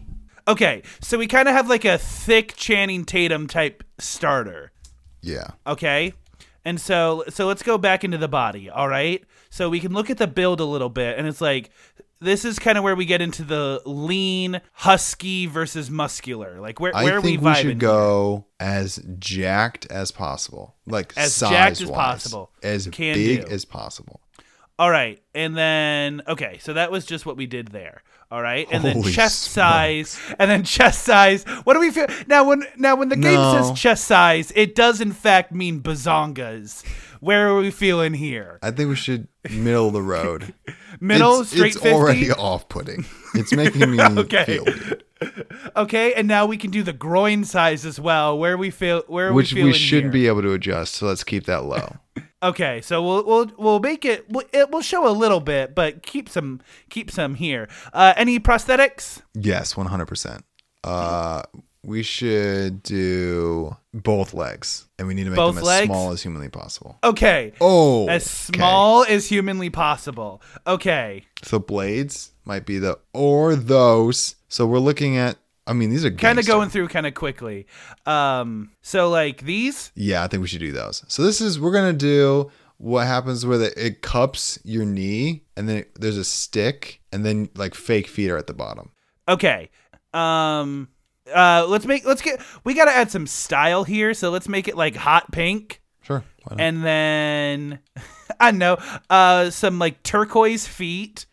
Okay, 0.48 0.84
so 1.02 1.18
we 1.18 1.26
kind 1.28 1.48
of 1.48 1.56
have 1.56 1.68
like 1.70 1.86
a 1.86 1.98
thick 1.98 2.56
Channing 2.56 3.04
Tatum 3.04 3.48
type 3.48 3.84
starter. 3.98 4.72
Yeah. 5.22 5.48
Okay. 5.66 6.14
And 6.64 6.80
so 6.80 7.24
so 7.30 7.48
let's 7.48 7.64
go 7.64 7.78
back 7.78 8.04
into 8.04 8.18
the 8.18 8.28
body, 8.28 8.70
all 8.70 8.88
right? 8.88 9.24
So 9.50 9.70
we 9.70 9.80
can 9.80 9.94
look 9.94 10.10
at 10.10 10.18
the 10.18 10.28
build 10.28 10.60
a 10.60 10.66
little 10.66 10.90
bit 10.90 11.18
and 11.18 11.28
it's 11.28 11.42
like 11.42 11.72
this 12.22 12.46
is 12.46 12.60
kind 12.60 12.78
of 12.78 12.84
where 12.84 12.96
we 12.96 13.06
get 13.06 13.22
into 13.22 13.44
the 13.44 13.82
lean, 13.86 14.62
husky 14.74 15.46
versus 15.46 15.90
muscular. 15.90 16.60
Like 16.60 16.80
where 16.80 16.96
I 16.96 17.04
where 17.04 17.22
think 17.22 17.42
we 17.42 17.48
we 17.50 17.56
should 17.56 17.66
here? 17.66 17.76
go 17.76 18.46
as 18.60 19.00
jacked 19.20 19.86
as 19.92 20.12
possible, 20.12 20.76
like 20.86 21.14
As 21.18 21.40
jacked 21.40 21.82
as 21.82 21.90
possible. 21.90 22.52
as 22.64 22.88
Can 22.88 23.16
big 23.16 23.46
do. 23.46 23.52
as 23.54 23.66
possible. 23.66 24.22
All 24.78 24.90
right, 24.92 25.22
and 25.34 25.56
then 25.56 26.22
okay, 26.28 26.58
so 26.62 26.74
that 26.74 26.92
was 26.92 27.06
just 27.06 27.26
what 27.26 27.38
we 27.38 27.46
did 27.46 27.70
there. 27.70 28.02
All 28.30 28.42
right, 28.42 28.68
and 28.72 28.84
then 28.84 28.96
Holy 28.98 29.14
chest 29.14 29.44
size, 29.44 30.20
and 30.38 30.52
then 30.52 30.64
chest 30.66 31.04
size. 31.04 31.44
What 31.64 31.76
do 31.76 31.80
we 31.80 31.92
feel 31.92 32.08
now? 32.28 32.44
When 32.50 32.64
now 32.76 32.96
when 32.98 33.08
the 33.08 33.16
game 33.16 33.36
No. 33.36 33.54
says 33.70 33.80
chest 33.80 34.04
size, 34.06 34.52
it 34.56 34.76
does 34.76 35.00
in 35.00 35.14
fact 35.14 35.54
mean 35.54 35.80
bazongas. 35.82 36.84
Where 37.26 37.50
are 37.50 37.58
we 37.58 37.72
feeling 37.72 38.14
here? 38.14 38.60
I 38.62 38.70
think 38.70 38.88
we 38.88 38.96
should 38.96 39.28
middle 39.50 39.88
of 39.88 39.94
the 39.94 40.02
road. 40.04 40.54
Middle, 41.00 41.42
it's, 41.42 41.50
straight 41.50 41.74
it's 41.74 41.82
50? 41.82 41.90
already 41.92 42.32
off-putting. 42.32 43.04
It's 43.34 43.52
making 43.52 43.90
me 43.90 44.00
Okay. 44.04 44.46
feel 44.46 44.64
weird. 44.64 45.04
Okay, 45.76 46.14
and 46.14 46.28
now 46.28 46.46
we 46.46 46.56
can 46.56 46.70
do 46.70 46.84
the 46.84 46.94
groin 46.94 47.44
size 47.44 47.84
as 47.84 48.00
well. 48.00 48.38
Where 48.38 48.58
we 48.58 48.70
feel 48.70 49.02
where 49.08 49.34
which 49.34 49.54
we 49.54 49.64
we, 49.64 49.74
shouldn't 49.74 50.14
here? 50.14 50.22
be 50.22 50.28
able 50.28 50.44
to 50.44 50.54
adjust. 50.54 50.94
So 50.96 51.08
let's 51.08 51.24
keep 51.24 51.46
that 51.46 51.66
low. 51.66 51.96
Okay, 52.44 52.82
so 52.82 53.02
we'll 53.02 53.26
we'll 53.26 53.52
we'll 53.58 53.80
make 53.80 54.06
it. 54.06 54.30
We'll, 54.30 54.46
it 54.54 54.70
will 54.70 54.82
show 54.82 55.08
a 55.08 55.10
little 55.10 55.40
bit, 55.40 55.74
but 55.74 56.04
keep 56.04 56.30
some 56.30 56.62
keep 56.92 57.10
some 57.10 57.34
here. 57.34 57.68
Uh, 57.92 58.14
any 58.16 58.40
prosthetics? 58.40 59.24
yes, 59.34 59.76
one 59.76 59.88
hundred 59.88 60.06
percent. 60.06 60.46
We 61.86 62.02
should 62.02 62.82
do 62.84 63.76
both 63.94 64.34
legs, 64.34 64.88
and 64.98 65.08
we 65.08 65.14
need 65.14 65.26
to 65.26 65.30
make 65.30 65.38
Both 65.38 65.56
them 65.56 65.62
as 65.64 65.68
legs? 65.68 65.86
small 65.86 66.12
as 66.12 66.22
humanly 66.24 66.50
possible. 66.50 66.98
Okay, 67.04 67.54
Oh, 67.62 68.08
as 68.08 68.24
okay. 68.50 68.58
small 68.58 69.04
as 69.08 69.28
humanly 69.28 69.70
possible. 69.70 70.42
Okay, 70.66 71.26
So 71.44 71.60
blades 71.60 72.32
might 72.44 72.66
be 72.66 72.80
the 72.80 72.98
or 73.14 73.56
those. 73.56 74.36
So 74.50 74.66
we're 74.66 74.80
looking 74.80 75.18
at. 75.18 75.38
I 75.68 75.74
mean, 75.74 75.90
these 75.90 76.06
are 76.06 76.12
kind 76.12 76.38
of 76.40 76.46
going 76.46 76.70
through 76.70 76.88
kind 76.90 77.08
of 77.08 77.14
quickly. 77.16 77.66
Um, 78.06 78.72
so 78.82 79.10
like 79.10 79.42
these. 79.42 79.92
Yeah, 79.96 80.24
I 80.24 80.28
think 80.28 80.42
we 80.42 80.48
should 80.48 80.60
do 80.60 80.72
those. 80.72 81.04
So 81.08 81.24
this 81.24 81.42
is 81.42 81.60
we're 81.60 81.72
gonna 81.74 81.94
do 81.94 82.52
what 82.78 83.08
happens 83.08 83.46
where 83.46 83.58
the, 83.58 83.86
it 83.86 84.02
cups 84.02 84.60
your 84.64 84.86
knee, 84.86 85.44
and 85.56 85.70
then 85.70 85.78
it, 85.78 85.92
there's 86.00 86.18
a 86.18 86.24
stick, 86.26 87.02
and 87.12 87.26
then 87.26 87.50
like 87.56 87.74
fake 87.76 88.08
feet 88.08 88.30
are 88.32 88.38
at 88.38 88.48
the 88.48 88.54
bottom. 88.54 88.90
Okay. 89.28 89.70
Um. 90.14 90.90
Uh. 91.34 91.66
Let's 91.68 91.86
make. 91.86 92.06
Let's 92.06 92.22
get. 92.22 92.42
We 92.64 92.74
gotta 92.74 92.92
add 92.92 93.12
some 93.12 93.28
style 93.28 93.84
here. 93.84 94.14
So 94.14 94.30
let's 94.30 94.48
make 94.50 94.68
it 94.68 94.76
like 94.78 94.96
hot 94.96 95.32
pink. 95.32 95.82
Sure. 96.02 96.24
And 96.58 96.84
then 96.84 97.80
I 98.40 98.52
don't 98.52 98.60
know, 98.60 98.78
uh, 99.10 99.50
some 99.50 99.80
like 99.80 100.04
turquoise 100.04 100.68
feet, 100.68 101.26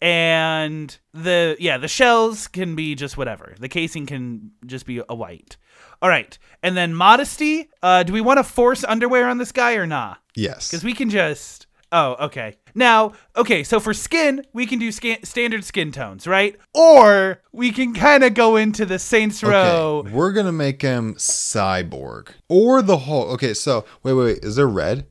and 0.00 0.96
the 1.14 1.56
yeah, 1.58 1.78
the 1.78 1.88
shells 1.88 2.48
can 2.48 2.74
be 2.74 2.94
just 2.94 3.16
whatever. 3.16 3.54
The 3.58 3.68
casing 3.68 4.06
can 4.06 4.52
just 4.66 4.86
be 4.86 5.02
a 5.08 5.14
white. 5.14 5.56
All 6.00 6.08
right, 6.08 6.36
and 6.62 6.76
then 6.76 6.94
modesty. 6.94 7.70
Uh, 7.82 8.02
do 8.02 8.12
we 8.12 8.20
want 8.20 8.38
to 8.38 8.44
force 8.44 8.84
underwear 8.84 9.28
on 9.28 9.38
this 9.38 9.52
guy 9.52 9.74
or 9.74 9.86
not? 9.86 10.18
yes. 10.34 10.70
Because 10.70 10.84
we 10.84 10.94
can 10.94 11.10
just. 11.10 11.66
Oh, 11.90 12.16
okay. 12.26 12.54
Now, 12.78 13.12
okay, 13.36 13.64
so 13.64 13.80
for 13.80 13.92
skin, 13.92 14.46
we 14.52 14.64
can 14.64 14.78
do 14.78 14.92
scan- 14.92 15.24
standard 15.24 15.64
skin 15.64 15.90
tones, 15.90 16.28
right? 16.28 16.56
Or 16.72 17.42
we 17.50 17.72
can 17.72 17.92
kind 17.92 18.22
of 18.22 18.34
go 18.34 18.54
into 18.54 18.86
the 18.86 19.00
Saints 19.00 19.42
Row. 19.42 20.04
Okay, 20.04 20.12
we're 20.12 20.30
gonna 20.30 20.52
make 20.52 20.80
him 20.80 21.14
cyborg 21.16 22.28
or 22.48 22.80
the 22.80 22.98
whole. 22.98 23.24
Okay, 23.30 23.52
so 23.52 23.84
wait, 24.04 24.12
wait, 24.12 24.24
wait. 24.24 24.44
Is 24.44 24.54
there 24.54 24.68
red? 24.68 25.06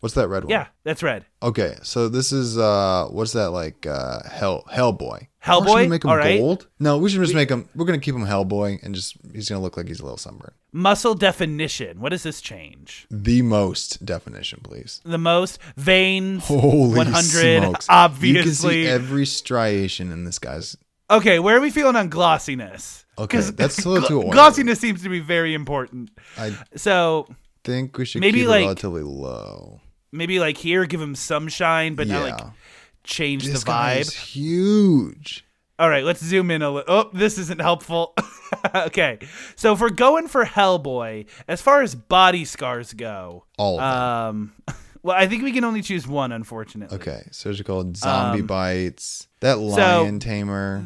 What's 0.00 0.14
that 0.14 0.28
red 0.28 0.44
one? 0.44 0.50
Yeah, 0.50 0.66
that's 0.82 1.02
red. 1.02 1.26
Okay, 1.42 1.76
so 1.82 2.08
this 2.08 2.32
is 2.32 2.56
uh, 2.56 3.06
what's 3.10 3.32
that 3.32 3.50
like? 3.50 3.86
Uh, 3.86 4.20
Hell 4.28 4.64
Hellboy. 4.72 5.26
Hellboy? 5.44 5.66
Or 5.66 5.80
should 5.82 5.90
make 5.90 6.04
him 6.04 6.10
All 6.10 6.16
right. 6.16 6.38
gold? 6.38 6.68
No, 6.78 6.98
we 6.98 7.10
should 7.10 7.20
just 7.20 7.34
make 7.34 7.50
him. 7.50 7.68
We're 7.74 7.84
gonna 7.86 7.98
keep 7.98 8.14
him 8.14 8.24
Hellboy, 8.26 8.82
and 8.82 8.94
just 8.94 9.16
he's 9.32 9.48
gonna 9.48 9.60
look 9.60 9.76
like 9.76 9.88
he's 9.88 10.00
a 10.00 10.02
little 10.02 10.16
sunburned. 10.18 10.52
Muscle 10.72 11.14
definition. 11.14 12.00
What 12.00 12.10
does 12.10 12.22
this 12.22 12.40
change? 12.40 13.06
The 13.10 13.42
most 13.42 14.04
definition, 14.06 14.60
please. 14.62 15.00
the 15.04 15.18
most 15.18 15.58
veins 15.76 16.46
Holy 16.46 16.96
100 16.96 17.62
smokes! 17.62 17.86
obviously 17.88 18.38
you 18.38 18.42
can 18.42 18.52
see 18.52 18.86
every 18.86 19.26
striation 19.26 20.12
in 20.12 20.24
this 20.24 20.38
guy's. 20.38 20.76
okay 21.10 21.38
where 21.40 21.56
are 21.56 21.60
we 21.60 21.70
feeling 21.70 21.96
on 21.96 22.08
glossiness 22.08 23.04
Okay, 23.18 23.40
that's 23.40 23.84
a 23.84 23.88
little 23.88 24.08
too 24.08 24.18
oily. 24.22 24.30
glossiness 24.30 24.78
seems 24.80 25.02
to 25.02 25.08
be 25.08 25.20
very 25.20 25.52
important 25.54 26.10
I 26.38 26.56
so 26.76 27.26
think 27.64 27.98
we 27.98 28.04
should 28.04 28.20
Maybe 28.20 28.40
keep 28.40 28.48
like- 28.48 28.60
it 28.62 28.66
relatively 28.66 29.02
low. 29.02 29.80
Maybe 30.12 30.38
like 30.40 30.56
here 30.56 30.84
give 30.86 31.00
him 31.00 31.14
some 31.14 31.48
shine 31.48 31.94
but 31.94 32.06
not 32.08 32.22
like 32.30 32.40
change 33.04 33.44
This 33.46 33.62
the 33.64 33.70
vibe 33.70 34.00
is 34.00 34.14
huge. 34.14 35.44
all 35.78 35.88
right 35.88 36.04
let's 36.04 36.22
zoom 36.24 36.50
in 36.50 36.62
a 36.62 36.70
little 36.70 36.94
oh 36.94 37.10
this 37.14 37.38
isn't 37.38 37.60
helpful 37.60 38.14
okay 38.74 39.18
so 39.56 39.72
if 39.72 39.80
we're 39.80 39.90
going 39.90 40.28
for 40.28 40.44
hellboy 40.44 41.26
as 41.48 41.62
far 41.62 41.82
as 41.82 41.94
body 41.94 42.44
scars 42.44 42.92
go 42.92 43.44
All 43.58 43.80
of 43.80 44.34
them. 44.34 44.52
um 44.68 44.76
well 45.02 45.16
i 45.16 45.26
think 45.26 45.42
we 45.42 45.52
can 45.52 45.64
only 45.64 45.82
choose 45.82 46.06
one 46.06 46.32
unfortunately 46.32 46.94
Okay, 46.96 47.22
surgical 47.30 47.90
zombie 47.96 48.40
Um, 48.40 48.46
bites. 48.46 49.28
That 49.40 49.58
lion 49.58 50.18
tamer. 50.20 50.84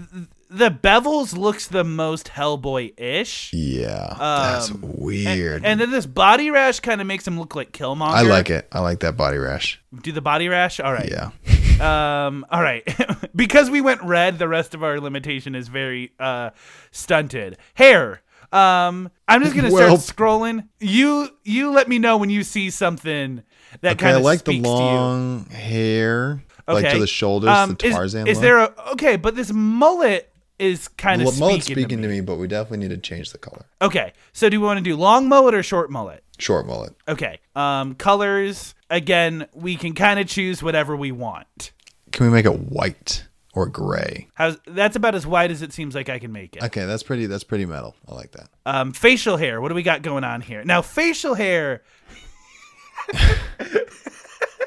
The 0.57 0.71
bevels 0.71 1.37
looks 1.37 1.67
the 1.67 1.85
most 1.85 2.29
hellboy-ish 2.29 3.53
Yeah, 3.53 4.15
that's 4.19 4.71
Um, 4.71 4.81
weird. 4.83 5.65
And 5.65 5.81
then 5.81 5.91
this 5.91 6.07
body 6.07 6.51
rash 6.51 6.81
kind 6.81 7.01
of 7.01 7.07
makes 7.07 7.27
him 7.27 7.39
look 7.39 7.55
like 7.55 7.73
Killmonger. 7.73 8.11
I 8.15 8.23
like 8.23 8.51
it. 8.51 8.69
I 8.73 8.81
like 8.81 9.01
that 9.01 9.17
body 9.17 9.39
rash. 9.39 9.81
Do 10.03 10.13
the 10.13 10.21
body 10.21 10.49
rash? 10.49 10.81
All 10.81 10.93
right. 10.93 11.11
Yeah. 11.11 11.31
Um. 11.75 12.47
All 12.51 12.63
right. 12.63 12.85
because 13.37 13.69
we 13.69 13.81
went 13.81 14.01
red, 14.05 14.39
the 14.39 14.47
rest 14.47 14.75
of 14.77 14.85
our 14.85 15.01
limitation 15.01 15.57
is 15.57 15.67
very 15.67 16.13
uh 16.21 16.51
stunted. 16.93 17.57
Hair. 17.75 18.23
Um. 18.53 19.11
I'm 19.27 19.43
just 19.43 19.57
gonna 19.57 19.73
Well- 19.73 19.99
start 19.99 20.17
scrolling. 20.17 20.69
You 20.79 21.31
you 21.43 21.73
let 21.73 21.89
me 21.89 21.99
know 21.99 22.17
when 22.17 22.31
you 22.31 22.45
see 22.45 22.71
something 22.71 23.43
that 23.81 23.95
Okay, 23.95 24.05
kind 24.05 24.15
I 24.15 24.19
of 24.21 24.25
like 24.25 24.45
the 24.45 24.61
long 24.61 25.47
hair, 25.47 26.41
you. 26.69 26.75
like 26.75 26.91
to 26.91 27.01
the 27.01 27.09
shoulders, 27.09 27.51
Um, 27.51 27.75
the 27.77 27.87
is- 27.89 27.93
Tarzan. 27.95 28.27
Is, 28.29 28.37
look. 28.37 28.43
there 28.43 28.59
a 28.59 28.73
okay? 28.93 29.17
But 29.17 29.35
this 29.35 29.53
mullet 29.53 30.31
is 30.59 30.89
kind 30.89 31.21
of 31.21 31.27
Well, 31.27 31.33
speaking, 31.33 31.47
mullet's 31.49 31.67
to 31.67 31.73
speaking 31.73 32.01
me. 32.01 32.07
to 32.07 32.09
me, 32.15 32.21
but 32.21 32.37
we 32.37 32.47
definitely 32.47 32.87
need 32.89 32.95
to 32.95 32.99
change 33.01 33.33
the 33.33 33.39
color. 33.39 33.67
Okay. 33.83 34.13
So 34.33 34.49
do 34.49 34.61
we 34.61 34.67
want 34.67 34.79
to 34.79 34.85
do 34.85 34.97
long 34.97 35.29
mullet 35.29 35.55
or 35.55 35.63
short 35.63 35.91
mullet? 35.91 36.23
Short 36.39 36.67
mullet. 36.67 36.95
Okay. 37.09 37.41
Um, 37.57 37.95
colors. 37.95 38.75
Again, 38.91 39.47
we 39.53 39.77
can 39.77 39.95
kind 39.95 40.21
of 40.21 40.27
choose 40.29 40.63
whatever 40.63 40.95
we 40.97 41.11
want. 41.13 41.73
Can 42.13 42.27
we 42.27 42.33
make 42.33 42.47
it 42.47 42.61
white 42.71 43.27
or 43.55 43.67
gray? 43.67 44.29
How's 44.35 44.57
that's 44.67 44.95
about 44.97 45.15
as 45.17 45.27
white 45.27 45.51
as 45.51 45.63
it 45.63 45.73
seems 45.73 45.95
like 45.95 46.09
I 46.09 46.19
can 46.21 46.31
make 46.33 46.55
it. 46.57 46.63
Okay, 46.63 46.85
that's 46.85 47.03
pretty. 47.03 47.27
That's 47.27 47.45
pretty 47.45 47.67
metal. 47.67 47.97
I 48.09 48.15
like 48.15 48.33
that. 48.33 48.49
Um, 48.67 48.93
facial 48.93 49.37
hair. 49.37 49.61
What 49.61 49.69
do 49.71 49.75
we 49.75 49.83
got 49.83 50.03
going 50.03 50.23
on 50.25 50.41
here? 50.41 50.63
Now, 50.65 50.83
facial 50.83 51.35
hair. 51.35 51.83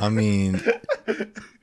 I 0.01 0.09
mean, 0.09 0.61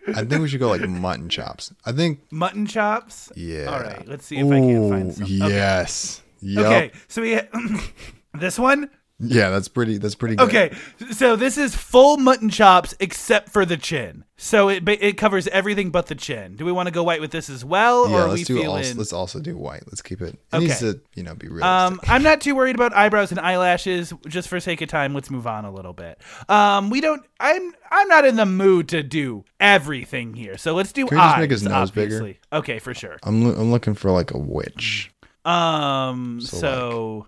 I 0.08 0.24
think 0.24 0.42
we 0.42 0.48
should 0.48 0.60
go 0.60 0.68
like 0.68 0.88
mutton 0.88 1.28
chops. 1.28 1.72
I 1.84 1.92
think. 1.92 2.20
Mutton 2.30 2.66
chops. 2.66 3.32
Yeah. 3.34 3.66
All 3.66 3.80
right. 3.80 4.06
Let's 4.06 4.26
see 4.26 4.36
if 4.36 4.46
I 4.46 4.60
can 4.60 4.90
find 4.90 5.10
Ooh, 5.10 5.12
some. 5.12 5.24
Okay. 5.24 5.54
Yes. 5.54 6.22
Yup. 6.40 6.66
Okay. 6.66 6.90
So 7.08 7.22
we 7.22 7.40
this 8.34 8.58
one. 8.58 8.90
Yeah, 9.20 9.50
that's 9.50 9.68
pretty. 9.68 9.98
That's 9.98 10.16
pretty 10.16 10.34
good. 10.34 10.48
Okay. 10.48 10.72
So 11.12 11.36
this 11.36 11.56
is 11.56 11.74
full 11.76 12.16
mutton 12.16 12.50
chops 12.50 12.94
except 12.98 13.48
for 13.48 13.64
the 13.64 13.76
chin. 13.76 14.24
So 14.36 14.68
it 14.68 14.82
it 14.88 15.16
covers 15.16 15.46
everything 15.48 15.90
but 15.90 16.06
the 16.06 16.16
chin. 16.16 16.56
Do 16.56 16.64
we 16.64 16.72
want 16.72 16.88
to 16.88 16.90
go 16.92 17.04
white 17.04 17.20
with 17.20 17.30
this 17.30 17.48
as 17.48 17.64
well, 17.64 18.10
Yeah, 18.10 18.16
or 18.24 18.28
let's 18.28 18.40
we 18.40 18.44
do 18.44 18.54
feeling? 18.60 18.76
also, 18.78 18.94
let's 18.98 19.12
also 19.12 19.38
do 19.38 19.56
white. 19.56 19.84
Let's 19.86 20.02
keep 20.02 20.20
it. 20.20 20.36
It 20.52 20.58
needs 20.58 20.82
Okay. 20.82 20.94
to, 20.94 21.00
you 21.14 21.22
know, 21.22 21.36
be 21.36 21.46
realistic. 21.46 21.64
Um, 21.64 22.00
I'm 22.12 22.24
not 22.24 22.40
too 22.40 22.56
worried 22.56 22.74
about 22.74 22.92
eyebrows 22.92 23.30
and 23.30 23.38
eyelashes. 23.38 24.12
Just 24.26 24.48
for 24.48 24.58
sake 24.58 24.82
of 24.82 24.88
time, 24.88 25.14
let's 25.14 25.30
move 25.30 25.46
on 25.46 25.64
a 25.64 25.70
little 25.72 25.92
bit. 25.92 26.20
Um, 26.48 26.90
we 26.90 27.00
don't. 27.00 27.22
I'm. 27.38 27.72
I'm 27.92 28.08
not 28.08 28.24
in 28.26 28.34
the 28.34 28.46
mood 28.46 28.88
to 28.88 29.04
do 29.04 29.44
everything 29.60 30.34
here. 30.34 30.56
So 30.58 30.74
let's 30.74 30.92
do 30.92 31.06
Can 31.06 31.16
we 31.18 31.22
just 31.22 31.34
eyes. 31.36 31.40
make 31.40 31.50
his 31.52 31.62
nose 31.62 31.92
bigger? 31.92 32.16
obviously. 32.16 32.40
Okay, 32.52 32.80
for 32.80 32.92
sure. 32.94 33.18
I'm 33.22 33.46
I'm 33.46 33.70
looking 33.70 33.94
for 33.94 34.10
like 34.10 34.32
a 34.34 34.38
witch. 34.38 35.12
Um. 35.44 36.40
So, 36.40 36.56
So, 36.58 37.26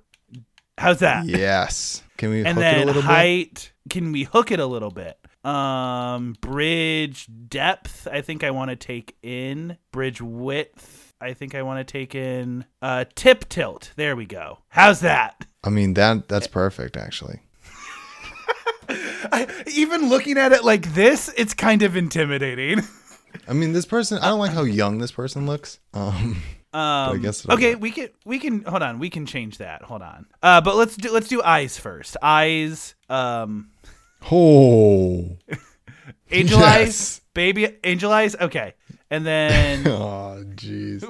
how's 0.79 0.99
that? 1.01 1.27
Yes. 1.27 2.03
Can 2.16 2.31
we 2.31 2.45
And 2.45 2.57
hook 2.59 2.64
it 2.64 2.68
a 2.74 2.77
then 2.79 2.87
little 2.87 3.03
bit? 3.03 3.07
height. 3.09 3.72
Can 3.91 4.12
we 4.12 4.24
hook 4.24 4.51
it 4.51 4.61
a 4.61 4.66
little 4.66 4.91
bit? 4.91 5.18
Um, 5.45 6.35
bridge 6.41 7.29
depth. 7.49 8.09
I 8.11 8.20
think 8.20 8.43
I 8.43 8.51
want 8.51 8.70
to 8.70 8.77
take 8.77 9.16
in 9.22 9.77
bridge 9.93 10.20
width. 10.20 11.14
I 11.20 11.35
think 11.35 11.55
I 11.55 11.62
want 11.62 11.87
to 11.87 11.91
take 11.91 12.14
in 12.14 12.64
uh 12.83 13.05
tip 13.14 13.49
tilt. 13.49 13.93
There 13.97 14.16
we 14.16 14.27
go. 14.27 14.59
How's 14.68 15.01
that? 15.01 15.47
I 15.64 15.70
mean 15.70 15.95
that 15.95 16.29
that's 16.29 16.47
perfect 16.49 16.97
actually. 16.97 17.41
I, 18.89 19.49
even 19.72 20.09
looking 20.09 20.39
at 20.39 20.53
it 20.53 20.64
like 20.64 20.95
this, 20.95 21.33
it's 21.37 21.55
kind 21.55 21.83
of 21.83 21.97
intimidating. 21.97 22.81
I 23.49 23.53
mean 23.53 23.72
this 23.72 23.87
person. 23.87 24.18
I 24.18 24.29
don't 24.29 24.39
like 24.39 24.53
how 24.53 24.62
young 24.64 24.99
this 24.99 25.12
person 25.12 25.47
looks. 25.47 25.79
Um. 25.95 26.43
Um, 26.77 27.22
guess 27.22 27.49
okay, 27.49 27.74
we 27.74 27.91
can 27.91 28.09
we 28.24 28.39
can 28.39 28.62
hold 28.64 28.83
on. 28.83 28.99
We 28.99 29.09
can 29.11 29.24
change 29.27 29.59
that. 29.59 29.83
Hold 29.83 30.03
on. 30.03 30.27
Uh, 30.43 30.61
but 30.61 30.77
let's 30.77 30.97
do 30.97 31.11
let's 31.12 31.29
do 31.29 31.43
eyes 31.43 31.79
first. 31.79 32.16
Eyes. 32.22 32.95
Um, 33.09 33.70
Oh. 34.31 35.39
angel 36.31 36.59
Yes. 36.61 36.77
eyes. 36.77 37.20
Baby 37.35 37.77
angel 37.85 38.12
eyes. 38.12 38.35
Okay. 38.37 38.74
And 39.11 39.24
then 39.24 39.87
Oh, 39.87 40.43
jeez. 40.57 41.03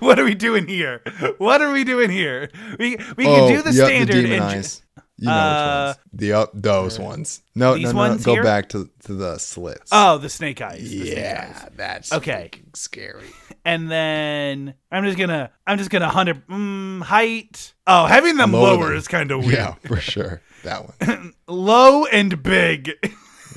what 0.00 0.18
are 0.18 0.24
we 0.24 0.34
doing 0.34 0.66
here? 0.66 1.02
What 1.38 1.62
are 1.62 1.70
we 1.72 1.84
doing 1.84 2.10
here? 2.10 2.50
We 2.78 2.96
we 3.16 3.26
oh, 3.26 3.36
can 3.36 3.56
do 3.56 3.62
the 3.62 3.72
standard 3.72 4.16
The 4.16 4.22
demon 4.22 4.32
and 4.32 4.42
eyes. 4.42 4.82
You 5.18 5.28
know 5.28 5.32
Uh, 5.32 5.88
which 5.88 5.96
ones. 5.96 6.20
The 6.20 6.32
up 6.34 6.50
those 6.54 6.98
ones. 6.98 7.42
No, 7.54 7.74
no, 7.74 7.90
no. 7.90 7.96
ones 7.96 8.24
Go 8.24 8.34
here? 8.34 8.42
back 8.42 8.68
to, 8.70 8.90
to 9.04 9.14
the 9.14 9.38
slits. 9.38 9.88
oh, 9.92 10.18
the 10.18 10.28
snake 10.28 10.60
eyes. 10.60 10.80
the 10.82 10.88
snake 11.06 11.12
eyes. 11.12 11.16
yeah, 11.16 11.68
that's 11.74 12.12
Okay. 12.12 12.50
scary. 12.74 13.24
And 13.64 13.90
then 13.90 14.74
I'm 14.92 15.02
just 15.04 15.18
gonna 15.18 15.50
I'm 15.66 15.76
just 15.78 15.90
gonna 15.90 16.08
hundred 16.08 16.46
mm, 16.46 17.02
height. 17.02 17.74
Oh, 17.88 18.04
having 18.06 18.36
them 18.36 18.52
Lower 18.52 18.76
lower 18.76 18.94
is 18.94 19.08
kind 19.08 19.32
of 19.32 19.40
weird. 19.44 19.54
Yeah, 19.54 19.74
for 19.86 19.96
sure. 19.96 20.40
That 20.62 20.84
one. 21.00 21.32
Low 21.48 22.04
and 22.04 22.40
big. 22.44 22.92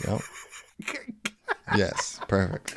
Yep. 0.07 0.21
yes, 1.77 2.19
perfect. 2.27 2.75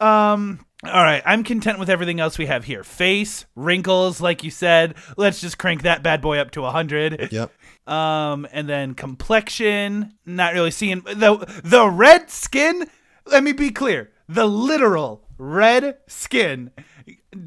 Um. 0.00 0.64
All 0.82 0.92
right, 0.92 1.22
I'm 1.26 1.44
content 1.44 1.78
with 1.78 1.90
everything 1.90 2.20
else 2.20 2.38
we 2.38 2.46
have 2.46 2.64
here. 2.64 2.82
Face, 2.82 3.44
wrinkles, 3.54 4.22
like 4.22 4.42
you 4.42 4.50
said. 4.50 4.94
Let's 5.18 5.38
just 5.38 5.58
crank 5.58 5.82
that 5.82 6.02
bad 6.02 6.22
boy 6.22 6.38
up 6.38 6.52
to 6.52 6.62
100. 6.62 7.30
Yep. 7.30 7.52
Um, 7.86 8.48
and 8.50 8.66
then 8.66 8.94
complexion, 8.94 10.14
not 10.24 10.54
really 10.54 10.70
seeing 10.70 11.00
the 11.00 11.60
the 11.62 11.86
red 11.86 12.30
skin. 12.30 12.88
Let 13.26 13.42
me 13.42 13.52
be 13.52 13.70
clear: 13.70 14.10
the 14.26 14.46
literal 14.46 15.28
red 15.36 15.98
skin 16.06 16.70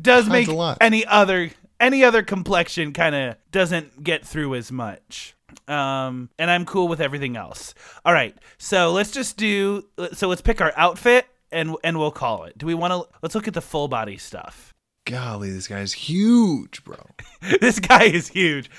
does 0.02 0.28
make 0.28 0.48
any 0.80 1.04
other 1.06 1.50
any 1.80 2.04
other 2.04 2.22
complexion 2.22 2.94
kind 2.94 3.16
of 3.16 3.36
doesn't 3.52 4.04
get 4.04 4.26
through 4.26 4.54
as 4.56 4.72
much. 4.72 5.36
Um, 5.68 6.30
and 6.38 6.52
I'm 6.52 6.66
cool 6.66 6.88
with 6.88 7.02
everything 7.02 7.36
else. 7.36 7.74
All 8.06 8.14
right, 8.14 8.36
so 8.60 8.92
let's 8.92 9.12
just 9.12 9.38
do. 9.38 9.86
So 10.14 10.28
let's 10.28 10.42
pick 10.42 10.62
our 10.62 10.74
outfit 10.76 11.26
and 11.54 11.76
and 11.84 11.98
we'll 12.00 12.12
call 12.12 12.44
it. 12.44 12.58
Do 12.58 12.66
we 12.66 12.74
want 12.74 12.92
to? 12.94 13.08
Let's 13.22 13.36
look 13.36 13.48
at 13.48 13.54
the 13.54 13.62
full 13.62 13.88
body 13.88 14.18
stuff. 14.18 14.74
Golly, 15.06 15.52
this 15.52 15.68
guy's 15.68 15.92
huge, 15.94 16.84
bro. 16.84 16.98
this 17.62 17.80
guy 17.80 18.04
is 18.06 18.30
huge. 18.30 18.70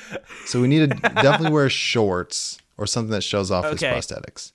So 0.46 0.60
we 0.60 0.68
need 0.68 0.90
to 0.90 0.96
definitely 1.14 1.50
wear 1.52 1.68
shorts 1.68 2.58
or 2.78 2.86
something 2.86 3.10
that 3.12 3.22
shows 3.22 3.50
off 3.50 3.64
Okay. 3.66 3.94
his 3.94 4.06
prosthetics. 4.06 4.52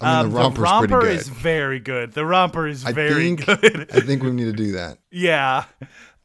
I 0.00 0.22
mean, 0.22 0.26
Um, 0.26 0.30
the 0.32 0.38
romper's 0.38 0.62
romper 0.62 0.88
pretty 1.00 1.06
good. 1.16 1.20
is 1.20 1.28
very 1.28 1.78
good. 1.78 2.12
The 2.12 2.24
romper 2.24 2.66
is 2.66 2.84
I 2.86 2.92
very 2.92 3.12
think 3.36 3.44
good. 3.46 3.90
I 3.94 4.00
think 4.00 4.22
we 4.22 4.30
need 4.32 4.44
to 4.46 4.52
do 4.52 4.72
that. 4.72 4.98
yeah. 5.10 5.64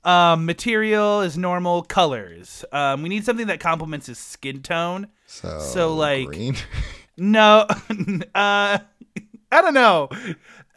Um, 0.05 0.45
material 0.45 1.21
is 1.21 1.37
normal 1.37 1.81
colors. 1.83 2.63
Um, 2.71 3.01
we 3.03 3.09
need 3.09 3.25
something 3.25 3.47
that 3.47 3.59
complements 3.59 4.05
his 4.07 4.17
skin 4.17 4.61
tone. 4.61 5.07
So, 5.27 5.59
So, 5.59 5.93
like- 5.95 6.27
green. 6.27 6.55
No, 7.17 7.65
uh, 7.69 8.77
I 9.51 9.61
don't 9.61 9.73
know. 9.73 10.09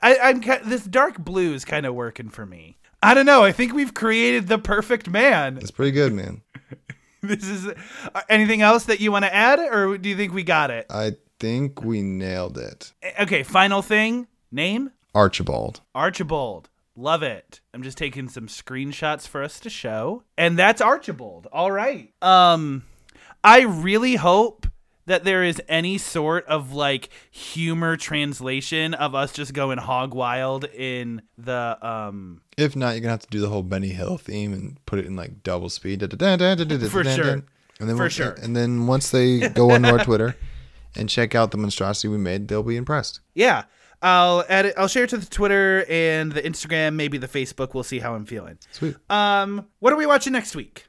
I, 0.03 0.18
I'm 0.18 0.40
this 0.40 0.84
dark 0.84 1.18
blue 1.18 1.55
is 1.55 1.64
kind 1.64 1.86
of 1.86 1.94
working 1.94 2.30
for 2.30 2.46
me. 2.46 2.78
I 3.03 3.14
don't 3.14 3.26
know. 3.26 3.44
I 3.44 3.53
think 3.53 3.72
we've 3.72 3.94
created 3.94 4.49
the 4.49 4.59
perfect 4.59 5.09
man. 5.09 5.59
It's 5.59 5.70
pretty 5.70 5.92
good, 5.92 6.12
man. 6.12 6.42
This 7.20 7.49
is 7.49 7.66
uh, 7.66 8.20
anything 8.28 8.62
else 8.62 8.84
that 8.84 9.01
you 9.01 9.11
want 9.11 9.24
to 9.24 9.34
add, 9.34 9.59
or 9.59 9.99
do 9.99 10.09
you 10.09 10.16
think 10.16 10.32
we 10.32 10.44
got 10.44 10.70
it? 10.70 10.86
I 10.88 11.16
think 11.40 11.82
we 11.82 12.01
nailed 12.01 12.57
it. 12.59 12.92
Okay, 13.20 13.42
final 13.42 13.82
thing. 13.82 14.28
Name 14.53 14.92
Archibald. 15.14 15.80
Archibald. 15.96 16.68
Love 16.94 17.22
it. 17.22 17.61
I'm 17.74 17.82
just 17.82 17.99
taking 17.99 18.28
some 18.28 18.46
screenshots 18.46 19.26
for 19.26 19.42
us 19.42 19.61
to 19.61 19.70
show. 19.70 20.22
And 20.36 20.59
that's 20.59 20.80
Archibald. 20.80 21.46
All 21.53 21.70
right. 21.70 22.12
Um 22.22 22.84
I 23.44 23.62
really 23.62 24.16
hope 24.16 24.66
that 25.09 25.24
there 25.24 25.42
is 25.42 25.61
any 25.68 25.98
sort 25.98 26.46
of 26.46 26.72
like 26.72 27.09
humor 27.30 27.96
translation 27.96 28.94
of 28.94 29.14
us 29.14 29.32
just 29.32 29.52
going 29.52 29.78
hog 29.78 30.14
wild 30.14 30.64
in 30.64 31.22
the 31.36 31.76
um 31.86 32.40
If 32.56 32.76
not, 32.76 32.90
you're 32.92 33.00
gonna 33.00 33.12
have 33.12 33.20
to 33.20 33.28
do 33.28 33.40
the 33.40 33.48
whole 33.48 33.62
Benny 33.62 33.88
Hill 33.88 34.18
theme 34.18 34.52
and 34.52 34.78
put 34.86 34.98
it 34.98 35.06
in 35.06 35.16
like 35.16 35.42
double 35.42 35.68
speed. 35.68 36.00
For 36.90 37.04
sure. 37.04 37.42
And 37.80 37.88
then 37.88 37.96
For 37.96 38.11
sure. 38.11 38.32
And 38.42 38.56
then 38.56 38.86
once 38.86 39.11
they 39.11 39.48
go 39.48 39.70
onto 39.70 39.88
our 39.88 40.02
Twitter 40.04 40.36
and 40.96 41.09
check 41.09 41.34
out 41.34 41.50
the 41.50 41.59
monstrosity 41.59 42.09
we 42.09 42.18
made, 42.18 42.48
they'll 42.48 42.62
be 42.62 42.76
impressed. 42.76 43.20
yeah. 43.34 43.64
I'll 44.00 44.44
add 44.48 44.64
it 44.66 44.74
I'll 44.78 44.86
share 44.86 45.02
it 45.04 45.11
to 45.11 45.16
the 45.16 45.26
Twitter 45.26 45.84
and 45.88 46.30
the 46.30 46.40
Instagram, 46.40 46.94
maybe 46.94 47.18
the 47.18 47.26
Facebook. 47.26 47.74
We'll 47.74 47.82
see 47.82 47.98
how 47.98 48.14
I'm 48.14 48.26
feeling. 48.26 48.59
Sweet. 48.70 48.94
Um 49.11 49.66
what 49.80 49.92
are 49.92 49.96
we 49.96 50.06
watching 50.06 50.32
next 50.32 50.54
week? 50.54 50.86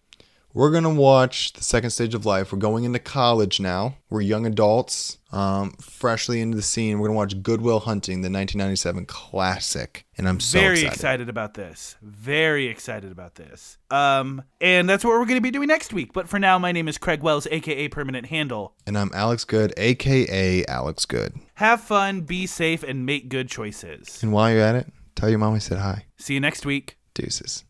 We're 0.51 0.71
gonna 0.71 0.93
watch 0.93 1.53
the 1.53 1.63
second 1.63 1.91
stage 1.91 2.15
of 2.15 2.25
life. 2.25 2.51
We're 2.51 2.57
going 2.57 2.83
into 2.83 2.97
college 2.97 3.59
now. 3.59 3.97
We're 4.09 4.21
young 4.21 4.47
adults, 4.47 5.19
um, 5.31 5.73
freshly 5.73 6.41
into 6.41 6.55
the 6.55 6.63
scene. 6.63 6.97
We're 6.99 7.07
gonna 7.09 7.17
watch 7.17 7.43
Good 7.43 7.61
Will 7.61 7.79
Hunting, 7.81 8.21
the 8.23 8.31
1997 8.31 9.05
classic, 9.05 10.05
and 10.17 10.27
I'm 10.27 10.39
so 10.39 10.59
very 10.59 10.79
excited. 10.79 10.93
excited. 10.93 11.29
about 11.29 11.53
this. 11.53 11.95
Very 12.01 12.65
excited 12.67 13.11
about 13.11 13.35
this. 13.35 13.77
Um, 13.91 14.41
and 14.59 14.89
that's 14.89 15.03
what 15.03 15.11
we're 15.11 15.25
going 15.25 15.37
to 15.37 15.41
be 15.41 15.51
doing 15.51 15.67
next 15.67 15.93
week. 15.93 16.13
But 16.13 16.27
for 16.27 16.39
now, 16.39 16.57
my 16.57 16.71
name 16.71 16.87
is 16.87 16.97
Craig 16.97 17.21
Wells, 17.21 17.47
aka 17.51 17.87
Permanent 17.87 18.25
Handle. 18.27 18.73
And 18.87 18.97
I'm 18.97 19.11
Alex 19.13 19.45
Good, 19.45 19.73
aka 19.77 20.65
Alex 20.65 21.05
Good. 21.05 21.33
Have 21.55 21.81
fun, 21.81 22.21
be 22.21 22.47
safe, 22.47 22.81
and 22.81 23.05
make 23.05 23.29
good 23.29 23.49
choices. 23.49 24.21
And 24.23 24.33
while 24.33 24.51
you're 24.51 24.61
at 24.63 24.75
it, 24.75 24.87
tell 25.15 25.29
your 25.29 25.37
mom 25.39 25.53
I 25.53 25.59
said 25.59 25.77
hi. 25.77 26.05
See 26.17 26.33
you 26.33 26.39
next 26.39 26.65
week. 26.65 26.97
Deuces. 27.13 27.63